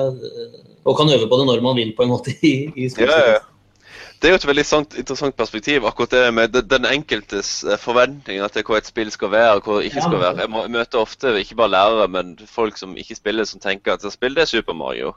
og 0.87 0.99
kan 0.99 1.11
øve 1.13 1.27
på 1.29 1.41
det 1.41 1.49
når 1.51 1.65
man 1.67 1.79
vil, 1.79 1.95
på 1.99 2.07
en 2.07 2.13
måte. 2.15 2.35
i, 2.47 2.71
i 2.79 2.91
ja, 2.95 3.23
ja. 3.35 3.39
Det 4.19 4.27
er 4.27 4.33
jo 4.33 4.39
et 4.41 4.49
veldig 4.49 4.65
interessant 4.99 5.37
perspektiv, 5.39 5.85
akkurat 5.87 6.11
det 6.11 6.23
med 6.35 6.57
den 6.67 6.87
enkeltes 6.89 7.63
eh, 7.63 7.79
forventninger 7.79 8.51
til 8.51 8.65
hva 8.67 8.81
et 8.81 8.89
spill 8.91 9.13
skal 9.15 9.31
være 9.31 9.61
og 9.61 9.69
hva 9.69 9.77
det 9.79 9.93
ikke 9.93 10.03
skal 10.09 10.23
være. 10.25 10.43
Jeg 10.43 10.73
møter 10.75 10.99
ofte 10.99 11.35
ikke 11.39 11.59
bare 11.61 11.75
lærere, 11.77 12.09
men 12.17 12.33
folk 12.51 12.81
som 12.81 12.97
ikke 12.99 13.15
spiller, 13.15 13.47
som 13.47 13.63
tenker 13.63 13.95
at 13.95 14.07
spill 14.11 14.35
det 14.35 14.43
er 14.43 14.51
Super 14.51 14.75
Mario. 14.75 15.15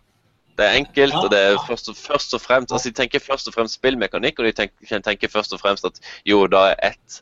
Det 0.58 0.68
er 0.68 0.78
enkelt, 0.78 1.16
og 1.16 1.30
det 1.32 1.40
er 1.40 1.58
først 1.68 1.90
og, 1.90 1.96
først 1.98 2.34
og 2.34 2.42
fremst 2.42 2.74
altså 2.74 2.90
De 2.90 2.96
tenker 2.96 3.24
først 3.24 3.48
og 3.48 3.54
fremst 3.56 3.80
spillmekanikk, 3.80 4.40
og 4.40 4.46
de 4.46 4.52
tenker, 4.52 5.00
tenker 5.00 5.32
først 5.32 5.54
og 5.54 5.62
fremst 5.64 5.88
at 5.88 6.02
jo, 6.28 6.46
da 6.52 6.72
er 6.72 6.92
ett 6.94 7.22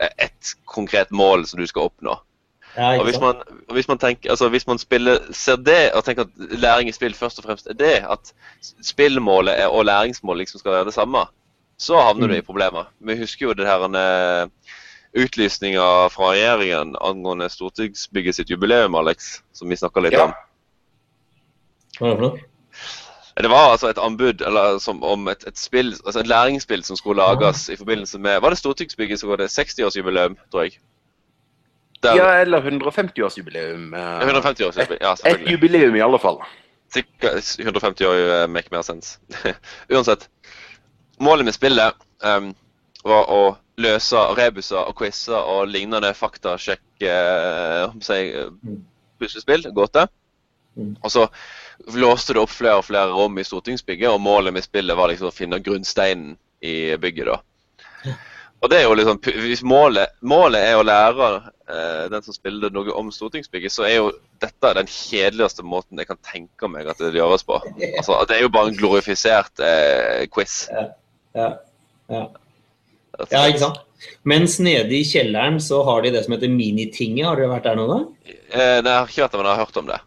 et 0.00 0.52
konkret 0.64 1.10
mål 1.10 1.46
som 1.46 1.60
du 1.60 1.66
skal 1.68 1.90
oppnå. 1.90 2.14
Ja, 2.76 2.94
og 3.00 3.04
hvis 3.04 3.18
man, 3.20 3.40
hvis 3.74 3.88
man, 3.88 3.98
tenker, 3.98 4.30
altså 4.30 4.48
hvis 4.48 4.66
man 4.66 4.78
spiller, 4.78 5.18
ser 5.34 5.56
det 5.56 5.92
og 5.92 6.04
tenker 6.04 6.22
at 6.22 6.58
læring 6.60 6.88
i 6.88 6.92
spill 6.92 7.14
først 7.14 7.38
og 7.38 7.44
fremst 7.44 7.66
er 7.66 7.74
det, 7.74 7.96
at 8.10 8.32
spillmålet 8.86 9.60
er, 9.60 9.66
og 9.66 9.84
læringsmålet 9.84 10.38
liksom 10.38 10.58
skal 10.58 10.72
være 10.72 10.84
det 10.84 10.94
samme, 10.94 11.24
så 11.78 11.98
havner 12.00 12.26
mm. 12.26 12.32
du 12.32 12.38
i 12.38 12.46
problemer. 12.46 12.92
Vi 13.00 13.18
husker 13.18 13.46
jo 13.46 13.52
det 13.52 13.66
her 13.66 13.82
uh, 13.88 14.48
utlysninga 15.22 16.08
fra 16.14 16.30
regjeringen 16.30 16.94
angående 17.00 17.48
stortingsbygget 17.50 18.34
sitt 18.34 18.50
jubileum, 18.50 18.94
Alex, 18.94 19.40
som 19.52 19.68
vi 19.68 19.76
snakka 19.76 20.00
litt 20.00 20.14
ja. 20.14 20.28
om. 20.28 20.36
Hva 21.98 22.06
er 22.06 22.10
det 22.10 22.20
for 22.20 22.28
noe? 22.28 22.49
Det 23.42 23.50
var 23.50 23.72
altså 23.72 23.88
et 23.88 23.98
anbud 23.98 24.42
eller, 24.46 24.78
som, 24.78 25.02
om 25.02 25.28
et, 25.28 25.44
et, 25.48 25.58
spill, 25.58 25.92
altså 26.04 26.20
et 26.20 26.30
læringsspill 26.30 26.84
som 26.84 26.96
skulle 26.96 27.22
lages 27.22 27.68
i 27.68 27.76
forbindelse 27.76 28.18
med 28.18 28.40
Var 28.40 28.50
det 28.50 28.58
Stortingsbygget 28.58 29.20
som 29.20 29.30
var 29.30 29.36
det 29.40 29.50
60-årsjubileum, 29.52 30.36
tror 30.50 30.62
jeg? 30.62 30.80
Der, 32.02 32.16
ja, 32.16 32.40
eller 32.40 32.62
150-årsjubileum. 32.62 33.92
150 34.22 34.64
ja, 35.00 35.14
et 35.26 35.50
jubileum 35.50 35.96
i 35.96 36.00
alle 36.00 36.18
fall. 36.18 36.38
Sikkert 36.92 37.58
150 37.58 38.06
år 38.08 38.44
uh, 38.44 38.50
make 38.50 38.72
mer 38.72 38.82
sense. 38.82 39.18
Uansett. 39.92 40.28
Målet 41.20 41.44
med 41.44 41.52
spillet 41.52 41.92
um, 42.24 42.54
var 43.04 43.28
å 43.28 43.42
løse 43.80 44.22
rebuser 44.36 44.80
og 44.80 44.96
quizer 44.96 45.36
og 45.36 45.68
lignende 45.68 46.14
faktasjekk 46.16 47.04
uh, 47.04 47.92
puslespill, 49.20 49.68
gåte. 49.76 50.06
Mm. 50.76 50.96
Og 51.02 51.12
så 51.12 51.28
låste 51.86 52.34
det 52.36 52.42
opp 52.42 52.52
flere 52.52 52.80
og 52.80 52.86
flere 52.88 53.12
rom 53.14 53.38
i 53.38 53.44
stortingsbygget, 53.46 54.10
og 54.10 54.20
målet 54.20 54.54
med 54.54 54.64
spillet 54.64 54.96
var 54.96 55.10
liksom 55.10 55.30
å 55.30 55.34
finne 55.34 55.62
grunnsteinen 55.64 56.36
i 56.60 56.96
bygget. 57.00 57.30
da. 57.32 57.40
Og 58.60 58.68
det 58.68 58.80
er 58.80 58.82
jo 58.84 58.96
liksom, 58.96 59.20
Hvis 59.40 59.62
målet, 59.64 60.12
målet 60.20 60.60
er 60.60 60.76
å 60.76 60.84
lære 60.84 61.28
eh, 61.70 62.04
den 62.12 62.24
som 62.26 62.36
spiller 62.36 62.72
noe 62.74 62.92
om 62.92 63.08
stortingsbygget, 63.14 63.72
så 63.72 63.86
er 63.88 63.96
jo 63.96 64.10
dette 64.42 64.74
den 64.76 64.90
kjedeligste 64.90 65.64
måten 65.64 66.00
jeg 66.00 66.10
kan 66.10 66.20
tenke 66.24 66.68
meg 66.68 66.88
at 66.90 67.00
det 67.00 67.14
gjøres 67.16 67.46
på. 67.48 67.60
Altså, 67.96 68.18
Det 68.28 68.36
er 68.36 68.44
jo 68.44 68.52
bare 68.52 68.72
en 68.72 68.76
glorifisert 68.76 69.64
eh, 69.64 70.26
quiz. 70.32 70.66
Ja, 70.72 70.86
ja, 71.38 71.48
ja. 72.12 72.26
ja, 73.30 73.46
ikke 73.46 73.64
sant. 73.64 73.80
Mens 74.28 74.58
nede 74.60 74.92
i 74.96 75.04
kjelleren 75.04 75.58
så 75.60 75.82
har 75.84 76.04
de 76.04 76.12
det 76.14 76.24
som 76.24 76.36
heter 76.36 76.52
Minitinget. 76.52 77.26
Har 77.28 77.40
dere 77.40 77.52
vært 77.52 77.68
der 77.68 77.80
nå, 77.80 77.88
da? 77.88 77.98
Eh, 78.28 78.78
nei, 78.84 78.92
jeg 78.92 78.96
har 78.96 79.12
ikke 79.12 79.24
vært 79.24 79.34
der, 79.34 79.40
men 79.40 79.50
jeg 79.50 79.56
har 79.56 79.64
hørt 79.64 79.80
om 79.80 79.90
det. 79.90 80.00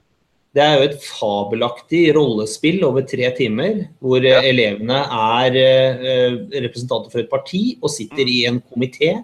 Det 0.53 0.61
er 0.61 0.75
jo 0.77 0.85
et 0.85 0.99
fabelaktig 1.01 2.03
rollespill 2.13 2.83
over 2.85 3.05
tre 3.09 3.31
timer, 3.33 3.87
hvor 4.03 4.21
ja. 4.21 4.37
elevene 4.45 4.99
er 5.01 5.57
eh, 5.57 6.35
representanter 6.61 7.09
for 7.09 7.23
et 7.23 7.31
parti 7.31 7.63
og 7.79 7.89
sitter 7.89 8.29
i 8.29 8.43
en 8.49 8.59
komité 8.61 9.15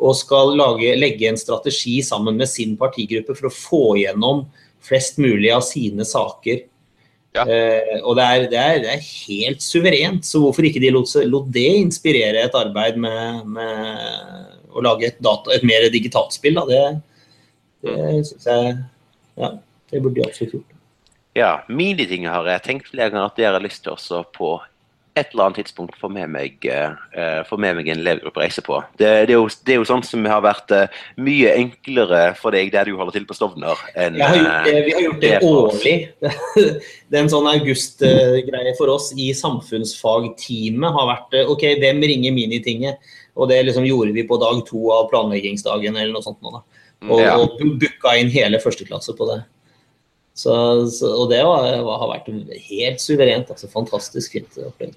og 0.00 0.16
skal 0.16 0.54
lage, 0.56 0.94
legge 0.96 1.28
en 1.28 1.36
strategi 1.36 1.98
sammen 2.04 2.40
med 2.40 2.48
sin 2.48 2.78
partigruppe 2.80 3.36
for 3.36 3.50
å 3.50 3.52
få 3.52 3.82
gjennom 4.00 4.46
flest 4.80 5.20
mulig 5.20 5.52
av 5.52 5.66
sine 5.68 6.06
saker. 6.08 6.64
Ja. 7.36 7.44
Eh, 7.44 8.00
og 8.00 8.16
det 8.16 8.24
er, 8.24 8.48
det, 8.50 8.58
er, 8.58 8.80
det 8.82 8.94
er, 8.96 9.08
helt 9.28 9.62
suverent, 9.62 10.24
så 10.26 10.40
hvorfor 10.42 10.66
ikke 10.66 10.80
de 10.82 10.94
lot, 10.96 11.12
lot 11.28 11.52
det 11.54 11.68
inspirere 11.84 12.48
et 12.48 12.56
arbeid 12.56 12.96
med, 12.98 13.44
med 13.52 14.72
å 14.72 14.82
lage 14.88 15.12
et, 15.12 15.20
data, 15.22 15.52
et 15.54 15.66
mer 15.68 15.90
digitalt 15.92 16.32
spill? 16.34 16.56
Da. 16.56 16.64
Det, 16.72 16.86
det 17.86 18.22
syns 18.32 18.48
jeg 18.48 18.78
ja. 19.40 19.58
Det 19.90 20.02
burde 20.02 20.20
de 20.20 20.26
absolutt 20.26 20.58
gjort. 20.58 20.76
Ja, 21.38 21.52
miniting 21.70 22.26
har 22.26 22.46
jeg 22.50 22.66
tenkt 22.66 22.90
flere 22.90 23.12
ganger 23.12 23.30
at 23.30 23.38
dere 23.38 23.54
har 23.58 23.62
lyst 23.62 23.84
til 23.84 23.94
også 23.94 24.24
på 24.34 24.56
et 25.18 25.32
eller 25.32 25.48
annet 25.48 25.58
tidspunkt 25.60 25.96
få 25.98 26.08
med 26.12 26.30
meg, 26.30 26.66
uh, 26.70 27.42
få 27.48 27.58
med 27.60 27.74
meg 27.78 27.88
en 27.90 28.00
elevgruppe 28.00 28.38
å 28.38 28.44
reise 28.44 28.62
på. 28.64 28.78
Det, 28.94 29.08
det, 29.26 29.34
er 29.34 29.38
jo, 29.38 29.48
det, 29.66 29.74
er 29.74 29.80
jo, 29.80 29.86
sånn 29.88 30.04
som 30.06 30.26
har 30.30 30.42
vært 30.44 30.74
uh, 30.74 31.00
mye 31.20 31.52
enklere 31.58 32.20
for 32.38 32.54
deg 32.54 32.70
der 32.74 32.86
du 32.86 32.94
holder 32.98 33.18
til 33.18 33.26
på 33.28 33.36
Stovner. 33.36 33.82
Enn, 33.98 34.20
har 34.22 34.68
vi 34.70 34.94
har 34.94 35.04
gjort 35.04 35.22
det, 35.22 35.32
det 35.42 35.50
årlig. 35.50 35.96
det 37.10 37.18
er 37.18 37.22
en 37.24 37.32
sånn 37.32 37.50
augustgreie 37.50 38.74
for 38.78 38.94
oss 38.94 39.10
i 39.18 39.30
samfunnsfagteamet 39.36 40.98
har 40.98 41.10
vært 41.10 41.38
OK, 41.42 41.66
hvem 41.82 42.02
ringer 42.06 42.36
Minitinget? 42.36 43.14
Og 43.38 43.50
det 43.50 43.62
liksom 43.66 43.86
gjorde 43.88 44.14
vi 44.14 44.26
på 44.26 44.38
dag 44.42 44.62
to 44.68 44.90
av 44.94 45.08
planleggingsdagen 45.10 45.96
eller 45.96 46.14
noe 46.14 46.26
sånt. 46.26 46.38
Nå, 46.42 46.54
da. 46.54 46.86
Og, 47.08 47.18
ja. 47.22 47.34
og 47.40 47.58
booka 47.80 48.14
inn 48.20 48.30
hele 48.32 48.60
førsteklasse 48.62 49.14
på 49.18 49.26
det. 49.30 49.40
Så, 50.40 50.54
så, 50.94 51.10
og 51.22 51.30
det 51.32 51.40
var, 51.44 51.66
har 51.84 52.12
vært 52.14 52.28
helt 52.70 53.02
suverent. 53.02 53.50
altså 53.52 53.70
Fantastisk 53.72 54.36
fint 54.38 54.60
opplegg. 54.64 54.94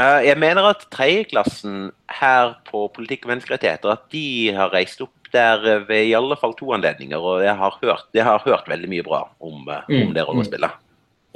Uh, 0.00 0.20
jeg 0.24 0.38
mener 0.40 0.64
at 0.70 0.86
tredjeklassen 0.94 1.90
her 2.20 2.54
på 2.70 2.86
politikk 2.94 3.26
og 3.26 3.34
menneskerettigheter 3.34 3.92
at 3.92 4.06
de 4.14 4.52
har 4.56 4.72
reist 4.72 5.02
opp 5.04 5.12
der 5.30 5.60
ved 5.86 6.08
i 6.08 6.14
alle 6.16 6.38
fall 6.40 6.56
to 6.58 6.70
anledninger. 6.74 7.20
Og 7.20 7.44
jeg 7.44 7.56
har 7.58 7.76
hørt, 7.82 8.06
jeg 8.16 8.26
har 8.26 8.40
hørt 8.46 8.70
veldig 8.70 8.88
mye 8.90 9.04
bra 9.06 9.26
om, 9.38 9.66
uh, 9.68 9.84
mm. 9.90 10.06
om 10.06 10.14
det 10.16 10.24
rollespillet. 10.28 10.86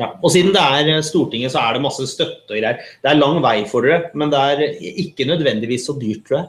Ja, 0.00 0.08
og 0.18 0.32
siden 0.34 0.50
det 0.50 0.62
er 0.62 1.04
Stortinget, 1.06 1.52
så 1.54 1.60
er 1.62 1.76
det 1.76 1.84
masse 1.84 2.06
støtte 2.10 2.50
og 2.50 2.56
greier. 2.56 2.80
Det 3.02 3.10
er 3.12 3.20
lang 3.20 3.36
vei 3.44 3.60
for 3.70 3.86
dere, 3.86 4.08
men 4.18 4.32
det 4.32 4.40
er 4.40 4.64
ikke 5.04 5.28
nødvendigvis 5.28 5.86
så 5.86 5.94
dyrt, 6.00 6.24
tror 6.26 6.40
jeg. 6.40 6.48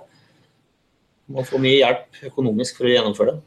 Man 1.36 1.46
får 1.46 1.62
mye 1.62 1.78
hjelp 1.78 2.24
økonomisk 2.32 2.80
for 2.80 2.88
å 2.88 2.96
gjennomføre 2.96 3.36
det. 3.36 3.44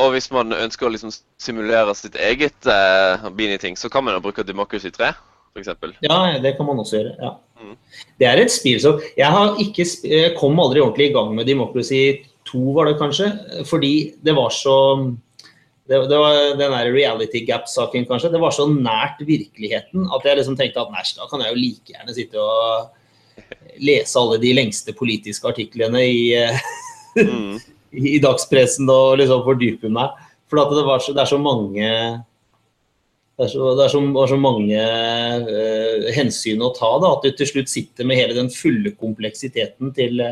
Og 0.00 0.14
hvis 0.14 0.30
man 0.32 0.54
ønsker 0.56 0.88
å 0.88 0.92
liksom 0.94 1.12
simulere 1.40 1.94
sitt 1.98 2.16
eget 2.16 2.68
uh, 2.68 3.28
Beanie-ting, 3.36 3.76
så 3.78 3.90
kan 3.92 4.06
man 4.06 4.16
jo 4.16 4.24
bruke 4.24 4.46
Democracy 4.46 4.92
3, 4.94 5.12
f.eks. 5.54 5.72
Ja, 6.06 6.18
det 6.42 6.56
kan 6.56 6.68
man 6.68 6.82
også 6.82 7.00
gjøre. 7.00 7.16
ja. 7.20 7.36
Mm. 7.60 7.74
Det 8.16 8.24
er 8.24 8.40
et 8.40 8.48
spill 8.48 8.78
som 8.80 9.02
Jeg 9.18 9.28
har 9.28 9.58
ikke, 9.60 9.84
kom 10.38 10.60
aldri 10.62 10.80
ordentlig 10.80 11.10
i 11.10 11.12
gang 11.12 11.34
med 11.36 11.44
Democracy 11.44 12.22
2, 12.48 12.60
var 12.72 12.88
det 12.88 12.94
kanskje, 13.00 13.26
fordi 13.68 14.14
det 14.24 14.32
var 14.38 14.48
så 14.54 14.76
det, 15.90 15.98
det 16.08 16.20
var 16.22 16.38
den 16.54 16.72
der 16.72 16.92
reality 16.94 17.42
gap-saken, 17.44 18.06
kanskje. 18.06 18.30
Det 18.32 18.40
var 18.40 18.54
så 18.54 18.68
nært 18.70 19.20
virkeligheten 19.26 20.06
at 20.14 20.24
jeg 20.24 20.38
liksom 20.38 20.56
tenkte 20.56 20.84
at 20.84 20.94
næsj, 20.94 21.16
da 21.18 21.28
kan 21.28 21.42
jeg 21.44 21.52
jo 21.52 21.60
like 21.60 21.92
gjerne 21.92 22.14
sitte 22.16 22.40
og 22.40 23.80
lese 23.82 24.20
alle 24.20 24.38
de 24.40 24.54
lengste 24.54 24.94
politiske 24.96 25.50
artiklene 25.50 26.06
i 26.06 26.22
mm 27.18 27.60
i 27.92 28.18
dagspressen 28.22 28.90
og 28.90 29.18
liksom 29.20 29.44
fordype 29.46 29.90
meg. 29.92 30.18
For 30.50 30.60
det, 30.60 30.82
så, 31.04 31.14
det, 31.14 31.22
er 31.22 31.30
så 31.30 31.38
mange 31.38 31.88
Det 33.38 33.44
er 33.46 33.50
så, 33.52 33.68
det 33.78 33.84
er 33.84 33.92
så, 33.92 34.00
er 34.02 34.32
så 34.32 34.38
mange 34.40 34.80
uh, 35.46 36.08
hensyn 36.16 36.64
å 36.66 36.72
ta, 36.76 36.90
da, 37.02 37.12
at 37.14 37.26
du 37.26 37.36
til 37.38 37.50
slutt 37.52 37.70
sitter 37.72 38.08
med 38.08 38.18
hele 38.18 38.36
den 38.36 38.50
fulle 38.52 38.94
kompleksiteten 38.98 39.94
til, 39.96 40.24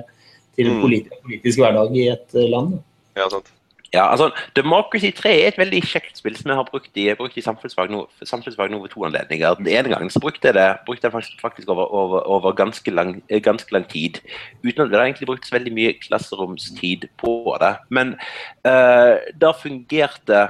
til 0.59 0.73
Mm. 0.75 0.81
politisk, 0.83 1.21
politisk 1.23 1.63
hverdag 1.63 1.95
i 1.95 2.09
et 2.11 2.35
uh, 2.35 2.49
land. 2.51 2.81
Ja, 3.19 3.29
sant. 3.31 3.53
Ja, 3.95 4.11
altså, 4.11 4.31
Democracy 4.57 5.11
3 5.17 5.31
er 5.33 5.49
et 5.49 5.59
veldig 5.59 5.81
kjekt 5.89 6.19
spill 6.21 6.37
som 6.37 6.51
jeg 6.53 6.59
har 6.59 6.67
brukt 6.69 6.99
i, 7.01 7.07
brukt 7.17 7.39
i 7.41 7.45
samfunnsfag, 7.45 7.89
nå, 7.93 8.03
samfunnsfag 8.21 8.69
nå 8.73 8.83
ved 8.83 8.93
to 8.93 9.05
anledninger. 9.09 9.57
Den 9.63 9.71
ene 9.73 9.95
gangen 9.95 10.13
så 10.13 10.21
brukte 10.21 10.51
jeg 10.51 10.59
det 10.59 10.67
brukte 10.87 11.09
jeg 11.09 11.15
faktisk, 11.15 11.41
faktisk 11.41 11.73
over, 11.73 11.89
over, 11.89 12.21
over 12.29 12.53
ganske, 12.53 12.91
lang, 12.93 13.23
eh, 13.29 13.41
ganske 13.41 13.73
lang 13.73 13.89
tid. 13.89 14.21
Uten 14.61 14.85
at 14.85 14.93
det 14.93 15.01
egentlig 15.01 15.31
brukt 15.31 15.49
så 15.49 15.57
veldig 15.57 15.73
mye 15.73 15.97
klasseromstid 16.05 17.09
på 17.17 17.57
det. 17.63 17.75
Men 17.89 18.15
uh, 18.69 19.17
da 19.41 19.55
fungerte 19.57 20.43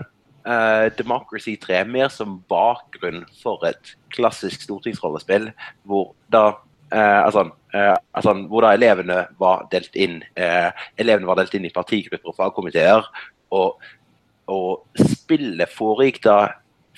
uh, 0.43 0.87
Democracy 0.99 1.55
3 1.63 1.85
mer 1.87 2.11
som 2.11 2.41
bakgrunn 2.51 3.23
for 3.43 3.63
et 3.71 3.95
klassisk 4.15 4.67
stortingsrollespill, 4.67 5.53
hvor 5.87 6.17
da 6.33 6.57
Eh, 6.93 7.21
altså, 7.25 7.51
eh, 7.75 7.95
altså, 8.13 8.35
hvor 8.49 8.65
da 8.65 8.73
elevene 8.77 9.27
var 9.41 9.67
delt 9.73 9.97
inn 9.97 10.23
eh, 10.37 10.71
elevene 10.97 11.29
var 11.29 11.41
delt 11.41 11.55
inn 11.59 11.69
i 11.69 11.75
partigrupper 11.75 12.33
og 12.33 12.39
fagkomiteer. 12.39 13.11
Og, 13.57 13.77
og 14.49 15.05
spillet 15.13 15.71
foregikk 15.73 16.23
da 16.25 16.39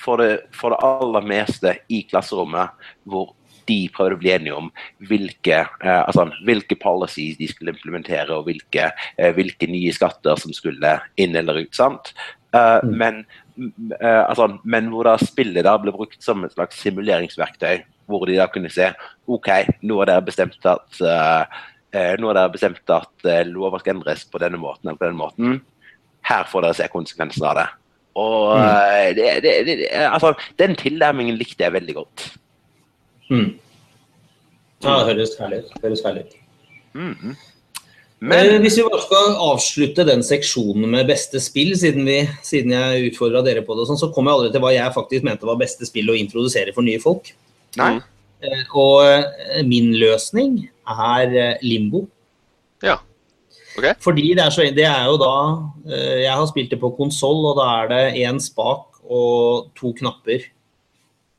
for 0.01 0.23
det, 0.23 0.47
for 0.57 0.73
det 0.73 0.81
aller 0.87 1.27
meste 1.29 1.75
i 1.93 2.03
klasserommet, 2.09 2.73
hvor 3.05 3.35
de 3.69 3.83
prøvde 3.95 4.17
å 4.17 4.21
bli 4.23 4.33
enige 4.33 4.57
om 4.57 4.71
hvilke, 5.11 5.61
eh, 5.85 6.01
altså, 6.01 6.29
hvilke 6.47 6.79
policies 6.81 7.39
de 7.39 7.49
skulle 7.51 7.75
implementere, 7.75 8.33
og 8.35 8.49
hvilke, 8.49 8.91
eh, 9.19 9.33
hvilke 9.37 9.69
nye 9.71 9.93
skatter 9.95 10.39
som 10.41 10.55
skulle 10.57 10.97
inn 11.21 11.37
eller 11.37 11.63
ut. 11.63 11.75
sant? 11.75 12.15
Eh, 12.55 12.81
Mm. 12.83 12.97
men, 12.99 13.27
eh, 14.01 14.25
altså, 14.29 14.59
men 14.65 14.89
hvor 14.91 15.05
da 15.05 15.17
spillet 15.17 15.65
da 15.65 15.77
ble 15.79 15.93
brukt 15.93 16.23
som 16.23 16.45
et 16.45 16.53
slags 16.53 16.81
simuleringsverktøy, 16.83 17.85
hvor 18.11 18.27
de 18.29 18.39
da 18.39 18.49
kunne 18.53 18.71
se 18.73 18.91
OK, 19.31 19.51
nå 19.87 19.99
har 20.01 20.11
dere 20.11 20.27
bestemt 20.27 20.67
at 20.69 21.01
eh, 21.01 21.59
eh, 21.95 22.15
nå 22.21 22.31
har 22.31 22.39
dere 22.41 22.55
bestemt 22.55 22.95
at 22.95 23.29
eh, 23.29 23.45
lover 23.49 23.83
skal 23.83 23.97
endres 23.97 24.27
på 24.29 24.41
denne 24.43 24.61
måten 24.61 24.89
eller 24.91 25.01
på 25.01 25.09
denne 25.09 25.21
måten. 25.21 25.61
Her 26.27 26.49
får 26.51 26.67
dere 26.67 26.79
se 26.81 26.91
konsekvensene 26.93 27.53
av 27.53 27.61
det. 27.61 27.69
Og 28.21 28.59
Mm. 28.59 29.15
det, 29.17 29.29
det, 29.45 29.53
det, 29.67 29.77
altså, 29.95 30.35
den 30.59 30.75
tilnærmingen 30.77 31.39
likte 31.39 31.65
jeg 31.65 31.73
veldig 31.73 31.95
godt. 31.95 32.27
Mm. 33.31 33.55
Ja, 34.83 34.97
det 34.99 35.15
høres 35.15 35.37
herlig 35.39 35.63
ut. 35.63 35.73
Høres 35.85 36.03
herlig 36.05 36.27
ut. 36.27 36.37
Mm. 36.99 37.37
Men 38.21 38.59
hvis 38.61 38.77
vi 38.77 38.85
bare 38.85 39.01
skal 39.01 39.37
avslutte 39.41 40.05
den 40.05 40.23
seksjonen 40.27 40.91
med 40.93 41.09
beste 41.09 41.41
spill, 41.41 41.73
siden, 41.79 42.05
vi, 42.05 42.19
siden 42.45 42.75
jeg 42.77 43.13
utfordra 43.13 43.41
dere 43.47 43.63
på 43.65 43.73
det, 43.73 43.87
og 43.87 43.89
sånn, 43.89 44.01
så 44.01 44.11
kom 44.13 44.29
jeg 44.29 44.37
aldri 44.37 44.51
til 44.53 44.65
hva 44.65 44.73
jeg 44.75 44.97
faktisk 44.97 45.25
mente 45.25 45.49
var 45.49 45.61
beste 45.61 45.89
spill 45.89 46.13
å 46.13 46.19
introdusere 46.19 46.75
for 46.77 46.85
nye 46.85 47.01
folk. 47.01 47.31
Nei. 47.79 47.93
Mm. 47.99 48.07
Eh, 48.41 48.63
Og 48.73 49.05
eh, 49.05 49.61
min 49.69 49.93
løsning 50.01 50.63
er 50.89 51.35
eh, 51.37 51.65
limbo. 51.65 52.07
Ja. 52.83 52.99
Ok. 53.77 53.91
Fordi 54.03 54.33
det 54.35 54.45
er, 54.45 54.55
så, 54.55 54.67
det 54.75 54.87
er 54.89 55.05
jo 55.07 55.19
da 55.21 55.35
Jeg 55.87 56.33
har 56.35 56.47
spilt 56.51 56.73
det 56.73 56.81
på 56.81 56.91
konsoll, 56.97 57.45
og 57.53 57.61
da 57.61 57.69
er 57.83 57.93
det 57.93 58.01
én 58.25 58.41
spak 58.43 58.99
og 59.07 59.71
to 59.79 59.93
knapper. 60.01 60.49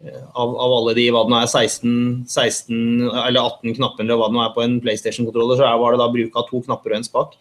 Av, 0.01 0.47
av 0.49 0.71
alle 0.79 0.95
de 0.97 1.09
hva 1.13 1.25
det 1.27 1.34
nå 1.34 1.41
er, 1.41 1.49
16, 1.49 2.23
16 2.25 2.77
eller 3.11 3.38
18 3.41 3.75
knapper 3.77 4.05
eller 4.05 4.17
hva 4.17 4.32
det 4.32 4.38
nå 4.38 4.41
er 4.45 4.55
på 4.55 4.63
en 4.63 4.79
PlayStation-kontroller, 4.82 5.59
så 5.59 5.73
var 5.77 5.93
det 5.93 6.01
da 6.01 6.07
bruk 6.13 6.39
av 6.39 6.47
to 6.47 6.63
knapper 6.65 6.95
og 6.95 6.97
en 6.97 7.05
spak. 7.05 7.36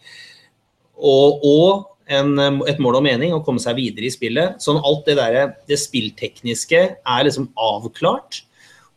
Og, 1.01 1.41
og 1.47 1.71
en, 2.11 2.61
et 2.69 2.83
mål 2.83 2.99
og 2.99 3.05
mening 3.07 3.33
å 3.33 3.41
komme 3.47 3.63
seg 3.63 3.79
videre 3.79 4.05
i 4.05 4.13
spillet. 4.13 4.61
Sånn 4.61 4.81
alt 4.83 5.07
det 5.07 5.17
der, 5.17 5.55
det 5.71 5.79
spilltekniske 5.81 6.83
er 6.99 7.25
liksom 7.25 7.49
avklart. 7.57 8.43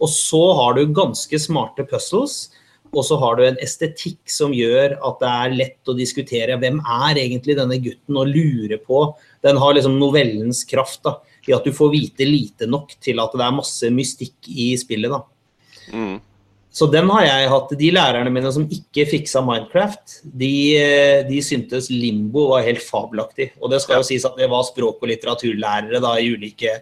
Og 0.03 0.11
så 0.11 0.43
har 0.59 0.77
du 0.77 0.85
ganske 0.95 1.39
smarte 1.41 1.87
puzzles. 1.89 2.49
Og 2.95 3.03
så 3.07 3.19
har 3.19 3.37
du 3.37 3.45
en 3.47 3.57
estetikk 3.63 4.31
som 4.31 4.53
gjør 4.55 4.97
at 5.03 5.23
det 5.23 5.31
er 5.31 5.57
lett 5.59 5.91
å 5.91 5.97
diskutere 5.99 6.59
hvem 6.61 6.79
er 6.79 7.19
egentlig 7.19 7.57
denne 7.59 7.81
gutten, 7.83 8.19
og 8.21 8.31
lure 8.31 8.79
på. 8.79 9.07
Den 9.43 9.59
har 9.59 9.75
liksom 9.75 9.97
novellens 9.99 10.63
kraft 10.69 11.03
da, 11.07 11.17
i 11.49 11.57
at 11.57 11.67
du 11.67 11.75
får 11.75 11.91
vite 11.95 12.29
lite 12.29 12.69
nok 12.71 12.95
til 13.03 13.19
at 13.23 13.35
det 13.35 13.43
er 13.47 13.57
masse 13.57 13.91
mystikk 13.91 14.49
i 14.49 14.71
spillet. 14.79 15.11
da. 15.11 15.25
Mm. 15.91 16.23
Så 16.75 16.89
den 16.91 17.07
har 17.15 17.23
jeg 17.23 17.51
hatt. 17.53 17.73
De 17.79 17.91
lærerne 17.95 18.31
mine 18.35 18.51
som 18.55 18.65
ikke 18.67 19.07
fiksa 19.07 19.43
Minecraft, 19.47 20.17
de, 20.27 20.55
de 21.29 21.43
syntes 21.47 21.87
Limbo 21.93 22.49
var 22.51 22.67
helt 22.67 22.83
fabelaktig. 22.83 23.53
Og 23.61 23.71
det 23.71 23.79
skal 23.85 24.01
jo 24.01 24.07
sies 24.09 24.27
at 24.27 24.35
det 24.39 24.49
var 24.51 24.67
språk- 24.67 25.03
og 25.03 25.11
litteraturlærere 25.11 26.03
da, 26.03 26.17
i 26.19 26.33
ulike, 26.35 26.81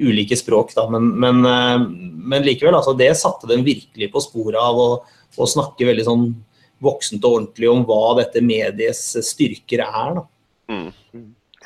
ulike 0.00 0.36
språk. 0.38 0.72
Da. 0.76 0.86
Men, 0.90 1.10
men, 1.20 1.44
eh, 1.48 1.84
men 2.32 2.46
likevel, 2.46 2.76
altså, 2.78 2.94
det 2.98 3.12
satte 3.20 3.50
dem 3.50 3.64
virkelig 3.66 4.10
på 4.12 4.24
sporet 4.24 4.60
av 4.60 4.80
å, 4.80 4.88
å 5.36 5.48
snakke 5.48 5.88
veldig 5.88 6.08
sånn 6.08 6.26
voksent 6.82 7.22
og 7.24 7.38
ordentlig 7.38 7.70
om 7.70 7.84
hva 7.86 8.16
dette 8.18 8.42
medies 8.44 9.04
styrker 9.26 9.84
er. 9.84 10.18
Da. 10.18 10.26
Mm. 10.72 10.90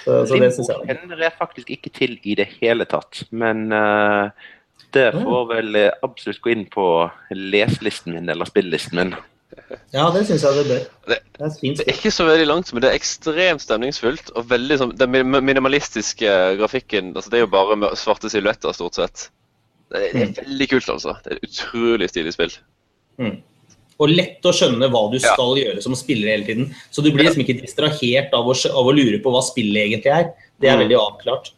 Så, 0.02 0.18
så 0.28 0.38
det 0.40 0.50
syns 0.52 0.68
jeg 0.68 0.90
kjenner 0.90 1.22
jeg 1.24 1.36
faktisk 1.38 1.70
ikke 1.72 1.92
til 1.96 2.18
i 2.20 2.34
det 2.38 2.50
hele 2.58 2.84
tatt. 2.88 3.22
Men 3.32 3.70
uh, 3.72 4.28
det 4.92 5.08
får 5.16 5.46
vel 5.50 5.78
eh, 5.80 5.94
absolutt 6.04 6.42
gå 6.44 6.52
inn 6.52 6.66
på 6.72 6.84
leselisten 7.32 8.16
min 8.16 8.28
eller 8.32 8.48
spillelisten 8.48 9.00
min. 9.00 9.16
Ja, 9.92 10.10
det 10.14 10.22
syns 10.28 10.42
jeg 10.42 10.54
det 10.58 10.66
bør. 10.68 10.84
Det- 11.08 11.22
Det 11.36 11.44
er 11.46 11.54
fint 11.60 11.76
Det 11.78 11.88
er 11.88 11.92
ikke 11.92 12.12
så 12.12 12.24
veldig 12.26 12.46
langt, 12.46 12.72
men 12.72 12.80
det 12.82 12.90
er 12.90 12.98
ekstremt 12.98 13.60
stemningsfullt. 13.60 14.30
Og 14.36 14.46
veldig 14.48 14.78
sånn, 14.78 14.96
Den 14.96 15.10
minimalistiske 15.44 16.56
grafikken 16.58 17.14
altså 17.14 17.30
Det 17.30 17.38
er 17.40 17.46
jo 17.46 17.52
bare 17.52 17.96
svarte 17.96 18.30
silhuetter, 18.30 18.72
stort 18.72 18.94
sett. 18.94 19.28
Det 19.90 20.12
det 20.12 20.22
er 20.38 20.42
veldig 20.44 20.68
kult, 20.70 20.88
altså. 20.88 21.16
Det 21.22 21.32
er 21.32 21.36
et 21.36 21.48
utrolig 21.50 22.08
stilig 22.10 22.32
spill. 22.32 22.52
Mm. 23.18 23.42
Og 23.98 24.08
lett 24.10 24.42
å 24.44 24.52
skjønne 24.52 24.90
hva 24.90 25.10
du 25.10 25.16
Ja. 25.18 25.32
skal 25.32 25.56
gjøre 25.56 25.82
som 25.82 25.94
spiller 25.94 26.28
hele 26.36 26.44
tiden. 26.44 26.74
Så 26.92 27.02
du 27.02 27.10
blir 27.10 27.24
liksom 27.24 27.44
ikke 27.44 27.60
distrahert 27.62 28.32
av 28.34 28.44
å, 28.44 28.52
av 28.70 28.84
å 28.86 28.94
lure 28.94 29.18
på 29.22 29.30
hva 29.32 29.42
spillet 29.42 29.88
egentlig 29.88 30.12
er. 30.12 30.34
Det 30.60 30.68
er 30.68 30.76
Mm. 30.76 30.88
veldig 30.88 30.98
avklart. 30.98 31.50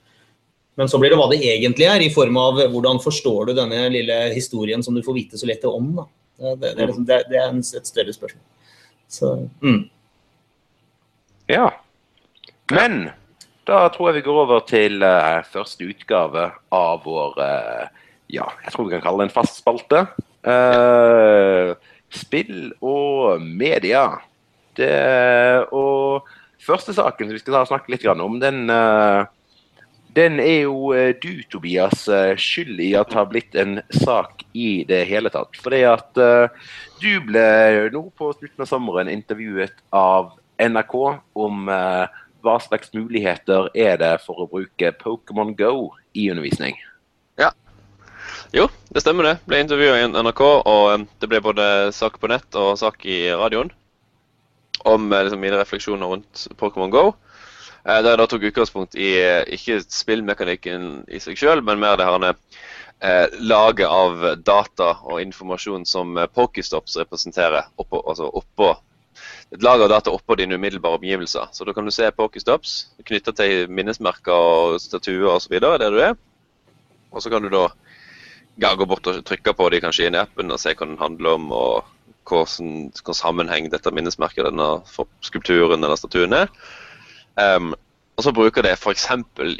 Men 0.76 0.86
så 0.86 0.98
blir 1.00 1.10
det 1.10 1.18
hva 1.18 1.28
det 1.30 1.40
egentlig 1.42 1.86
er, 1.88 2.00
i 2.00 2.08
form 2.14 2.36
av 2.36 2.54
hvordan 2.70 3.00
forstår 3.02 3.46
du 3.46 3.54
denne 3.54 3.90
lille 3.90 4.32
historien 4.34 4.82
som 4.84 4.94
du 4.94 5.02
får 5.02 5.14
vite 5.14 5.32
så 5.38 5.46
lett 5.46 5.64
om. 5.64 5.96
Da. 5.96 6.04
Det, 6.38 6.54
det, 6.62 6.74
er 6.76 6.86
liksom, 6.86 7.06
det, 7.08 7.22
det 7.30 7.38
er 7.40 7.54
et 7.58 7.88
større 7.90 8.14
spørsmål. 8.14 8.44
Så, 9.08 9.32
mm. 9.62 9.82
Ja. 11.48 11.68
Men 12.70 13.10
da 13.68 13.86
tror 13.92 14.10
jeg 14.10 14.20
vi 14.20 14.26
går 14.28 14.42
over 14.44 14.64
til 14.68 15.02
uh, 15.02 15.44
første 15.50 15.88
utgave 15.88 16.50
av 16.72 17.04
vår 17.04 17.38
uh, 17.40 18.06
Ja, 18.28 18.46
jeg 18.64 18.74
tror 18.74 18.86
vi 18.86 18.94
kan 18.94 19.04
kalle 19.04 19.24
det 19.24 19.30
en 19.30 19.38
fast 19.38 19.62
spalte. 19.62 20.04
Uh, 20.44 21.74
spill 22.12 22.70
og 22.84 23.42
media. 23.42 24.06
Det, 24.78 24.92
og 25.74 26.28
første 26.62 26.94
saken 26.94 27.28
som 27.28 27.34
vi 27.34 27.42
skal 27.42 27.66
snakke 27.66 27.90
litt 27.92 28.06
om, 28.08 28.38
den 28.38 28.68
eh, 28.70 29.26
den 30.16 30.40
er 30.40 30.64
jo 30.66 30.92
eh, 30.96 31.14
du, 31.20 31.42
Tobias, 31.50 32.06
eh, 32.08 32.34
skyld 32.40 32.80
i 32.80 32.92
at 32.98 33.10
det 33.10 33.18
har 33.18 33.28
blitt 33.30 33.56
en 33.58 33.78
sak 33.92 34.44
i 34.56 34.82
det 34.88 35.04
hele 35.10 35.30
tatt. 35.32 35.58
Fordi 35.60 35.82
at 35.88 36.20
eh, 36.22 36.68
du 37.02 37.10
ble 37.28 37.46
nå 37.94 38.04
på 38.18 38.32
slutten 38.34 38.64
av 38.64 38.70
sommeren 38.70 39.10
intervjuet 39.12 39.76
av 39.94 40.34
NRK 40.58 40.94
om 41.38 41.68
hva 41.68 42.54
slags 42.62 42.90
muligheter 42.94 43.68
er 43.78 43.98
det 44.00 44.16
for 44.24 44.42
å 44.42 44.48
bruke 44.50 44.90
Pokémon 44.98 45.52
Go 45.58 45.92
i 46.18 46.26
undervisning. 46.32 46.74
Ja. 47.38 47.52
Jo, 48.54 48.66
det 48.90 49.04
stemmer 49.04 49.28
det. 49.28 49.36
Ble 49.46 49.60
intervjua 49.62 50.00
i 50.00 50.08
NRK, 50.10 50.42
og 50.66 51.06
det 51.22 51.30
ble 51.30 51.42
både 51.44 51.68
sak 51.94 52.18
på 52.18 52.30
nett 52.32 52.58
og 52.58 52.74
sak 52.80 53.06
i 53.06 53.28
radioen 53.30 53.70
om 54.86 55.10
liksom, 55.10 55.40
mine 55.42 55.58
refleksjoner 55.58 56.10
rundt 56.10 56.48
Pokémon 56.58 56.90
Go. 56.90 57.04
Eh, 57.88 58.02
Der 58.02 58.10
jeg 58.12 58.20
da 58.20 58.26
tok 58.28 58.42
utgangspunkt 58.50 58.98
i 59.00 59.14
eh, 59.16 59.46
ikke 59.56 59.80
spillmekanikken 59.80 61.06
i 61.08 61.20
seg 61.24 61.38
sjøl, 61.40 61.62
men 61.64 61.80
mer 61.80 61.96
det 61.96 62.04
her 62.04 62.26
eh, 62.28 63.38
laget 63.40 63.88
av 63.88 64.26
data 64.44 64.90
og 65.04 65.22
informasjon 65.22 65.86
som 65.88 66.18
eh, 66.18 66.28
Pokestops 66.28 66.98
representerer. 67.00 67.70
Oppå, 67.80 68.02
altså 68.04 68.28
oppå 68.28 68.74
et 69.50 69.62
lag 69.64 69.80
av 69.80 69.88
data 69.88 70.12
oppå 70.12 70.36
dine 70.36 70.58
umiddelbare 70.60 71.00
omgivelser. 71.00 71.48
Så 71.52 71.64
da 71.64 71.72
kan 71.72 71.88
du 71.88 71.90
se 71.94 72.10
Pokestops 72.12 72.74
knytta 73.08 73.32
til 73.32 73.70
minnesmerker 73.72 74.36
og 74.36 74.80
statuer 74.84 75.30
osv. 75.32 75.56
der 75.58 75.90
du 75.90 76.00
er. 76.04 76.18
Og 77.10 77.24
så 77.24 77.32
kan 77.32 77.42
du 77.42 77.48
da 77.48 77.70
ja, 78.60 78.74
gå 78.74 78.84
bort 78.84 79.06
og 79.08 79.22
trykke 79.24 79.54
på 79.56 79.70
de 79.72 79.80
kanskje 79.80 80.10
inn 80.10 80.18
i 80.18 80.20
appen 80.20 80.52
og 80.52 80.60
se 80.60 80.74
hva 80.74 80.84
den 80.84 81.00
handler 81.00 81.38
om, 81.38 81.48
og 81.56 81.88
hva 82.28 83.14
sammenheng 83.16 83.70
dette 83.72 83.90
minnesmerket, 83.96 84.44
denne 84.44 84.82
skulpturen 85.24 85.80
eller 85.80 85.96
statuen 85.96 86.36
er. 86.36 86.52
Em, 87.38 87.74
og 88.18 88.24
så 88.26 88.32
bruker 88.34 88.66
det 88.66 88.74
f.eks. 88.74 89.06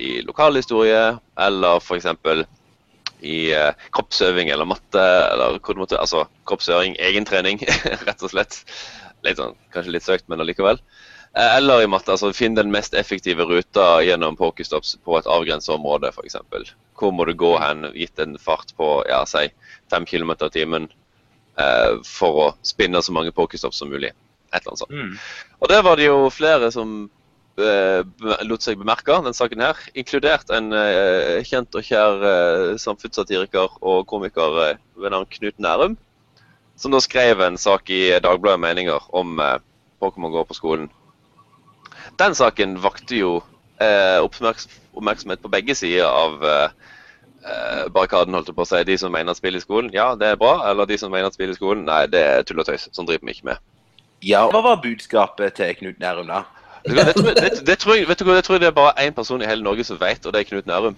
i 0.03 0.13
lokalhistorie, 0.27 1.03
eller 1.39 1.79
f.eks. 1.79 2.09
i 3.23 3.37
uh, 3.55 3.71
kroppsøving 3.95 4.51
eller 4.51 4.67
matte, 4.67 5.05
eller 5.33 5.61
måtte, 5.79 5.99
altså 5.99 6.25
kroppsøving, 6.51 6.97
egentrening, 6.99 7.63
rett 8.09 8.25
og 8.25 8.33
slett. 8.33 8.65
Litt 9.27 9.39
sånn, 9.39 9.55
kanskje 9.75 9.95
litt 9.95 10.07
søkt, 10.07 10.27
men 10.31 10.43
allikevel. 10.43 10.81
Uh, 11.37 11.57
Eller 11.57 11.85
i 11.85 11.89
matte, 11.91 12.11
altså 12.15 12.33
finn 12.35 12.57
den 12.57 12.71
mest 12.75 12.95
effektive 12.99 13.47
ruta 13.47 14.01
gjennom 14.03 14.39
pokestops 14.39 14.97
på 15.07 15.19
et 15.19 15.27
avgrenset 15.31 15.75
område, 15.75 16.11
f.eks. 16.11 16.39
Hvor 16.99 17.15
må 17.15 17.27
du 17.29 17.35
gå 17.39 17.53
hen, 17.63 17.87
gitt 17.95 18.19
en 18.23 18.39
fart 18.43 18.75
på 18.79 18.89
ja, 19.11 19.21
si 19.27 19.45
5 19.95 20.07
km 20.07 20.35
i 20.35 20.51
timen, 20.55 20.89
uh, 21.61 21.99
for 22.07 22.43
å 22.43 22.49
spinne 22.67 23.03
så 23.03 23.15
mange 23.15 23.35
pokestops 23.35 23.79
som 23.83 23.91
mulig. 23.95 24.11
Et 24.51 24.59
eller 24.59 24.73
annet 24.73 24.83
sånt. 24.83 24.99
Mm. 24.99 25.15
Og 25.61 25.71
der 25.71 25.87
var 25.87 26.01
det 26.01 26.09
jo 26.09 26.19
flere 26.33 26.73
som 26.75 27.07
lot 27.59 28.65
seg 28.65 28.79
bemerke, 28.81 29.17
den 29.25 29.37
saken 29.37 29.63
her. 29.65 29.79
Inkludert 29.99 30.51
en 30.55 30.73
eh, 30.77 31.41
kjent 31.47 31.75
og 31.75 31.87
kjær 31.87 32.25
eh, 32.29 32.77
samfunnssatiriker 32.81 33.79
og 33.83 34.07
komiker 34.11 34.61
eh, 34.65 34.79
ved 34.99 35.15
navn 35.15 35.29
Knut 35.33 35.59
Nærum. 35.59 35.97
Som 36.79 36.95
da 36.95 37.01
skrev 37.03 37.43
en 37.43 37.59
sak 37.59 37.91
i 37.91 38.13
Dagbladet 38.23 38.63
Meninger 38.63 39.09
om 39.17 39.41
eh, 39.43 39.59
Pokémon 40.03 40.35
går 40.35 40.47
på 40.47 40.59
skolen. 40.59 40.91
Den 42.19 42.35
saken 42.39 42.79
vakte 42.83 43.19
jo 43.19 43.33
eh, 43.83 44.19
oppmerksomhet 44.23 45.43
på 45.43 45.51
begge 45.53 45.75
sider 45.79 46.07
av 46.07 46.45
eh, 46.45 46.69
eh, 47.43 47.83
barrikaden, 47.95 48.35
holdt 48.35 48.53
jeg 48.53 48.59
på 48.59 48.67
å 48.67 48.71
si. 48.71 48.85
De 48.87 48.99
som 49.01 49.13
mener 49.15 49.35
at 49.35 49.41
spill 49.41 49.59
i 49.59 49.63
skolen, 49.63 49.91
ja, 49.95 50.13
det 50.19 50.33
er 50.33 50.41
bra. 50.41 50.61
Eller 50.71 50.87
de 50.87 50.99
som 51.01 51.11
mener 51.15 51.31
at 51.31 51.39
spill 51.39 51.55
i 51.55 51.59
skolen, 51.59 51.87
nei, 51.89 52.05
det 52.11 52.23
er 52.23 52.47
tull 52.47 52.63
og 52.63 52.71
tøys. 52.71 52.89
Sånn 52.95 53.09
driver 53.09 53.27
vi 53.27 53.37
ikke 53.37 53.51
med. 53.51 53.67
Ja, 54.27 54.47
hva 54.51 54.63
var 54.65 54.81
budskapet 54.83 55.59
til 55.59 55.77
Knut 55.79 56.01
Nærum, 56.03 56.31
da? 56.31 56.43
Vet 56.97 56.97
du 56.97 56.97
hva, 56.97 57.05
Det, 57.05 57.15
tror 57.15 57.29
jeg- 57.29 57.39
det, 57.45 57.65
det, 57.69 57.79
tror 57.83 57.95
jeg, 57.97 58.09
vet 58.09 58.19
du 58.19 58.25
hva, 58.29 58.35
det 58.39 58.45
tror 58.47 58.57
jeg 58.59 58.65
det 58.65 58.69
er 58.73 58.77
bare 58.81 58.95
én 59.07 59.15
person 59.17 59.43
i 59.43 59.49
hele 59.49 59.63
Norge 59.67 59.85
som 59.87 59.99
vet, 60.01 60.27
og 60.27 60.33
det 60.35 60.41
er 60.43 60.49
Knut 60.51 60.67
Nærum. 60.71 60.97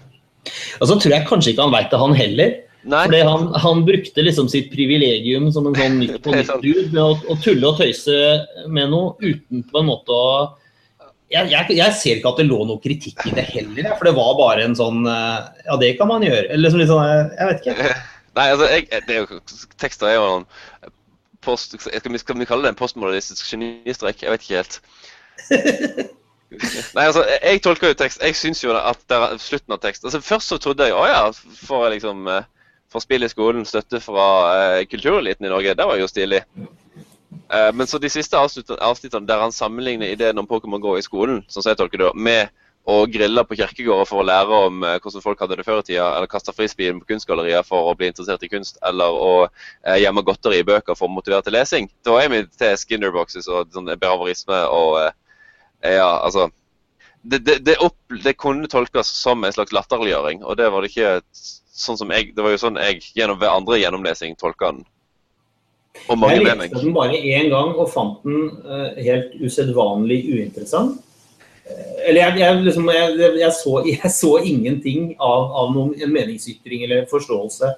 Og 0.81 0.87
så 0.89 0.95
tror 0.97 1.11
jeg 1.15 1.27
kanskje 1.29 1.51
ikke 1.53 1.65
han 1.67 1.73
veit 1.75 1.91
det, 1.91 1.99
han 2.01 2.15
heller. 2.17 2.53
Nei, 2.83 3.03
Fordi 3.05 3.19
han, 3.27 3.43
han 3.61 3.83
brukte 3.85 4.23
liksom 4.25 4.47
sitt 4.49 4.71
privilegium 4.73 5.51
som 5.53 5.67
en 5.69 5.75
sånn 5.77 5.99
nytt 6.01 6.15
på 6.25 6.31
er 6.33 6.39
nytt 6.41 6.49
sant. 6.49 6.63
dude 6.65 6.87
med 6.95 7.03
å, 7.03 7.11
å 7.29 7.35
tulle 7.43 7.67
og 7.69 7.77
tøyse 7.77 8.15
med 8.73 8.89
noe 8.89 9.11
uten 9.21 9.61
på 9.69 9.83
en 9.83 9.89
måte 9.91 10.09
å 10.17 10.31
jeg, 11.31 11.47
jeg, 11.53 11.75
jeg 11.77 11.93
ser 11.95 12.17
ikke 12.17 12.31
at 12.33 12.39
det 12.41 12.47
lå 12.49 12.57
noe 12.67 12.81
kritikk 12.83 13.21
i 13.29 13.31
det 13.37 13.45
heller, 13.53 13.85
for 13.95 14.09
det 14.09 14.11
var 14.17 14.33
bare 14.35 14.65
en 14.67 14.73
sånn 14.75 15.05
eh, 15.07 15.37
Ja, 15.69 15.77
det 15.79 15.93
kan 15.99 16.09
man 16.09 16.25
gjøre. 16.25 16.49
Eller 16.49 16.65
liksom 16.65 16.81
litt 16.81 16.89
sånn 16.89 17.05
eh, 17.05 17.29
Jeg 17.37 17.47
vet 17.51 17.61
ikke. 17.69 17.93
Nei 18.39 18.47
altså, 18.51 18.67
jeg, 18.73 18.87
det 19.07 19.15
er 19.15 19.21
jo, 19.21 19.39
tekster 19.79 20.09
er 20.09 20.17
jo 20.17 20.25
en 20.41 20.45
post, 21.45 21.77
skal, 21.79 22.11
vi, 22.11 22.19
skal 22.21 22.37
vi 22.41 22.47
kalle 22.49 22.65
det 22.67 22.73
en 22.73 22.79
postmodernistisk 22.81 23.47
genistrek? 23.53 24.25
Jeg 24.25 24.33
vet 24.33 24.43
ikke 24.43 24.59
helt. 24.59 24.75
Nei, 26.95 27.05
altså, 27.05 27.23
jeg, 27.23 27.61
tolker 27.63 27.93
jo 27.93 27.95
tekst 27.95 28.19
Jeg 28.19 28.35
syns 28.35 28.59
jo 28.59 28.73
at 28.75 28.99
det 29.07 29.15
er 29.15 29.37
slutten 29.39 29.71
av 29.71 29.79
tekst 29.79 30.03
altså, 30.03 30.19
Først 30.19 30.51
så 30.51 30.57
trodde 30.59 30.89
jeg 30.89 30.97
å 30.97 31.05
ja, 31.07 31.21
får 31.31 31.85
jeg 31.85 31.93
liksom 31.95 32.27
for 32.27 32.99
får 32.99 33.05
spill 33.05 33.23
i 33.23 33.29
skolen, 33.31 33.65
støtte 33.65 34.01
fra 34.03 34.23
eh, 34.51 34.85
kultureliten 34.91 35.45
i 35.47 35.49
Norge. 35.49 35.75
Det 35.79 35.85
var 35.87 35.95
jo 35.95 36.09
stilig. 36.11 36.41
Eh, 36.51 37.69
men 37.73 37.87
så 37.87 37.97
de 38.03 38.09
siste 38.11 38.35
avsnitt- 38.35 38.73
avsnittene 38.75 39.27
der 39.27 39.39
han 39.39 39.55
sammenligner 39.55 40.11
ideen 40.11 40.39
om 40.41 40.47
Pokémon 40.47 40.81
Go 40.83 40.97
i 40.99 41.05
skolen, 41.05 41.39
sånn 41.47 41.63
som 41.63 41.71
jeg 41.71 41.79
tolker 41.79 42.03
det, 42.03 42.09
med 42.15 42.51
å 42.89 43.05
grille 43.05 43.43
på 43.45 43.55
kirkegårder 43.59 44.09
for 44.09 44.23
å 44.23 44.25
lære 44.27 44.59
om 44.67 44.83
eh, 44.83 44.97
hvordan 44.99 45.23
folk 45.23 45.39
hadde 45.39 45.59
det 45.59 45.65
før 45.67 45.79
i 45.83 45.87
tida, 45.87 46.09
eller 46.17 46.27
kaste 46.31 46.53
frisbeen 46.57 46.99
på 46.99 47.13
kunstgallerier 47.13 47.63
for 47.63 47.91
å 47.91 47.95
bli 47.95 48.09
interessert 48.09 48.43
i 48.43 48.51
kunst, 48.51 48.81
eller 48.83 49.15
å 49.15 49.33
eh, 49.45 50.01
gjemme 50.01 50.25
godteri 50.27 50.59
i 50.59 50.67
bøker 50.67 50.97
for 50.97 51.07
å 51.07 51.15
motivere 51.15 51.45
til 51.45 51.55
lesing. 51.55 51.87
Da 52.03 52.17
er 52.19 52.31
vi 52.33 52.43
til 52.57 52.75
Skinner-boxes 52.81 53.47
og 53.47 53.71
sånn 53.71 53.91
behaverisme 53.93 54.65
og 54.67 54.97
eh, 55.05 55.13
ja, 55.81 56.09
altså 56.21 56.49
det, 57.21 57.37
det, 57.45 57.57
det, 57.65 57.75
opp, 57.85 57.97
det 58.23 58.33
kunne 58.41 58.69
tolkes 58.69 59.09
som 59.21 59.43
en 59.43 59.53
slags 59.53 59.73
latterliggjøring, 59.75 60.41
og 60.43 60.57
det 60.57 60.69
var 60.73 60.81
det 60.81 60.89
ikke 60.91 61.11
sånn 61.81 61.99
som 61.99 62.11
jeg 62.13 62.33
Det 62.35 62.43
var 62.43 62.53
jo 62.53 62.61
sånn 62.61 62.79
jeg 62.81 63.01
gjennom 63.15 63.39
ved 63.41 63.49
andre 63.49 63.79
gjennomlesing 63.81 64.35
tolka 64.39 64.73
den. 64.73 64.83
Og 66.07 66.17
mange 66.19 66.39
Jeg 66.39 66.45
leste 66.47 66.81
den 66.81 66.95
bare 66.95 67.19
én 67.19 67.49
gang 67.51 67.73
og 67.75 67.89
fant 67.91 68.21
den 68.25 68.49
uh, 68.65 68.91
helt 68.97 69.33
usedvanlig 69.41 70.21
uinteressant. 70.29 70.99
Eh, 71.67 72.09
Eller 72.09 72.21
jeg, 72.25 72.39
jeg, 72.41 72.59
liksom, 72.67 72.89
jeg, 72.95 73.31
jeg, 73.41 73.53
så, 73.57 73.75
jeg 73.93 74.13
så 74.15 74.33
ingenting 74.39 75.13
av, 75.19 75.49
av 75.61 75.73
noen 75.75 75.95
meningsytring 76.13 76.85
eller 76.87 77.09
forståelse 77.11 77.73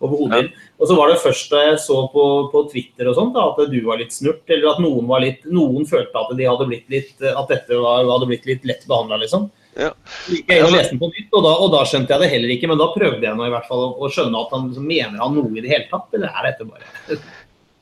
overhodet. 0.00 0.50
Og 0.80 0.88
så 0.90 0.96
var 0.98 1.12
det 1.12 1.20
først 1.22 1.52
da 1.52 1.62
jeg 1.70 1.78
så 1.82 2.00
på, 2.12 2.24
på 2.52 2.64
Twitter 2.72 3.10
og 3.10 3.16
sånt, 3.18 3.36
da, 3.36 3.46
at 3.52 3.70
du 3.72 3.78
var 3.86 4.00
litt 4.00 4.12
snurt, 4.14 4.44
eller 4.48 4.74
at 4.74 4.82
noen, 4.84 5.06
var 5.08 5.24
litt, 5.24 5.46
noen 5.48 5.86
følte 5.88 6.20
at, 6.20 6.34
de 6.36 6.48
hadde 6.48 6.68
blitt 6.68 6.90
litt, 6.92 7.14
at 7.32 7.52
dette 7.52 7.80
var, 7.80 8.04
hadde 8.04 8.28
blitt 8.32 8.48
litt 8.48 8.68
lett 8.68 8.84
behandla, 8.88 9.20
liksom. 9.24 9.48
Ja. 9.76 9.90
Gikk 10.32 10.48
jeg 10.48 10.62
inn 10.62 10.70
og 10.70 10.72
leste 10.72 10.94
den 10.94 11.00
på 11.02 11.10
nytt, 11.12 11.32
og 11.36 11.42
da, 11.44 11.56
og 11.60 11.72
da 11.74 11.82
skjønte 11.88 12.14
jeg 12.14 12.24
det 12.24 12.30
heller 12.32 12.52
ikke. 12.54 12.68
Men 12.70 12.80
da 12.80 12.92
prøvde 12.94 13.26
jeg 13.28 13.36
nå 13.36 13.48
i 13.48 13.52
hvert 13.52 13.66
fall 13.68 13.82
å, 13.84 13.90
å 14.00 14.12
skjønne 14.12 14.44
at 14.44 14.54
han 14.56 14.70
liksom, 14.70 14.86
mener 14.88 15.20
han 15.20 15.36
noe 15.36 15.52
i 15.52 15.64
det 15.64 15.72
hele 15.72 15.88
tatt, 15.90 16.08
eller 16.16 16.32
er 16.32 16.48
dette 16.50 16.68
bare 16.70 17.18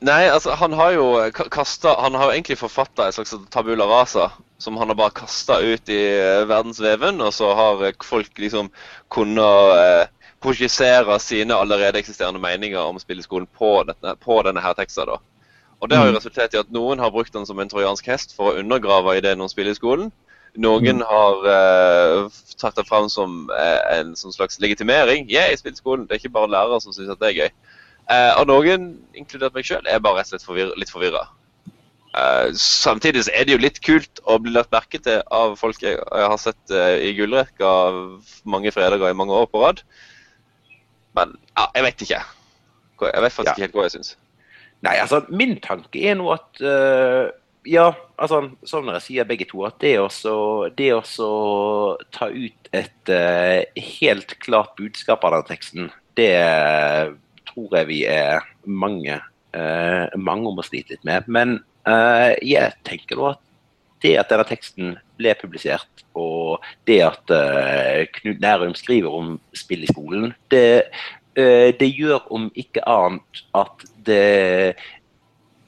Nei, 0.05 0.25
altså 0.27 0.53
han 0.59 0.73
har 0.75 0.91
jo 0.91 1.05
ka- 1.33 1.47
kastet, 1.49 1.95
Han 2.03 2.17
har 2.19 2.27
jo 2.27 2.33
egentlig 2.35 2.57
forfatta 2.59 3.07
et 3.07 3.15
slags 3.15 3.31
tabula 3.49 3.87
rasa 3.89 4.27
som 4.61 4.75
han 4.77 4.91
har 4.91 4.97
bare 4.99 5.15
kasta 5.15 5.57
ut 5.63 5.89
i 5.91 6.01
eh, 6.15 6.43
verdensveven, 6.47 7.19
og 7.23 7.31
så 7.35 7.49
har 7.57 7.81
eh, 7.87 7.95
folk 8.05 8.37
liksom 8.39 8.69
kunnet 9.11 10.11
eh, 10.45 10.51
projisere 10.51 11.19
sine 11.19 11.53
allerede 11.55 11.97
eksisterende 11.99 12.39
meninger 12.39 12.79
om 12.79 12.99
spilleskolen 12.99 13.47
på, 13.57 13.83
dette, 13.87 14.15
på 14.21 14.41
denne 14.45 14.61
her 14.61 14.73
teksten. 14.73 15.05
da. 15.07 15.17
Og 15.81 15.89
Det 15.89 15.97
har 15.97 16.05
jo 16.05 16.11
Mm. 16.13 16.17
resultert 16.17 16.53
i 16.53 16.57
at 16.59 16.71
noen 16.71 16.99
har 16.99 17.11
brukt 17.11 17.33
den 17.33 17.45
som 17.45 17.59
en 17.59 17.69
trojansk 17.69 18.05
hest 18.05 18.35
for 18.35 18.53
å 18.53 18.59
undergrave 18.59 19.17
ideen 19.17 19.41
om 19.41 19.47
spilleskolen. 19.49 20.11
Noen 20.57 21.01
Mm. 21.01 21.05
har 21.05 21.35
eh, 21.45 22.29
tatt 22.57 22.75
det 22.75 22.87
fram 22.87 23.09
som 23.09 23.49
eh, 23.51 23.99
en 23.99 24.15
som 24.15 24.31
slags 24.31 24.59
legitimering. 24.59 25.29
Yeah, 25.29 25.53
spilleskolen. 25.55 26.07
Det 26.07 26.15
er 26.15 26.19
ikke 26.19 26.33
bare 26.33 26.47
lærere 26.47 26.81
som 26.81 26.93
syns 26.93 27.17
det 27.19 27.27
er 27.27 27.41
gøy. 27.43 27.49
Eh, 28.09 28.39
og 28.39 28.47
noen, 28.47 28.99
inkludert 29.15 29.53
meg 29.53 29.65
sjøl, 29.65 29.81
er 29.85 29.99
bare 29.99 30.15
rett 30.19 30.33
og 30.33 30.39
slett 30.39 30.47
forvir 30.47 30.71
litt 30.77 30.89
forvirra. 30.89 31.27
Eh, 32.15 32.51
samtidig 32.53 33.25
så 33.25 33.31
er 33.35 33.43
det 33.43 33.51
jo 33.51 33.57
litt 33.57 33.81
kult 33.81 34.21
å 34.25 34.39
bli 34.39 34.53
lagt 34.53 34.71
merke 34.71 35.01
til 35.03 35.21
av 35.29 35.57
folk 35.57 35.77
jeg, 35.81 35.97
jeg 35.97 36.27
har 36.29 36.37
sett 36.37 36.71
i 36.71 37.11
gullrekka 37.17 38.21
mange 38.45 38.71
fredager 38.71 39.09
i 39.09 39.13
mange 39.13 39.33
år 39.33 39.47
på 39.47 39.59
rad. 39.61 39.81
Men 41.15 41.33
ja, 41.55 41.65
jeg 41.75 41.83
vet 41.87 42.05
ikke. 42.05 42.21
Jeg 43.05 43.23
vet 43.23 43.33
faktisk 43.35 43.55
ikke 43.57 43.65
helt 43.67 43.75
hva 43.79 43.87
jeg 43.87 43.95
syns. 43.97 44.13
Nei, 44.85 44.95
altså, 45.01 45.21
min 45.31 45.55
tanke 45.63 46.01
er 46.09 46.15
nå 46.19 46.29
at 46.35 46.61
uh, 46.61 47.31
Ja, 47.65 47.87
altså, 48.21 48.43
som 48.67 48.85
dere 48.85 48.99
sier 49.01 49.25
begge 49.25 49.47
to, 49.49 49.63
at 49.65 49.79
det 49.81 49.95
å 49.97 50.05
så- 50.13 50.69
det 50.77 50.91
å 50.93 51.01
ta 52.13 52.27
ut 52.29 52.69
et 52.71 53.09
uh, 53.09 53.63
helt 53.99 54.35
klart 54.43 54.75
budskap 54.77 55.23
av 55.25 55.33
den 55.39 55.47
teksten, 55.49 55.87
det 56.15 56.35
tror 57.49 57.73
jeg 57.79 57.87
vi 57.89 58.03
er 58.05 58.45
mange, 58.67 59.17
uh, 59.55 60.05
mange 60.15 60.51
om 60.51 60.61
å 60.61 60.67
slite 60.67 60.93
litt 60.93 61.05
med. 61.07 61.27
Men 61.27 61.57
jeg 62.41 62.71
tenker 62.83 63.17
nå 63.19 63.27
at 63.29 63.41
det 64.05 64.13
at 64.21 64.29
denne 64.29 64.45
teksten 64.47 64.95
ble 65.17 65.33
publisert, 65.41 66.05
og 66.13 66.63
det 66.87 67.01
at 67.09 67.33
øh, 67.33 68.05
Knut 68.19 68.43
Nærum 68.43 68.77
skriver 68.77 69.09
om 69.17 69.35
spill 69.57 69.83
i 69.83 69.91
skolen, 69.91 70.33
det, 70.53 70.83
øh, 71.35 71.73
det 71.79 71.89
gjør 71.97 72.27
om 72.31 72.51
ikke 72.55 72.85
annet 72.87 73.45
at 73.57 73.85
det 74.05 74.75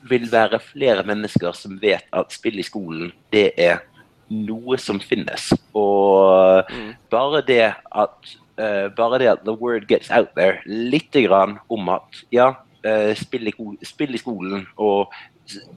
vil 0.07 0.27
være 0.31 0.59
flere 0.63 1.03
mennesker 1.03 1.51
som 1.57 1.79
vet 1.81 2.05
at 2.15 2.31
spill 2.31 2.59
i 2.61 2.65
skolen, 2.65 3.11
det 3.33 3.49
er 3.59 3.81
noe 4.29 4.77
som 4.79 4.99
finnes. 5.03 5.49
Og 5.75 6.63
Mm. 6.69 6.93
bare 7.09 7.41
det 7.47 7.61
at 7.95 8.35
uh, 8.59 8.87
bare 8.95 9.19
det 9.19 9.27
at 9.27 9.43
the 9.45 9.53
word 9.55 9.87
gets 9.87 10.11
out 10.11 10.29
there 10.37 10.59
lite 10.65 11.23
grann 11.27 11.57
om 11.69 11.89
at 11.89 12.23
ja, 12.31 12.49
uh, 12.87 13.13
spill, 13.15 13.47
i, 13.47 13.53
spill 13.83 14.15
i 14.15 14.21
skolen 14.21 14.67
og 14.77 15.13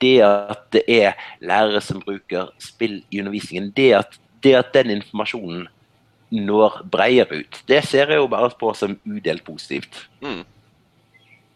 det 0.00 0.16
at 0.24 0.64
det 0.72 0.82
er 0.88 1.12
lærere 1.40 1.80
som 1.80 2.02
bruker 2.02 2.50
spill 2.58 3.02
i 3.10 3.20
undervisningen, 3.20 3.70
det 3.76 3.92
at, 3.94 4.18
det 4.42 4.54
at 4.54 4.74
den 4.74 4.90
informasjonen 4.90 5.68
når 6.30 6.86
bredere 6.92 7.40
ut, 7.42 7.62
det 7.68 7.82
ser 7.88 8.12
jeg 8.12 8.22
jo 8.22 8.26
bare 8.30 8.50
på 8.60 8.72
som 8.74 8.98
udelt 9.04 9.44
positivt. 9.44 10.08
Mm. 10.22 10.44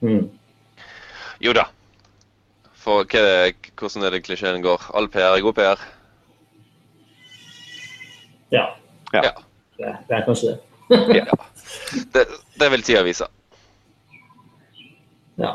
mm. 0.01 0.31
Jo 1.41 1.53
da. 1.53 1.69
For 2.75 3.07
hva 3.09 3.53
hvordan 3.79 4.05
er 4.05 4.11
det 4.11 4.25
klisjeen 4.27 4.63
går? 4.63 4.91
All 4.95 5.09
PR 5.09 5.37
er 5.37 5.45
god 5.45 5.55
PR. 5.55 5.85
Ja. 8.53 8.67
Ja. 9.13 9.23
Ja. 9.23 9.31
Det, 9.79 9.97
det 10.09 10.17
er 10.17 10.25
kanskje 10.27 10.55
det. 10.55 10.61
Det, 12.15 12.27
det 12.61 12.71
vil 12.71 12.83
tida 12.83 13.03
vise. 13.03 13.27
Ja. 15.39 15.55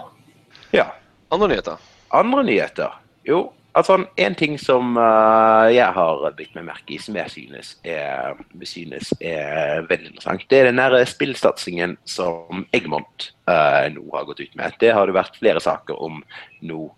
Ja. 0.74 0.86
Andre 1.32 1.48
nyheter? 1.48 1.78
Andre 2.12 2.44
nyheter? 2.44 2.94
Jo, 3.28 3.52
altså 3.78 4.00
en 4.18 4.36
ting 4.36 4.56
som 4.62 4.98
eh, 4.98 5.66
jeg 5.76 5.94
har 5.96 6.24
bitt 6.38 6.56
med 6.58 6.66
merke 6.72 6.96
i, 6.96 7.02
som 7.02 7.18
jeg 7.20 7.34
synes 7.34 7.76
er, 7.86 8.40
synes 8.64 9.12
er 9.22 9.86
veldig 9.90 10.14
interessant, 10.14 10.48
det 10.50 10.62
er 10.62 10.72
den 10.72 10.82
der 10.82 11.06
spillsatsingen 11.10 11.98
som 12.10 12.66
Egmont 12.74 13.30
uh, 13.50 13.86
nå 13.94 14.08
har 14.16 14.26
gått 14.30 14.42
ut 14.42 14.58
med. 14.58 14.74
Det 14.82 14.94
har 14.96 15.06
det 15.06 15.18
vært 15.20 15.38
flere 15.38 15.62
saker 15.62 16.02
om 16.02 16.24
nå, 16.66 16.90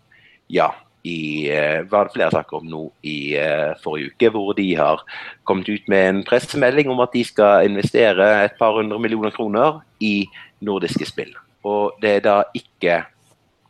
ja, 0.52 0.72
i, 1.04 1.50
eh, 1.50 1.82
var 1.90 2.06
det 2.08 2.16
flere 2.16 2.32
saker 2.32 2.62
om 2.62 2.68
nå 2.70 2.82
i 3.10 3.34
uh, 3.36 3.76
forrige 3.84 4.14
uke, 4.14 4.32
hvor 4.32 4.54
de 4.56 4.68
har 4.78 5.02
kommet 5.50 5.70
ut 5.70 5.88
med 5.92 6.08
en 6.08 6.26
pressemelding 6.28 6.92
om 6.94 7.02
at 7.04 7.16
de 7.16 7.24
skal 7.26 7.66
investere 7.68 8.28
et 8.46 8.60
par 8.60 8.78
hundre 8.78 9.00
millioner 9.02 9.34
kroner 9.34 9.82
i 10.00 10.28
nordiske 10.62 11.10
spill. 11.10 11.34
Og 11.68 11.98
det 12.02 12.20
er 12.20 12.24
da 12.26 12.38
ikke 12.58 13.02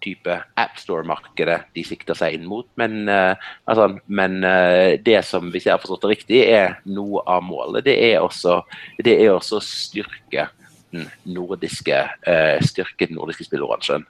type 0.03 0.37
AppStore-markedet 0.59 1.57
de 1.75 1.83
sikter 1.85 2.17
seg 2.17 2.37
inn 2.37 2.47
mot. 2.49 2.67
Men, 2.79 3.03
uh, 3.09 3.33
altså, 3.69 3.87
men 4.07 4.39
uh, 4.45 4.97
det 5.01 5.19
som, 5.27 5.51
hvis 5.53 5.67
jeg 5.67 5.75
har 5.75 5.83
forstått 5.83 6.05
det 6.05 6.13
riktig, 6.15 6.41
er 6.49 6.79
noe 6.89 7.23
av 7.29 7.43
målet. 7.45 7.85
Det 7.87 7.97
er 8.11 8.19
også, 8.21 8.61
det 9.03 9.17
er 9.17 9.33
også 9.35 9.61
styrke 9.65 10.47
den 10.91 11.07
nordiske, 11.31 12.03
uh, 12.27 12.57
styrke 12.65 13.07
den 13.09 13.19
nordiske 13.19 13.47
spillebransjen. 13.47 14.05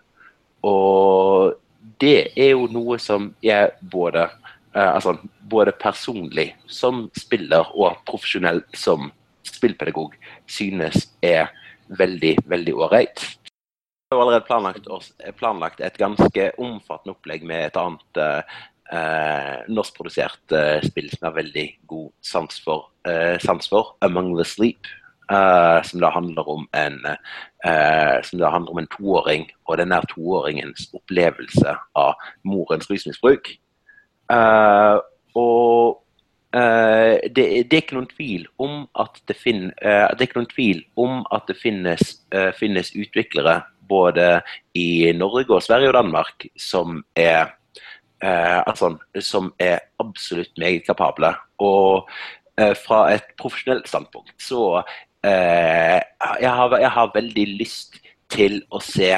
Og 0.67 1.57
det 2.01 2.31
er 2.37 2.53
jo 2.53 2.67
noe 2.71 2.99
som 3.01 3.31
jeg 3.41 3.71
både, 3.81 4.27
altså, 4.77 5.15
både 5.49 5.73
personlig 5.81 6.51
som 6.69 7.07
spiller 7.17 7.71
og 7.73 7.97
profesjonell 8.05 8.61
som 8.77 9.09
spillpedagog 9.49 10.13
synes 10.49 11.07
er 11.25 11.49
veldig, 11.97 12.35
veldig 12.49 12.75
ålreit. 12.77 13.25
Vi 14.11 14.15
har 14.15 14.21
allerede 14.21 14.43
planlagt, 14.43 14.87
planlagt, 15.39 15.79
et 15.79 15.95
ganske 15.95 16.49
omfattende 16.59 17.13
opplegg 17.13 17.45
med 17.47 17.69
et 17.69 17.77
annet 17.79 18.19
eh, 18.19 19.61
norskprodusert 19.71 20.51
eh, 20.51 20.83
spill 20.83 21.07
som 21.13 21.29
har 21.29 21.37
veldig 21.37 21.63
god 21.87 22.09
sans 22.19 22.57
for, 22.59 22.89
eh, 23.07 23.37
sans 23.39 23.71
for 23.71 23.93
Among 24.03 24.33
the 24.35 24.43
Sleep. 24.43 24.91
Eh, 25.31 25.79
som 25.87 26.03
da 26.03 26.09
handler 26.11 26.49
om 26.49 26.67
en 26.75 26.99
eh, 27.07 28.21
som 28.27 28.39
da 28.39 28.49
handler 28.51 28.71
om 28.71 28.83
en 28.83 28.91
toåring 28.91 29.47
og 29.63 29.77
denne 29.79 30.01
toåringens 30.11 30.89
opplevelse 30.91 31.77
av 31.95 32.19
morens 32.43 32.91
rusmisbruk. 32.91 33.53
Eh, 34.33 34.99
og 35.39 36.01
det, 36.51 37.45
det, 37.71 37.71
er 37.71 37.79
ikke 37.79 37.95
noen 37.95 38.09
tvil 38.11 38.41
om 38.59 38.81
at 38.99 39.21
det, 39.29 39.37
fin, 39.39 39.69
det, 39.71 40.25
ikke 40.25 40.41
noen 40.41 40.49
tvil 40.51 40.81
om 40.99 41.21
at 41.31 41.45
det 41.47 41.55
finnes, 41.55 42.09
finnes 42.59 42.91
utviklere 42.91 43.61
både 43.91 44.27
i 44.77 45.11
Norge 45.17 45.57
og 45.57 45.63
Sverige 45.65 45.91
og 45.91 45.97
Danmark 45.99 46.47
som 46.59 47.01
er, 47.15 47.53
eh, 48.23 48.59
altså, 48.63 48.95
som 49.19 49.51
er 49.59 49.81
absolutt 50.01 50.53
meget 50.61 50.87
kapable. 50.87 51.33
Og 51.59 52.09
eh, 52.57 52.73
fra 52.79 53.03
et 53.13 53.35
profesjonelt 53.39 53.89
standpunkt 53.91 54.33
så 54.41 54.81
eh, 55.25 55.99
jeg, 55.99 56.55
har, 56.57 56.77
jeg 56.79 56.95
har 56.97 57.13
veldig 57.15 57.47
lyst 57.59 58.01
til 58.31 58.61
å 58.71 58.79
se 58.83 59.11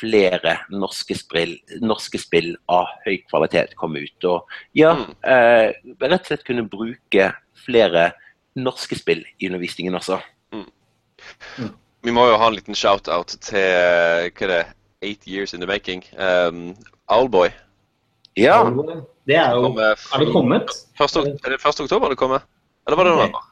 flere 0.00 0.56
norske 0.74 1.14
spill, 1.16 1.54
norske 1.84 2.18
spill 2.20 2.54
av 2.72 2.90
høy 3.06 3.20
kvalitet 3.30 3.76
komme 3.78 4.02
ut. 4.04 4.28
Og 4.28 4.56
ja, 4.76 4.92
mm. 4.98 5.16
eh, 5.22 5.68
rett 6.02 6.20
og 6.20 6.30
slett 6.30 6.46
kunne 6.46 6.66
bruke 6.70 7.30
flere 7.66 8.10
norske 8.58 8.98
spill 8.98 9.22
i 9.38 9.48
undervisningen 9.48 9.96
også. 9.98 10.18
Mm. 10.54 10.66
Vi 12.06 12.12
må 12.14 12.28
jo 12.30 12.36
ha 12.38 12.46
en 12.46 12.54
liten 12.54 12.76
shout-out 12.78 13.32
til 13.42 13.58
hva 13.58 14.44
er 14.46 14.50
det, 14.52 14.64
Eight 15.02 15.26
Years 15.26 15.54
in 15.54 15.60
the 15.60 15.66
Making. 15.66 16.04
Um, 16.14 16.76
Owlboy. 17.10 17.50
Ja. 18.38 18.60
Det 19.26 19.34
er 19.34 19.56
jo 19.56 19.72
Er 19.74 20.22
det 20.22 20.28
kommet? 20.32 20.70
Første, 20.98 21.20
er 21.20 21.50
det 21.50 21.58
1. 21.58 21.80
oktober 21.82 22.08
det 22.08 22.18
kommer? 22.18 22.46
Eller 22.86 22.96
var 22.96 23.04
det 23.04 23.16
november? 23.16 23.50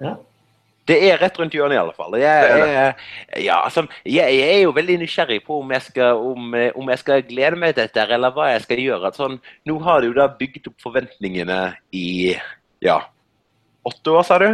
Ja. 0.00 0.14
Det 0.86 0.98
er 1.08 1.18
rett 1.18 1.38
rundt 1.40 1.54
hjørnet, 1.56 1.74
i 1.74 1.80
alle 1.80 1.94
fall. 1.96 2.14
Jeg, 2.20 2.48
jeg, 2.60 2.94
ja, 3.46 3.56
altså, 3.64 3.86
jeg, 4.04 4.36
jeg, 4.36 4.48
er 4.54 4.62
jo 4.66 4.74
veldig 4.76 4.98
nysgjerrig 5.00 5.40
på 5.46 5.58
om 5.62 5.72
jeg, 5.72 5.82
skal, 5.86 6.20
om, 6.20 6.54
om 6.76 6.90
jeg 6.92 7.00
skal 7.00 7.24
glede 7.26 7.58
meg 7.58 7.74
til 7.74 7.88
dette, 7.88 8.04
eller 8.14 8.34
hva 8.36 8.50
jeg 8.52 8.66
skal 8.66 8.82
gjøre. 8.84 9.12
Sånn, 9.16 9.38
nå 9.64 9.78
har 9.86 10.04
du 10.04 10.12
da 10.14 10.28
bygget 10.38 10.68
opp 10.70 10.84
forventningene 10.84 11.60
i 11.96 12.36
ja, 12.84 13.00
åtte 13.88 14.12
år, 14.14 14.26
sa 14.28 14.38
du? 14.44 14.50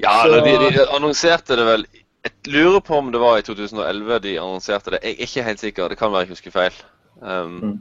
Ja, 0.00 0.22
så... 0.24 0.40
de, 0.44 0.54
de, 0.64 0.86
annonserte 0.96 1.58
det 1.58 1.66
vel 1.66 1.84
Jeg 2.24 2.32
lurer 2.52 2.80
på 2.84 2.98
om 3.00 3.10
det 3.12 3.20
var 3.20 3.38
i 3.40 3.44
2011 3.44 4.18
de 4.24 4.34
annonserte 4.40 4.94
det. 4.94 5.00
Jeg 5.04 5.16
er 5.16 5.26
ikke 5.26 5.44
helt 5.46 5.62
sikker. 5.62 5.88
Det 5.88 5.98
kan 6.00 6.12
være 6.12 6.26
jeg 6.26 6.34
husker 6.34 6.52
feil. 6.52 6.80
Um, 7.20 7.54
mm. 7.60 7.76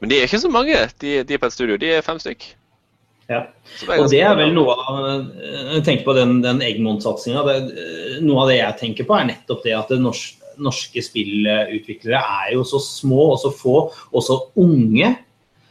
Men 0.00 0.10
de 0.10 0.18
er 0.18 0.28
ikke 0.28 0.40
så 0.40 0.50
mange. 0.52 0.78
De, 1.00 1.16
de, 1.24 1.34
er 1.34 1.42
på 1.42 1.50
et 1.50 1.56
studio. 1.56 1.76
De 1.80 1.90
er 1.92 2.06
fem 2.06 2.20
stykk. 2.22 2.46
Ja. 3.28 3.42
Og 3.96 4.08
det 4.12 4.20
er 4.20 4.34
vel 4.36 4.52
noe 4.52 4.74
av 4.76 4.96
Jeg 5.74 5.84
tenker 5.86 6.04
på 6.08 6.14
den, 6.16 6.38
den 6.44 6.62
Egmont-satsinga. 6.64 7.44
Noe 8.24 8.42
av 8.42 8.50
det 8.52 8.58
jeg 8.58 8.80
tenker 8.80 9.08
på, 9.08 9.16
er 9.16 9.28
nettopp 9.28 9.64
det 9.64 9.76
at 9.76 9.92
det 9.92 10.00
norske, 10.04 10.40
norske 10.62 11.02
spillutviklere 11.02 12.20
er 12.20 12.52
jo 12.54 12.64
så 12.68 12.80
små 12.82 13.30
og 13.32 13.38
så 13.42 13.52
få 13.52 13.78
og 13.90 14.24
så 14.24 14.38
unge. 14.60 15.14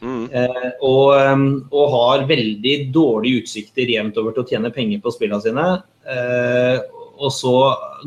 Mm. 0.04 0.24
Eh, 0.28 0.66
og, 0.84 1.14
og, 1.72 1.84
har 1.94 2.26
veldig 2.28 2.74
dårlige 2.92 3.44
utsikter 3.44 3.88
jevnt 3.88 4.18
over 4.20 4.34
til 4.34 4.44
å 4.44 4.50
tjene 4.50 4.72
penger 4.74 5.00
på 5.04 5.12
spillene 5.14 5.40
sine. 5.44 5.64
Eh, 6.04 6.82
og 7.14 7.30
så 7.32 7.54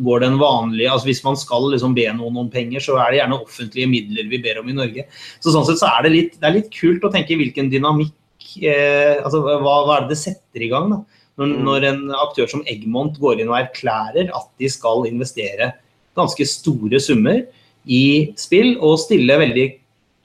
går 0.04 0.24
den 0.26 0.36
vanlige 0.40 0.92
altså 0.92 1.08
Hvis 1.08 1.24
man 1.24 1.38
skal 1.40 1.70
liksom 1.72 1.94
be 1.96 2.06
noen 2.14 2.42
om 2.44 2.50
penger, 2.52 2.84
så 2.84 2.98
er 3.00 3.12
det 3.12 3.22
gjerne 3.22 3.40
offentlige 3.40 3.90
midler 3.90 4.30
vi 4.32 4.42
ber 4.44 4.62
om 4.62 4.70
i 4.70 4.78
Norge. 4.78 5.08
Så 5.40 5.54
Sånn 5.54 5.68
sett 5.68 5.82
så 5.82 5.90
er 5.94 6.06
det 6.06 6.14
litt, 6.14 6.40
det 6.40 6.50
er 6.50 6.58
litt 6.60 6.72
kult 6.76 7.08
å 7.08 7.14
tenke 7.14 7.38
hvilken 7.40 7.72
dynamikk 7.74 8.50
eh, 8.62 9.18
altså 9.24 9.42
hva, 9.46 9.58
hva, 9.64 9.98
er 9.98 10.06
det 10.06 10.16
det 10.16 10.22
setter 10.26 10.66
i 10.66 10.72
gang? 10.74 10.92
da? 10.94 11.24
Når, 11.38 11.54
mm. 11.54 11.58
når, 11.70 11.88
en 11.92 12.04
aktør 12.18 12.50
som 12.52 12.66
Eggmont 12.70 13.20
går 13.22 13.42
inn 13.42 13.52
og 13.52 13.60
erklærer 13.62 14.32
at 14.36 14.50
de 14.60 14.70
skal 14.74 15.06
investere 15.10 15.72
ganske 16.18 16.48
store 16.50 17.00
summer 17.02 17.44
i 17.88 18.34
spill 18.40 18.74
og 18.84 18.98
stille 19.00 19.38
veldig 19.40 19.68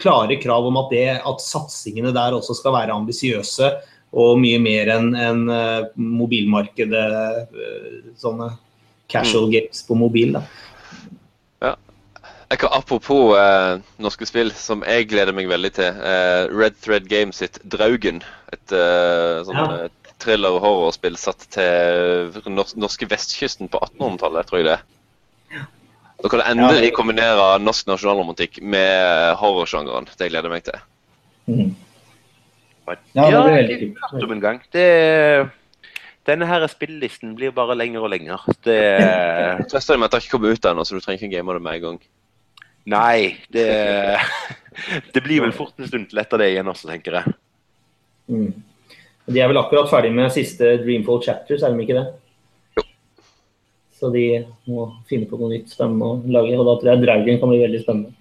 klare 0.03 0.37
krav 0.43 0.67
om 0.69 0.79
at, 0.81 0.91
det, 0.93 1.07
at 1.23 1.45
satsingene 1.45 2.13
der 2.15 2.37
også 2.37 2.57
skal 2.59 2.75
være 2.75 2.95
ambisiøse 2.97 3.71
og 4.13 4.41
mye 4.43 4.59
mer 4.61 4.91
enn 4.93 5.15
en, 5.17 5.47
uh, 5.49 5.89
mobilmarkedet. 5.97 7.07
Uh, 7.55 8.13
sånne 8.21 8.53
casual 9.13 9.49
mm. 9.49 9.55
games 9.55 9.83
på 9.89 9.97
mobil. 9.99 10.37
da. 10.37 10.45
Ja. 11.63 11.73
Apropos 12.69 13.35
eh, 13.37 13.81
norske 14.01 14.29
spill, 14.29 14.53
som 14.57 14.85
jeg 14.89 15.09
gleder 15.11 15.37
meg 15.37 15.51
veldig 15.51 15.71
til. 15.77 15.99
Red 16.53 16.79
Thread 16.85 17.09
Games 17.09 17.41
sitt 17.41 17.59
Draugen. 17.69 18.23
Et 18.53 18.73
sånn 18.73 19.59
ja. 19.59 19.89
thriller-horrorspill 20.25 21.19
satt 21.21 21.45
til 21.53 22.41
norske 22.53 23.09
vestkysten 23.09 23.69
på 23.73 23.81
1800-tallet, 23.91 24.49
tror 24.49 24.63
jeg 24.63 24.69
det 24.71 24.79
er. 24.79 25.69
Da 26.23 26.31
kan 26.31 26.39
du 26.39 26.45
endelig 26.47 26.93
ja, 26.93 26.95
kombinere 26.95 27.47
norsk 27.63 27.89
nasjonalromantikk 27.91 28.61
med 28.63 29.35
horrorsjangeren. 29.41 30.07
Det 30.19 30.31
gleder 30.31 30.49
jeg 30.49 30.55
meg 30.55 30.69
til. 30.69 30.85
Mm. 31.51 31.73
Ja, 32.87 33.27
det 33.27 33.43
blir 33.43 33.57
veldig 33.57 33.79
kult. 33.81 34.33
En 34.37 34.43
gang. 34.43 34.63
Det, 34.75 34.87
denne 36.29 36.47
her 36.47 36.67
spillelisten 36.71 37.35
blir 37.39 37.55
bare 37.55 37.75
lengre 37.79 38.05
og 38.07 38.13
lengre. 38.15 38.39
Det 38.63 38.79
Trøster 39.71 39.97
deg 39.97 40.03
med 40.03 40.09
at 40.09 40.15
det 40.15 40.23
ikke 40.23 40.37
kommer 40.37 40.55
ut 40.55 40.71
ennå, 40.71 40.87
så 40.87 40.95
du 40.95 41.03
trenger 41.03 41.25
ikke 41.25 41.37
game 41.37 41.59
det 41.59 41.65
med 41.65 41.79
en 41.79 41.87
gang. 41.87 42.03
Nei, 42.93 43.19
det, 43.55 43.69
det 45.15 45.23
blir 45.23 45.43
vel 45.45 45.55
fort 45.55 45.75
en 45.79 45.91
stund 45.91 46.11
til 46.11 46.23
etter 46.23 46.43
det 46.43 46.53
igjen 46.55 46.71
også, 46.71 46.91
tenker 46.91 47.19
jeg. 47.19 47.35
Mm. 48.31 48.51
De 49.33 49.43
er 49.43 49.51
vel 49.51 49.61
akkurat 49.61 49.91
ferdig 49.91 50.11
med 50.15 50.31
siste 50.35 50.77
Dreamfall 50.83 51.23
Chapters, 51.23 51.63
er 51.63 51.75
de 51.75 51.83
ikke 51.83 51.99
det? 51.99 52.09
Så 54.03 54.09
de 54.11 54.27
må 54.67 54.89
finne 55.07 55.29
på 55.31 55.39
noe 55.39 55.53
nytt 55.53 55.71
spennende 55.71 56.09
å 56.11 56.15
lage. 56.35 56.57
Og 56.59 56.67
da 56.67 56.73
tror 56.81 56.89
jeg 56.91 57.03
Draugen 57.05 57.37
kan 57.39 57.53
bli 57.53 57.61
veldig 57.61 57.83
spennende. 57.85 58.17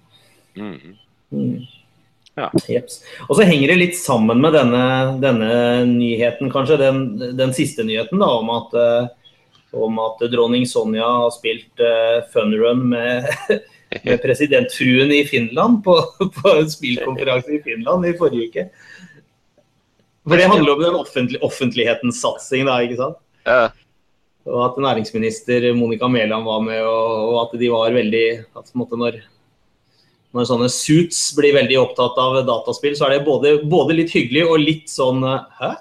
Mm. 0.54 0.92
Mm. 1.34 1.56
Ja. 2.38 2.52
Og 3.26 3.34
så 3.34 3.46
henger 3.48 3.72
det 3.72 3.78
litt 3.80 3.98
sammen 3.98 4.38
med 4.44 4.54
denne, 4.54 4.84
denne 5.24 5.50
nyheten, 5.90 6.52
kanskje. 6.54 6.78
Den, 6.84 7.02
den, 7.34 7.50
siste 7.56 7.82
nyheten 7.88 8.22
da, 8.22 8.30
om 8.38 8.54
at, 8.54 8.78
uh, 8.78 9.50
om 9.74 9.98
at 10.04 10.22
dronning 10.30 10.68
Sonja 10.70 11.10
har 11.24 11.34
spilt 11.34 11.82
uh, 11.82 12.22
funrun 12.30 12.86
med, 12.94 13.26
med 14.06 14.22
presidentfruen 14.22 15.10
i 15.18 15.24
Finland 15.26 15.82
på, 15.82 15.98
på 16.38 16.56
en 16.60 16.70
spillkonferanse 16.70 17.58
i 17.58 17.62
Finland 17.66 18.06
i 18.06 18.14
forrige 18.22 18.48
uke. 18.52 18.68
For 20.22 20.38
det 20.38 20.46
handler 20.46 20.76
om 20.76 20.86
den 20.86 21.02
offentlig, 21.02 21.42
offentlighetens 21.42 22.22
satsing, 22.22 22.68
da, 22.70 22.78
ikke 22.86 23.02
sant? 23.02 23.22
Ja 23.42 23.72
og 24.48 24.62
at 24.66 24.80
næringsminister 24.82 25.68
Monica 25.78 26.08
Mæland 26.10 26.44
var 26.44 26.64
med, 26.64 26.80
og, 26.82 27.36
at 27.44 27.58
de 27.60 27.70
var 27.70 27.94
veldig 27.94 28.26
at 28.58 28.72
når, 28.74 29.20
når, 30.32 30.48
sånne 30.48 30.70
suits 30.72 31.28
blir 31.38 31.54
veldig 31.54 31.78
opptatt 31.82 32.18
av 32.18 32.40
dataspill, 32.48 32.96
så 32.98 33.06
er 33.06 33.16
det 33.16 33.28
både, 33.28 33.60
både 33.70 34.00
litt 34.00 34.14
hyggelig 34.14 34.48
og 34.48 34.58
litt 34.62 34.90
sånn 34.90 35.22
Hæ? 35.60 35.76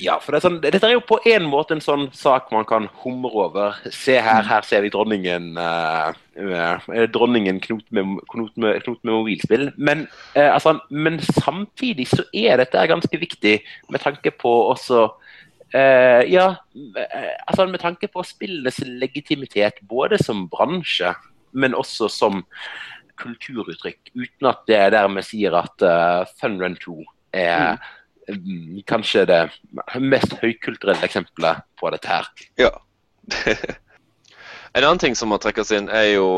ja, 0.00 0.16
for 0.20 0.32
det 0.32 0.40
er 0.40 0.44
sånn, 0.44 0.58
dette 0.62 0.80
er 0.86 0.94
jo 0.94 1.02
på 1.04 1.18
en 1.28 1.46
måte 1.48 1.76
en 1.76 1.82
sånn 1.84 2.08
sak 2.16 2.50
man 2.54 2.66
kan 2.68 2.88
humre 3.02 3.30
over. 3.46 3.78
Se 3.94 4.18
her, 4.20 4.44
her 4.48 4.66
ser 4.66 4.84
vi 4.84 4.90
dronningen 4.92 5.54
uh, 5.56 6.12
uh, 6.36 6.90
dronningen 7.12 7.62
knot 7.64 7.86
med, 7.96 8.18
knot, 8.32 8.52
med, 8.60 8.82
knot 8.84 9.00
med, 9.00 9.14
mobilspill. 9.14 9.70
Men, 9.80 10.04
uh, 10.36 10.50
altså, 10.50 10.76
men 10.92 11.20
samtidig 11.24 12.10
så 12.12 12.26
er 12.36 12.60
dette 12.60 12.86
ganske 12.92 13.22
viktig 13.24 13.56
med 13.92 14.04
tanke 14.04 14.34
på 14.36 14.54
også 14.74 15.08
Uh, 15.74 16.22
ja, 16.26 16.46
uh, 16.74 17.34
altså 17.46 17.66
med 17.70 17.80
tanke 17.82 18.08
på 18.10 18.24
spillenes 18.26 18.80
legitimitet, 18.84 19.78
både 19.88 20.18
som 20.22 20.48
bransje, 20.50 21.14
men 21.52 21.74
også 21.74 22.08
som 22.10 22.42
kulturuttrykk, 23.20 24.12
uten 24.14 24.50
at 24.50 24.64
det 24.70 24.82
dermed 24.96 25.26
sier 25.26 25.54
at 25.58 25.84
uh, 25.86 26.26
Fun 26.40 26.58
Run 26.62 26.76
2 26.80 26.96
er 27.36 27.76
mm. 27.76 28.34
um, 28.34 28.82
kanskje 28.88 29.26
det 29.28 29.40
mest 30.00 30.38
høykulturelle 30.40 31.06
eksempelet 31.06 31.62
på 31.78 31.92
dette 31.94 32.10
her. 32.10 32.30
Ja. 32.58 32.72
en 34.74 34.84
annen 34.84 35.02
ting 35.02 35.18
som 35.18 35.30
må 35.30 35.38
trekkes 35.42 35.74
inn, 35.76 35.90
er 35.92 36.14
jo 36.16 36.30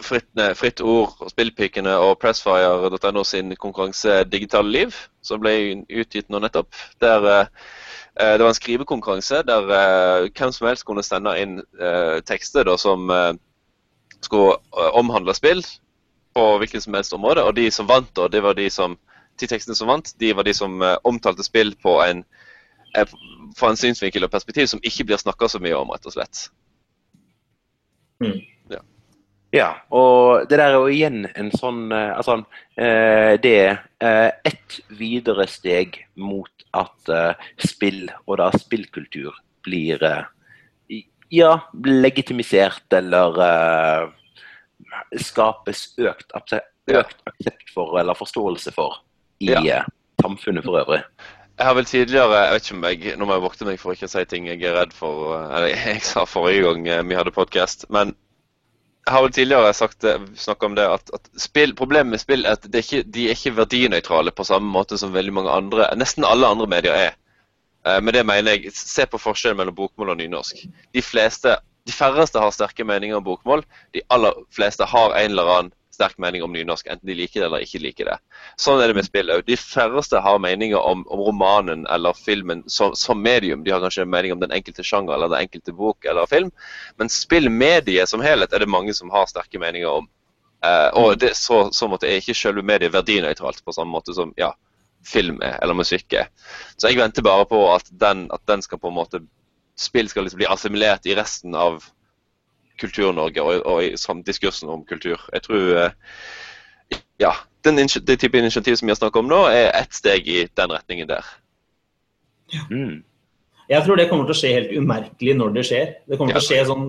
Fritt, 0.00 0.26
nei, 0.38 0.50
Fritt 0.56 0.80
Ord, 0.80 1.12
Spillpikene 1.30 1.92
og 2.00 2.16
Pressfire.no 2.22 3.24
sin 3.26 3.52
konkurranse 3.60 4.22
Digitale 4.28 4.72
liv, 4.72 4.96
som 5.24 5.42
ble 5.42 5.52
utgitt 5.88 6.30
nå 6.32 6.40
nettopp. 6.40 6.72
Der 7.04 7.26
eh, 7.28 7.50
Det 8.18 8.42
var 8.42 8.50
en 8.50 8.56
skrivekonkurranse 8.58 9.42
der 9.46 9.70
eh, 9.76 10.30
hvem 10.34 10.52
som 10.52 10.66
helst 10.66 10.84
kunne 10.84 11.04
sende 11.06 11.30
inn 11.40 11.60
eh, 11.60 12.18
tekster 12.26 12.66
da, 12.66 12.74
som 12.76 13.10
eh, 13.14 13.32
skulle 14.20 14.56
eh, 14.58 14.90
omhandle 14.98 15.34
spill 15.34 15.62
på 16.34 16.46
hvilket 16.58 16.84
som 16.84 16.94
helst 16.98 17.14
område. 17.14 17.44
Og 17.46 17.54
de 17.56 17.70
som 17.70 17.88
vant, 17.88 18.10
da, 18.16 18.26
det 18.28 18.42
var 18.42 18.58
de 18.58 18.66
som 18.70 18.98
de 19.40 19.48
tekstene 19.48 19.78
som 19.78 19.88
vant, 19.88 20.12
de 20.20 20.34
var 20.36 20.44
de 20.44 20.54
som 20.54 20.82
eh, 20.82 20.96
omtalte 21.04 21.46
spill 21.46 21.74
på 21.82 22.00
en 22.04 22.24
fra 23.54 23.68
en 23.70 23.78
synsvinkel 23.78 24.24
og 24.26 24.32
perspektiv 24.32 24.66
som 24.66 24.80
ikke 24.82 25.04
blir 25.06 25.20
snakka 25.20 25.46
så 25.46 25.60
mye 25.62 25.76
om, 25.78 25.92
rett 25.94 26.08
og 26.10 26.14
slett. 26.16 26.48
Mm. 28.18 28.40
Ja. 29.52 29.72
Og 29.90 30.44
det 30.48 30.58
der 30.60 30.68
er 30.70 30.76
jo 30.78 30.90
igjen 30.92 31.24
en 31.34 31.48
sånn 31.58 31.88
eh, 31.92 32.12
Altså, 32.14 32.36
eh, 32.78 33.34
det 33.42 33.54
er 33.58 33.80
et 34.00 34.46
ett 34.46 34.76
videre 34.94 35.46
steg 35.50 35.98
mot 36.14 36.50
at 36.78 37.08
eh, 37.10 37.34
spill, 37.58 38.04
og 38.26 38.38
da 38.38 38.50
spillkultur, 38.54 39.34
blir 39.66 40.02
eh, 40.06 41.02
Ja, 41.30 41.56
legitimisert 41.84 42.92
eller 42.94 43.36
eh, 43.42 44.06
skapes 45.22 45.88
økt, 45.98 46.32
økt 46.90 47.20
aksept 47.26 47.74
for 47.74 47.98
eller 48.00 48.14
forståelse 48.18 48.72
for 48.74 49.00
i 49.42 49.50
Ja. 49.52 49.60
eh, 49.80 49.84
samfunnet 50.22 50.64
for 50.64 50.78
øvrig. 50.80 51.02
Jeg 51.58 51.66
har 51.66 51.74
vel 51.74 51.84
tidligere 51.84 52.38
jeg 52.44 52.52
vet 52.52 52.64
ikke 52.64 52.76
om 52.76 52.84
jeg, 52.84 53.16
Nå 53.18 53.26
må 53.28 53.34
jeg 53.36 53.42
vokte 53.44 53.66
meg 53.68 53.78
for 53.80 53.92
ikke 53.92 54.06
å 54.08 54.12
si 54.14 54.24
ting 54.24 54.46
jeg 54.48 54.62
er 54.64 54.78
redd 54.78 54.92
for. 54.96 55.34
eh, 55.36 55.56
Eller 55.56 55.68
jeg 55.94 56.02
sa 56.02 56.24
forrige 56.24 56.62
gang 56.66 56.86
eh, 56.88 57.02
vi 57.02 57.14
hadde 57.18 57.30
podkast. 57.34 57.86
Men 57.90 58.14
jeg 59.06 59.14
har 59.14 59.22
vel 59.24 59.32
tidligere 59.32 59.72
sagt 59.74 60.04
snakka 60.36 60.66
om 60.66 60.74
det 60.76 60.84
at, 60.86 61.10
at 61.16 61.30
spill, 61.40 61.72
problemet 61.74 62.12
med 62.14 62.20
spill 62.22 62.44
er 62.44 62.58
at 62.58 62.66
er 62.68 62.84
ikke, 62.84 63.02
de 63.02 63.24
er 63.26 63.38
ikke 63.38 63.56
verdinøytrale 63.56 64.32
på 64.36 64.44
samme 64.46 64.68
måte 64.70 64.98
som 65.00 65.14
veldig 65.14 65.32
mange 65.34 65.54
andre 65.54 65.88
Nesten 65.98 66.26
alle 66.28 66.46
andre 66.46 66.68
medier 66.70 66.98
er. 67.08 67.16
Eh, 67.86 68.00
Med 68.02 68.14
det 68.14 68.26
mener 68.26 68.58
jeg 68.58 68.72
Se 68.76 69.06
på 69.08 69.18
forskjellen 69.18 69.58
mellom 69.58 69.74
bokmål 69.74 70.12
og 70.14 70.20
nynorsk. 70.20 70.66
De 70.94 71.02
fleste, 71.02 71.56
de 71.88 71.92
færreste 71.96 72.38
har 72.38 72.52
sterke 72.54 72.84
meninger 72.84 73.16
om 73.16 73.24
bokmål. 73.24 73.64
De 73.94 74.04
aller 74.10 74.36
fleste 74.54 74.84
har 74.84 75.16
en 75.16 75.30
eller 75.30 75.54
annen 75.56 75.72
sterk 76.00 76.18
mening 76.22 76.42
om 76.42 76.52
nynorsk, 76.52 76.88
enten 76.88 77.06
de 77.06 77.14
liker 77.18 77.42
det 77.42 77.48
eller 77.50 77.64
ikke 77.64 77.82
liker 77.84 78.08
det. 78.08 78.16
Sånn 78.60 78.80
er 78.80 78.88
det 78.88 78.96
med 78.96 79.06
spill 79.06 79.32
òg. 79.34 79.44
De 79.46 79.58
færreste 79.60 80.22
har 80.24 80.40
meninger 80.42 80.80
om, 80.80 81.04
om 81.12 81.24
romanen 81.28 81.84
eller 81.92 82.16
filmen 82.16 82.64
som, 82.66 82.94
som 82.96 83.20
medium. 83.20 83.64
De 83.64 83.74
har 83.74 83.82
kanskje 83.84 84.06
en 84.06 84.12
mening 84.12 84.32
om 84.32 84.40
den 84.40 84.54
enkelte 84.56 84.86
sjanger 84.86 85.14
eller 85.14 85.32
den 85.32 85.44
enkelte 85.44 85.76
bok 85.76 86.08
eller 86.08 86.30
film. 86.30 86.48
Men 87.00 87.12
spillmediet 87.12 88.08
som 88.08 88.24
helhet 88.24 88.56
er 88.56 88.64
det 88.64 88.72
mange 88.72 88.96
som 88.96 89.12
har 89.12 89.28
sterke 89.28 89.60
meninger 89.60 90.00
om. 90.00 90.08
Eh, 90.64 90.88
og 90.96 91.18
det, 91.20 91.34
så, 91.36 91.66
så 91.72 91.88
måte 91.88 92.08
er 92.08 92.20
ikke 92.20 92.36
selve 92.36 92.64
mediet 92.66 92.92
verdinøytralt 92.96 93.62
på 93.64 93.76
samme 93.76 93.92
måte 93.92 94.16
som 94.16 94.32
ja, 94.40 94.52
film 95.06 95.40
er, 95.44 95.58
eller 95.62 95.76
musikk 95.76 96.16
er. 96.16 96.32
Så 96.76 96.90
jeg 96.90 97.00
venter 97.00 97.24
bare 97.24 97.46
på 97.48 97.62
at 97.74 97.88
den, 97.92 98.26
at 98.32 98.44
den 98.48 98.64
skal 98.64 98.80
på 98.80 98.92
en 98.92 98.98
måte 99.02 99.24
Spill 99.80 100.10
skal 100.12 100.26
liksom 100.26 100.36
bli 100.36 100.44
assimilert 100.44 101.06
i 101.08 101.14
resten 101.16 101.54
av 101.56 101.86
Kultur-Norge 102.80 103.44
og, 103.44 103.66
og 103.68 103.84
i 103.84 103.92
sånn, 104.00 104.24
diskursen 104.26 104.70
om 104.72 104.82
kultur. 104.88 105.20
Jeg 105.34 105.44
tror 105.46 105.68
eh, 105.84 106.98
ja, 107.22 107.34
den, 107.66 107.76
det 107.76 108.18
type 108.20 108.38
initiativ 108.40 108.78
som 108.80 108.88
vi 108.88 108.94
har 108.94 108.98
snakket 109.00 109.22
om 109.22 109.30
nå, 109.30 109.44
er 109.52 109.70
ett 109.76 109.94
steg 109.94 110.28
i 110.28 110.42
den 110.48 110.74
retningen 110.74 111.10
der. 111.10 111.30
Mm. 112.70 113.02
Jeg 113.70 113.86
tror 113.86 114.00
det 114.00 114.08
kommer 114.10 114.26
til 114.26 114.34
å 114.34 114.40
skje 114.40 114.52
helt 114.56 114.72
umerkelig 114.74 115.34
når 115.38 115.52
det 115.54 115.66
skjer. 115.68 115.90
Det 116.10 116.16
kommer 116.18 116.34
til 116.34 116.42
å 116.42 116.48
skje 116.48 116.62
sånn 116.66 116.86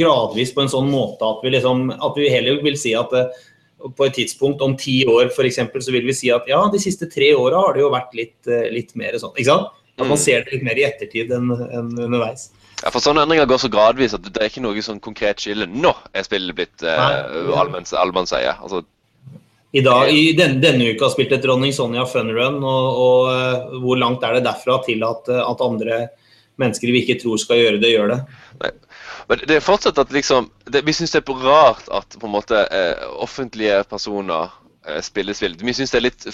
gradvis 0.00 0.54
på 0.56 0.64
en 0.64 0.72
sånn 0.72 0.88
måte 0.90 1.28
at 1.28 1.44
vi, 1.44 1.52
liksom, 1.54 1.84
at 1.94 2.18
vi 2.18 2.32
heller 2.32 2.58
vil 2.64 2.78
si 2.80 2.96
at 2.98 3.12
eh, 3.14 3.44
på 3.84 4.06
et 4.08 4.16
tidspunkt 4.16 4.64
om 4.64 4.74
ti 4.80 5.02
år 5.10 5.28
eksempel, 5.44 5.82
så 5.84 5.92
vil 5.94 6.08
vi 6.08 6.16
si 6.16 6.32
at 6.34 6.48
ja, 6.50 6.62
de 6.72 6.80
siste 6.82 7.06
tre 7.12 7.30
åra 7.36 7.60
har 7.60 7.76
det 7.76 7.84
jo 7.84 7.92
vært 7.92 8.16
litt, 8.18 8.38
eh, 8.48 8.66
litt 8.72 8.94
mer 8.98 9.14
sånn. 9.20 9.34
Ikke 9.36 9.52
sant? 9.52 9.80
At 9.94 10.08
man 10.08 10.16
Mm. 10.18 10.24
ser 10.24 10.42
det 10.42 10.56
litt 10.56 10.64
mer 10.66 10.78
i 10.80 10.86
ettertid 10.88 11.30
enn 11.30 11.52
enn 11.54 11.92
underveis. 12.08 12.48
Ja, 12.82 12.90
for 12.90 13.00
Sånne 13.00 13.22
endringer 13.24 13.46
går 13.48 13.60
så 13.62 13.70
gradvis 13.72 14.14
at 14.16 14.24
det 14.26 14.40
er 14.42 14.50
ikke 14.50 14.64
noe 14.64 14.82
sånn 14.84 15.00
konkret 15.00 15.40
skille. 15.40 15.66
Nå 15.70 15.92
er 16.12 16.26
spillet 16.26 16.56
blitt 16.58 16.82
eh, 16.82 16.98
Nei. 16.98 17.44
allmenns- 17.60 17.94
allmannseie. 17.96 18.56
Altså, 18.60 18.82
I, 19.74 19.80
dag, 19.82 20.10
i 20.12 20.32
den, 20.38 20.58
denne 20.62 20.90
uka 20.94 21.08
spilte 21.10 21.38
dronning 21.42 21.72
Sonja 21.74 22.04
funrun, 22.06 22.60
og, 22.62 23.00
og 23.04 23.30
eh, 23.32 23.78
hvor 23.84 23.98
langt 23.98 24.22
er 24.26 24.36
det 24.38 24.44
derfra 24.46 24.80
til 24.86 25.02
at, 25.06 25.30
eh, 25.32 25.40
at 25.42 25.64
andre 25.64 26.02
mennesker 26.60 26.92
vi 26.94 27.00
ikke 27.02 27.16
tror 27.22 27.40
skal 27.42 27.58
gjøre 27.62 27.80
det, 27.82 27.94
gjør 27.96 28.12
det? 28.12 28.18
Nei. 28.62 28.70
Men 29.30 29.40
det 29.48 29.56
er 29.56 29.64
fortsatt 29.64 29.96
at 29.98 30.10
liksom 30.12 30.50
det, 30.68 30.82
Vi 30.84 30.92
syns 30.92 31.14
det 31.14 31.22
er 31.24 31.40
rart 31.46 31.86
at 31.96 32.14
på 32.20 32.28
en 32.28 32.34
måte 32.34 32.60
eh, 32.68 33.06
offentlige 33.24 33.80
personer 33.88 34.52
eh, 34.86 35.00
spiller 35.02 35.34
spill. 35.34 35.56
Vi 35.58 35.72
syns 35.74 35.90
det 35.94 36.02
er 36.02 36.08
litt 36.10 36.26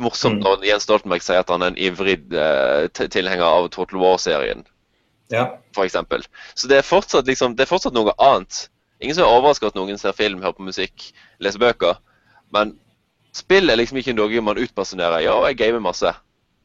morsomt 0.00 0.38
Mm. 0.40 0.44
når 0.46 0.62
Jens 0.64 0.86
Stoltenberg 0.86 1.20
sier 1.20 1.42
at 1.42 1.50
han 1.52 1.60
er 1.66 1.72
en 1.74 1.76
ivrig 1.76 2.20
eh, 2.32 2.86
tilhenger 3.12 3.44
av 3.44 3.66
Total 3.74 3.98
War-serien, 4.00 4.62
Ja. 5.30 5.46
f.eks. 5.76 5.96
Så 6.54 6.68
det 6.68 6.80
er, 6.80 6.86
fortsatt, 6.86 7.26
liksom, 7.26 7.56
det 7.56 7.66
er 7.66 7.70
fortsatt 7.70 7.94
noe 7.96 8.14
annet. 8.18 8.66
Ingen 9.02 9.16
som 9.16 9.26
er 9.26 9.34
overrasket 9.34 9.72
at 9.72 9.78
noen 9.78 9.98
ser 9.98 10.16
film, 10.16 10.42
hører 10.42 10.58
på 10.58 10.66
musikk, 10.66 11.08
leser 11.42 11.62
bøker. 11.62 11.98
Men 12.54 12.76
spill 13.34 13.72
er 13.72 13.80
liksom 13.80 13.98
ikke 13.98 14.14
noe 14.14 14.44
man 14.44 14.60
utpersonerer. 14.60 15.22
Ja, 15.24 15.38
jeg 15.48 15.58
gamer 15.60 15.82
masse. 15.82 16.12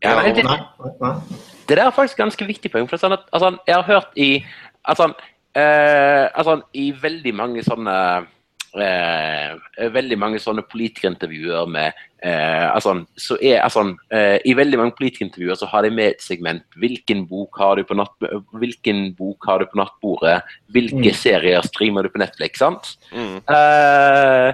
Ja, 0.03 0.20
det, 0.22 0.43
nei. 0.45 0.60
Det 1.68 1.78
der 1.78 1.88
er 1.88 1.95
faktisk 1.95 2.20
ganske 2.20 2.45
viktig 2.45 2.70
poeng. 2.72 2.88
for 2.89 3.01
sånn 3.01 3.16
at, 3.16 3.26
altså, 3.34 3.58
Jeg 3.66 3.76
har 3.76 3.88
hørt 3.88 4.12
i 4.16 4.45
altså, 4.86 5.14
eh, 5.55 6.28
altså, 6.34 6.62
i 6.74 6.91
veldig 7.01 7.34
mange 7.34 7.64
sånne 7.64 8.28
veldig 8.76 10.18
mange 10.20 10.39
sånne 10.39 10.63
politikerintervjuer 10.68 11.70
med 11.72 11.91
eh, 12.24 12.68
altså, 12.72 13.05
så 13.18 13.38
er, 13.41 13.61
altså, 13.63 13.86
eh, 14.11 14.38
I 14.45 14.55
veldig 14.57 14.80
mange 14.82 14.95
politikerintervjuer 14.97 15.59
så 15.59 15.70
har 15.72 15.86
de 15.86 15.91
med 15.93 16.15
et 16.15 16.24
segment. 16.24 16.63
Hvilken 16.78 17.26
bok 17.30 17.57
har 17.61 17.78
du 17.78 17.84
på, 17.88 17.97
natt, 17.97 18.15
bok 19.18 19.45
har 19.49 19.59
du 19.59 19.70
på 19.72 19.82
nattbordet? 19.82 20.41
Hvilke 20.74 20.97
Mm. 20.97 21.13
serier 21.13 21.61
streamer 21.61 22.03
du 22.03 22.09
på 22.09 22.20
Netflix? 22.20 22.59
sant? 22.59 22.97
Mm. 23.11 23.38
Eh, 23.38 24.53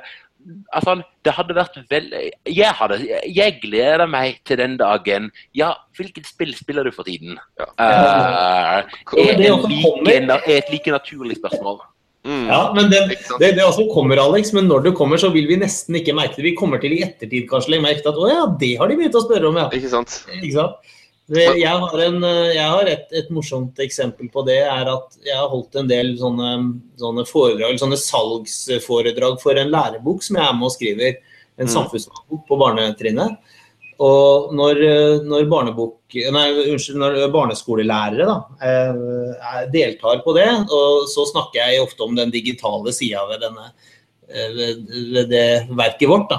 altså, 0.74 1.02
det 1.24 1.34
hadde 1.34 1.56
vært 1.56 1.78
veldig 1.90 2.24
jeg, 2.52 2.74
hadde, 2.80 3.00
jeg 3.32 3.60
gleder 3.62 4.06
meg 4.08 4.42
til 4.46 4.58
den 4.58 4.78
dagen. 4.78 5.32
Ja, 5.56 5.74
hvilket 5.98 6.28
spill 6.28 6.54
spiller 6.56 6.84
du 6.84 6.92
for 6.92 7.04
tiden? 7.04 7.40
Ja. 7.60 7.70
Eh, 7.80 8.84
er, 9.18 9.40
er, 9.40 10.38
er 10.38 10.58
et 10.58 10.72
like 10.72 10.92
naturlig 10.92 11.40
spørsmål. 11.40 11.82
Mm. 12.24 12.46
Ja, 12.48 12.72
men 12.76 12.90
det, 12.90 13.00
det, 13.40 13.50
det 13.58 13.64
også 13.66 13.84
kommer, 13.94 14.16
Alex. 14.24 14.54
Men 14.56 14.70
når 14.72 14.84
det 14.86 14.94
kommer, 14.96 15.18
så 15.20 15.28
vil 15.34 15.48
vi 15.50 15.58
nesten 15.60 15.96
ikke 16.00 16.14
merke 16.16 16.38
det. 16.40 16.46
Vi 16.46 16.56
kommer 16.56 16.80
til 16.80 16.94
i 16.96 17.02
ettertid 17.04 17.50
kanskje 17.50 17.74
legge 17.74 17.84
merke 17.84 18.02
til 18.06 18.14
at 18.14 18.20
å 18.24 18.30
ja, 18.32 18.46
det 18.60 18.70
har 18.80 18.88
de 18.88 18.96
begynt 18.96 19.18
å 19.20 19.24
spørre 19.26 19.50
om, 19.50 19.58
ja. 19.60 19.66
Ikke 19.76 19.90
sant? 19.92 20.22
Ikke 20.40 20.54
sant? 20.56 20.78
Det- 21.34 21.56
Jeg 21.60 21.72
har, 21.80 22.00
en, 22.04 22.24
eh, 22.24 22.54
jeg 22.54 22.68
har 22.70 22.86
et, 22.92 23.06
et 23.12 23.30
morsomt 23.32 23.76
eksempel 23.80 24.30
på 24.32 24.46
det. 24.46 24.58
er 24.64 24.88
at 24.92 25.16
Jeg 25.26 25.36
har 25.36 25.48
holdt 25.50 25.76
en 25.80 25.88
del 25.88 26.18
sånne, 26.20 26.50
sånne 27.00 27.24
foredrag, 27.28 27.78
sånne 27.80 27.96
salgsforedrag 28.00 29.40
for 29.42 29.56
en 29.60 29.72
lærebok 29.72 30.24
som 30.24 30.38
jeg 30.38 30.46
er 30.48 30.54
med 30.54 30.68
og 30.68 30.72
skriver. 30.76 31.16
En 31.58 31.68
Mm. 31.68 31.74
samfunnsfagbok 31.76 32.48
på 32.48 32.58
barnetrinnet. 32.58 33.38
Og 34.02 34.54
når, 34.58 34.80
når, 35.28 35.46
barnebok, 35.52 36.16
nei, 36.34 36.46
unnskyld, 36.72 36.98
når 37.02 37.18
barneskolelærere 37.34 38.26
da, 38.30 38.38
eh, 38.66 39.68
deltar 39.74 40.24
på 40.26 40.34
det, 40.38 40.48
og 40.74 41.06
så 41.12 41.28
snakker 41.30 41.62
jeg 41.62 41.84
ofte 41.84 42.06
om 42.06 42.16
den 42.18 42.34
digitale 42.34 42.94
sida 42.96 43.26
ved, 43.30 43.46
eh, 44.30 44.50
ved, 44.58 44.84
ved 45.14 45.30
det 45.30 45.48
verket 45.70 46.10
vårt. 46.10 46.34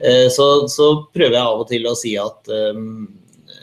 Eh, 0.00 0.26
Så, 0.32 0.68
så 0.72 0.90
prøver 1.12 1.36
jeg 1.36 1.46
av 1.46 1.62
og 1.62 1.68
til 1.68 1.86
å 1.86 1.96
si 1.98 2.16
at 2.18 2.54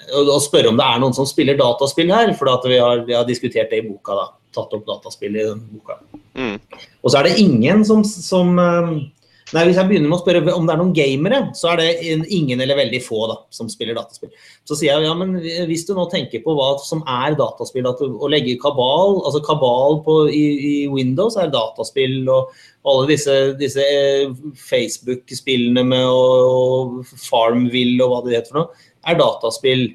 og 0.08 0.38
spørre 0.40 0.70
om 0.72 0.78
det 0.80 0.86
er 0.88 1.02
noen 1.04 1.16
som 1.16 1.28
spiller 1.28 1.58
dataspill 1.60 2.14
her, 2.14 2.30
for 2.40 2.48
at 2.48 2.64
vi, 2.64 2.78
har, 2.80 3.02
vi 3.04 3.16
har 3.18 3.26
diskutert 3.28 3.74
det 3.74 3.82
i 3.82 3.88
boka. 3.90 4.16
da, 4.16 4.28
Tatt 4.56 4.72
opp 4.78 4.86
dataspill 4.88 5.36
i 5.36 5.44
den 5.44 5.60
boka. 5.74 5.98
Mm. 6.38 6.56
Og 7.04 7.12
så 7.12 7.20
er 7.20 7.28
det 7.28 7.42
ingen 7.42 7.84
som, 7.84 8.06
som 8.08 8.54
Nei, 9.56 9.62
Hvis 9.64 9.78
jeg 9.80 9.88
begynner 9.88 10.10
med 10.12 10.18
å 10.18 10.20
spørre 10.20 10.54
om 10.58 10.66
det 10.68 10.74
er 10.74 10.80
noen 10.82 10.96
gamere, 10.96 11.38
så 11.56 11.70
er 11.72 11.80
det 11.80 12.24
ingen 12.36 12.60
eller 12.60 12.76
veldig 12.82 13.00
få 13.06 13.30
da, 13.32 13.38
som 13.56 13.70
spiller 13.72 13.96
dataspill. 13.96 14.34
Så 14.68 14.76
sier 14.76 14.92
jeg 14.92 15.08
ja, 15.08 15.14
men 15.16 15.38
hvis 15.70 15.86
du 15.88 15.94
nå 15.96 16.04
tenker 16.12 16.44
på 16.44 16.56
hva 16.58 16.74
som 16.84 17.00
er 17.08 17.38
dataspill, 17.40 17.88
at 17.88 18.02
å 18.04 18.32
legge 18.32 18.58
kabal 18.60 19.22
altså 19.22 19.40
kabal 19.46 20.02
på, 20.04 20.18
i, 20.28 20.44
i 20.72 20.76
Windows 20.92 21.40
er 21.40 21.54
dataspill, 21.54 22.20
og 22.28 22.52
alle 22.88 23.08
disse, 23.14 23.38
disse 23.62 23.84
eh, 23.84 24.36
Facebook-spillene 24.68 25.86
med 25.94 26.04
og, 26.12 26.52
og 26.52 27.16
Farmville 27.24 28.04
og 28.04 28.12
hva 28.12 28.22
det 28.26 28.36
heter 28.42 28.52
for 28.52 28.62
noe, 28.66 28.86
er 29.08 29.20
dataspill. 29.22 29.88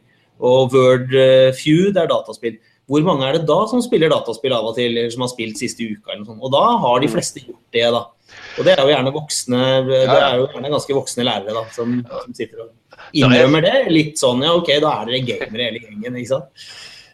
Og 0.42 0.72
Word 0.72 1.12
eh, 1.12 1.52
Feud 1.60 2.00
er 2.00 2.08
dataspill. 2.08 2.56
Hvor 2.90 3.04
mange 3.06 3.28
er 3.28 3.36
det 3.36 3.46
da 3.48 3.60
som 3.70 3.84
spiller 3.84 4.10
dataspill 4.12 4.56
av 4.56 4.72
og 4.72 4.80
til, 4.80 4.96
eller 4.96 5.12
som 5.12 5.22
har 5.24 5.30
spilt 5.32 5.60
siste 5.60 5.84
uka? 5.84 6.10
eller 6.10 6.24
noe 6.24 6.32
sånt? 6.32 6.42
Og 6.42 6.52
da 6.52 6.64
har 6.82 7.04
de 7.04 7.12
fleste 7.12 7.44
gjort 7.44 7.76
det, 7.76 7.86
da. 7.94 8.02
Og 8.58 8.66
det 8.66 8.74
er 8.74 8.82
jo 8.84 8.92
gjerne 8.92 9.12
voksne 9.14 9.60
det 9.88 10.00
er 10.04 10.38
jo 10.38 10.48
gjerne 10.52 10.72
ganske 10.74 10.96
voksne 10.96 11.24
lærere 11.24 11.54
da, 11.56 11.62
som, 11.72 11.94
som 12.04 12.34
sitter 12.36 12.66
og 12.66 12.72
innrømmer 13.16 13.64
det. 13.64 13.76
Litt 13.92 14.20
sånn 14.20 14.42
ja, 14.44 14.52
OK, 14.58 14.74
da 14.82 14.96
er 15.00 15.08
dere 15.08 15.22
gamere 15.28 15.68
hele 15.68 15.80
gjengen, 15.82 16.18
ikke 16.20 16.34
sant. 16.34 16.66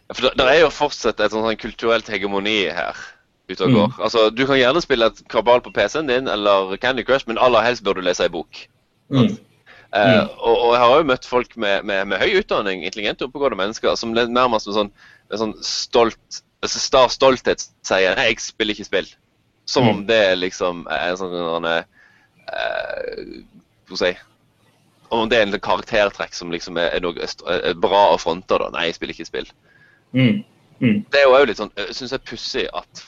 For 0.09 0.25
det, 0.33 0.45
er 0.49 0.63
jo 0.63 0.71
fortsatt 0.73 1.21
et 1.21 1.33
sånt 1.33 1.45
sånn 1.45 1.61
kulturelt 1.61 2.09
hegemoni 2.09 2.63
her. 2.73 2.97
ute 3.49 3.65
og 3.65 3.75
går. 3.75 3.93
Altså, 4.05 4.29
Du 4.29 4.45
kan 4.49 4.59
gjerne 4.59 4.81
spille 4.81 5.09
et 5.09 5.21
kabal 5.29 5.61
på 5.65 5.73
PC-en 5.73 6.09
din 6.09 6.27
eller 6.29 6.75
Candy 6.81 7.05
Crush, 7.05 7.27
men 7.27 7.37
aller 7.37 7.65
helst 7.65 7.85
bør 7.85 7.97
du 7.97 8.05
lese 8.05 8.25
ei 8.25 8.33
bok. 8.33 8.65
Mm. 9.09 9.37
Eh, 9.89 10.21
og, 10.37 10.53
og 10.53 10.73
jeg 10.75 10.81
har 10.83 10.97
jo 10.99 11.07
møtt 11.09 11.25
folk 11.25 11.55
med, 11.57 11.85
med, 11.89 12.05
med 12.11 12.21
høy 12.21 12.41
utdanning, 12.41 12.83
intelligente, 12.85 13.25
oppegående 13.25 13.57
mennesker, 13.57 13.95
som 13.97 14.13
nærmest 14.13 14.69
med 14.69 14.77
sånn, 14.77 14.91
med 15.31 15.41
sånn 15.41 15.55
stolt, 15.65 16.41
altså 16.61 17.07
stolthet 17.09 17.65
sier 17.85 18.17
Nei, 18.17 18.27
jeg 18.29 18.43
spiller 18.43 18.77
ikke 18.77 18.89
spill. 18.89 19.09
Som 19.69 19.87
om 19.87 19.99
Mm. 20.01 20.05
det 20.09 20.23
liksom 20.39 20.85
er 20.89 21.11
en 21.11 21.17
sånn 21.19 21.67
eh, 21.69 21.83
Hva 23.89 23.95
skal 23.97 24.07
jeg 24.07 24.17
si 24.17 24.25
Om 25.11 25.29
det 25.29 25.37
er 25.39 25.45
en 25.47 25.59
karaktertrekk 25.65 26.33
som 26.37 26.51
liksom 26.53 26.77
er, 26.77 26.91
er 26.93 27.01
noe 27.01 27.17
er 27.17 27.73
bra 27.81 28.01
å 28.13 28.17
fronte. 28.21 28.57
da. 28.61 28.67
Nei, 28.75 28.83
jeg 28.89 28.95
spiller 28.99 29.15
ikke 29.15 29.25
spill. 29.25 29.47
Mm. 30.13 30.43
Mm. 30.81 30.99
Det 31.09 31.17
er 31.17 31.25
jo 31.25 31.33
òg 31.33 31.47
litt 31.49 31.57
sånn, 31.57 31.71
jeg 31.75 31.95
synes 31.97 32.11
det 32.13 32.19
er 32.19 32.27
pussig 32.29 32.65
at, 32.77 33.01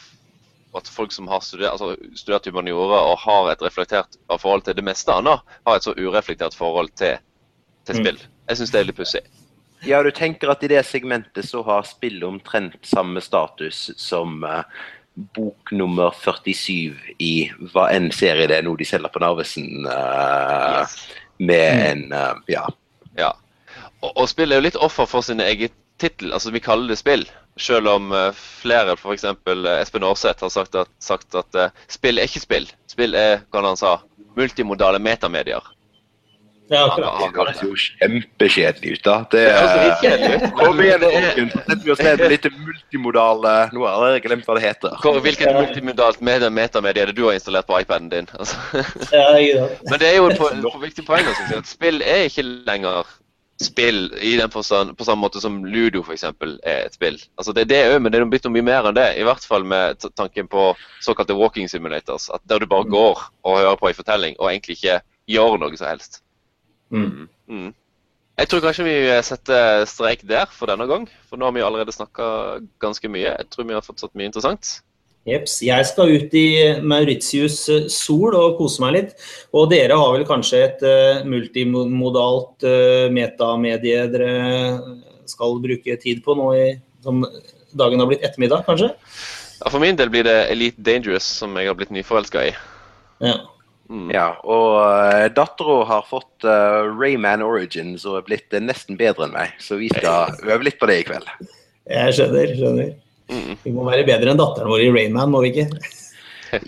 at 0.75 0.89
folk 0.89 1.13
som 1.13 1.27
har 1.29 1.43
studert, 1.45 1.71
altså, 1.75 1.93
studert 2.17 2.49
humaniora 2.49 3.03
og 3.11 3.19
har 3.21 3.51
et 3.51 3.61
reflektert 3.61 4.17
forhold 4.41 4.65
til 4.65 4.73
det 4.79 4.83
meste 4.83 5.13
annet, 5.13 5.39
har 5.67 5.77
et 5.77 5.85
så 5.85 5.93
ureflektert 5.93 6.57
forhold 6.57 6.89
til, 6.97 7.19
til 7.85 7.95
Mm. 7.95 8.01
spill. 8.01 8.19
Jeg 8.49 8.57
syns 8.57 8.71
det 8.73 8.79
er 8.81 8.89
litt 8.89 8.97
pussig. 8.97 9.21
Ja, 9.85 10.01
du 10.03 10.09
tenker 10.11 10.49
at 10.51 10.63
i 10.63 10.67
det 10.73 10.81
segmentet 10.85 11.45
så 11.45 11.61
har 11.65 11.83
spillet 11.83 12.23
omtrent 12.25 12.81
samme 12.85 13.21
status 13.21 13.91
som 13.97 14.43
eh, 14.43 14.63
bok 15.35 15.71
nummer 15.75 16.13
47 16.15 16.95
i 17.19 17.33
hva 17.73 17.89
enn 17.91 18.11
serie 18.15 18.47
det 18.47 18.61
er 18.61 18.65
nå 18.65 18.75
de 18.79 18.87
selger 18.87 19.11
på 19.11 19.21
Narvesen, 19.23 19.85
eh, 19.85 20.95
med 21.41 21.75
Mm. 21.75 21.81
en 21.89 22.13
uh, 22.13 22.33
Ja. 22.47 22.67
Ja. 23.17 23.33
Og, 24.01 24.11
og 24.15 24.29
spill 24.29 24.51
er 24.51 24.61
jo 24.61 24.67
litt 24.69 24.79
offer 24.79 25.05
for 25.05 25.21
sin 25.21 25.41
egen 25.41 25.69
tittel. 25.99 26.31
Altså, 26.33 26.51
vi 26.51 26.59
kaller 26.63 26.87
det 26.87 26.97
spill. 26.97 27.25
Selv 27.57 27.89
om 27.91 28.11
uh, 28.11 28.31
flere, 28.33 28.95
f.eks. 28.95 29.23
Uh, 29.23 29.67
Espen 29.81 30.03
Aarseth, 30.03 30.41
har 30.41 30.49
sagt 30.49 30.75
at, 30.75 30.89
sagt 30.99 31.35
at 31.35 31.59
spill 31.91 32.17
er 32.17 32.29
ikke 32.29 32.45
spill. 32.45 32.71
Spill 32.87 33.13
er, 33.15 33.43
hva 33.51 33.65
han 33.65 33.77
sa, 33.77 33.99
multimodale 34.37 34.99
metamedier. 34.99 35.61
Ja, 36.71 36.85
han 36.95 37.33
høres 37.35 37.59
jo 37.59 37.73
kjempekjedelig 37.75 38.93
ut, 38.95 39.01
da. 39.03 39.15
Det, 39.31 39.43
Det. 40.01 40.51
Kom 40.55 40.79
igjen, 40.79 41.03
Det 41.03 41.47
setter 41.51 41.81
vi 41.83 41.91
oss 41.91 42.03
ned 42.05 42.21
med 42.21 42.31
litt 42.31 42.47
multimodale 42.55 43.55
Nå 43.75 43.85
har 43.87 44.15
jeg 44.15 44.23
glemt 44.25 44.47
hva 44.47 44.55
det 44.57 44.63
heter. 44.65 44.95
Hvor, 45.03 45.19
hvilket 45.25 45.51
multimodalt 45.57 46.21
metamedie 46.23 47.03
er 47.03 47.11
det 47.11 47.17
du 47.17 47.25
har 47.27 47.35
installert 47.35 47.67
på 47.67 47.79
iPaden 47.81 48.11
din? 48.13 48.29
Altså. 48.39 48.59
Ja, 49.11 49.27
sant. 49.35 49.83
Men 49.89 49.99
det 49.99 50.11
er 50.13 50.19
jo 50.21 50.29
et 50.31 50.85
viktig 50.85 51.05
poeng 51.07 51.27
å 51.27 51.35
si 51.35 51.57
at 51.57 51.67
spill 51.69 51.99
er 52.05 52.29
ikke 52.29 52.45
lenger 52.69 53.17
spill 53.61 54.13
i 54.21 54.35
den 54.37 54.49
forstand, 54.49 54.95
på 54.97 55.05
samme 55.05 55.21
måte 55.21 55.41
som 55.41 55.59
Ludo 55.65 56.01
eksempel 56.13 56.55
er 56.65 56.87
et 56.87 56.95
spill. 56.97 57.19
Altså 57.37 57.53
Det 57.53 57.65
er 57.65 57.69
det 57.69 57.81
òg, 57.91 57.99
men 58.01 58.11
det 58.11 58.21
er 58.21 58.31
blitt 58.31 58.47
noe 58.47 58.55
mye 58.55 58.65
mer 58.65 58.89
enn 58.89 58.97
det. 58.97 59.07
I 59.19 59.27
hvert 59.27 59.45
fall 59.45 59.67
med 59.67 60.01
tanken 60.17 60.49
på 60.51 60.71
såkalte 61.03 61.37
walking 61.37 61.69
simulators. 61.69 62.29
At 62.33 62.41
Der 62.49 62.59
du 62.59 62.65
bare 62.65 62.89
går 62.89 63.21
og 63.43 63.57
hører 63.59 63.77
på 63.77 63.91
en 63.91 63.99
fortelling 64.01 64.35
og 64.39 64.49
egentlig 64.49 64.79
ikke 64.79 65.01
gjør 65.29 65.59
noe 65.61 65.77
som 65.77 65.91
helst. 65.91 66.21
Mm. 66.91 67.27
Mm. 67.47 67.71
Jeg 68.41 68.49
tror 68.49 68.63
kanskje 68.63 68.85
vi 68.87 68.95
setter 69.25 69.83
streik 69.89 70.23
der 70.27 70.47
for 70.51 70.71
denne 70.71 70.87
gang. 70.89 71.09
For 71.29 71.39
nå 71.39 71.47
har 71.47 71.55
vi 71.55 71.65
allerede 71.65 71.93
snakka 71.93 72.61
ganske 72.81 73.11
mye. 73.11 73.35
Jeg 73.35 73.51
tror 73.51 73.67
vi 73.67 73.75
har 73.77 73.85
fått 73.85 74.01
satt 74.03 74.15
mye 74.17 74.31
interessant. 74.31 74.79
Jeps. 75.29 75.59
Jeg 75.61 75.85
skal 75.85 76.15
ut 76.17 76.33
i 76.33 76.47
Mauritius 76.81 77.59
sol 77.93 78.33
og 78.33 78.55
kose 78.57 78.81
meg 78.81 78.95
litt. 78.95 79.11
Og 79.53 79.69
dere 79.69 79.99
har 79.99 80.15
vel 80.15 80.25
kanskje 80.25 80.63
et 80.65 80.81
uh, 80.81 81.21
multimodalt 81.29 82.65
uh, 82.65 83.05
metamedie 83.13 84.07
dere 84.09 84.31
skal 85.29 85.61
bruke 85.61 85.99
tid 86.01 86.23
på 86.25 86.35
nå 86.35 86.47
i, 86.57 86.65
som 87.05 87.21
dagen 87.77 88.01
har 88.01 88.09
blitt 88.09 88.25
ettermiddag, 88.25 88.65
kanskje? 88.65 88.89
Ja, 89.61 89.69
For 89.69 89.79
min 89.83 89.99
del 89.99 90.09
blir 90.09 90.25
det 90.25 90.39
Elite 90.49 90.81
Dangerous, 90.81 91.27
som 91.37 91.53
jeg 91.59 91.69
har 91.69 91.77
blitt 91.77 91.93
nyforelska 91.93 92.47
i. 92.49 92.55
Ja. 93.21 93.37
Mm. 93.91 94.07
Ja, 94.13 94.27
og 94.47 94.77
uh, 94.79 95.27
dattera 95.35 95.81
har 95.89 96.05
fått 96.07 96.45
uh, 96.47 96.87
Rayman 96.95 97.43
Origins 97.43 98.05
og 98.07 98.21
er 98.21 98.27
blitt 98.29 98.55
uh, 98.55 98.61
nesten 98.63 98.95
bedre 98.99 99.27
enn 99.27 99.33
meg, 99.35 99.57
så 99.59 99.75
vi 99.81 99.89
skal 99.91 100.31
øve 100.47 100.63
litt 100.63 100.79
på 100.79 100.87
det 100.87 101.01
i 101.01 101.07
kveld. 101.09 101.27
Jeg 101.91 102.15
skjønner. 102.15 102.53
skjønner. 102.55 102.93
Mm. 103.31 103.57
Vi 103.63 103.73
må 103.75 103.83
være 103.87 104.07
bedre 104.07 104.31
enn 104.31 104.39
datteren 104.39 104.71
vår 104.71 104.85
i 104.85 104.93
Rayman, 104.95 105.33
må 105.33 105.43
vi 105.43 105.51
ikke? 105.55 105.67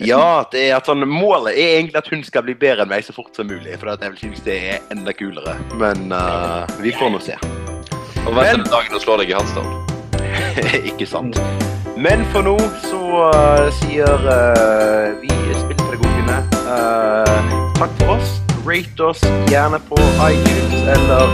Ja, 0.00 0.46
det 0.48 0.62
er 0.70 0.78
at 0.78 0.86
sånn, 0.88 1.04
Målet 1.04 1.58
er 1.60 1.74
egentlig 1.74 1.98
at 2.00 2.06
hun 2.08 2.22
skal 2.24 2.46
bli 2.46 2.54
bedre 2.56 2.86
enn 2.86 2.88
meg 2.88 3.04
så 3.04 3.12
fort 3.12 3.36
som 3.36 3.50
mulig, 3.50 3.74
for 3.76 3.92
at 3.92 4.00
jeg 4.00 4.16
synes 4.22 4.40
det 4.46 4.56
er 4.72 4.94
enda 4.94 5.12
kulere. 5.12 5.58
Men 5.76 6.08
uh, 6.08 6.64
vi 6.80 6.94
får 6.96 7.12
nå 7.12 7.20
se. 7.20 7.36
Og 8.24 8.32
vent 8.32 8.64
til 8.64 8.72
dag 8.72 8.88
hun 8.88 9.04
slår 9.04 9.20
deg 9.20 9.34
i 9.34 9.36
Hearthstone. 9.36 9.76
Ikke 10.90 11.08
sant. 11.08 11.36
Men 12.00 12.24
for 12.32 12.48
nå 12.48 12.56
så 12.88 13.02
eh, 13.28 13.68
sier 13.76 14.24
uh, 14.24 15.12
vi 15.20 15.83
spillpedagogene 15.94 16.36
eh, 16.66 17.40
takk 17.78 17.92
for 17.98 18.08
oss. 18.16 18.28
Rate 18.66 19.02
oss 19.04 19.20
gjerne 19.50 19.78
på 19.88 19.96
iTunes, 20.30 20.82
eller 20.94 21.24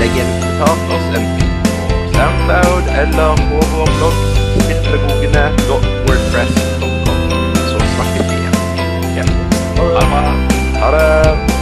legg 0.00 0.14
en 0.18 0.26
kommentar 0.40 0.76
til 0.86 0.94
oss 0.96 1.06
enten 1.18 1.48
på 1.64 1.72
SoundCloud 2.14 2.84
eller 3.02 3.30
på 3.50 3.58
vår 3.74 3.88
blogg 3.98 4.18
spillpedagogene.wordpress.com. 4.54 7.18
Så 7.68 7.76
snakkes 7.94 8.26
vi 8.32 8.38
igjen. 9.12 9.30
Ha 10.80 10.88
det. 10.96 11.57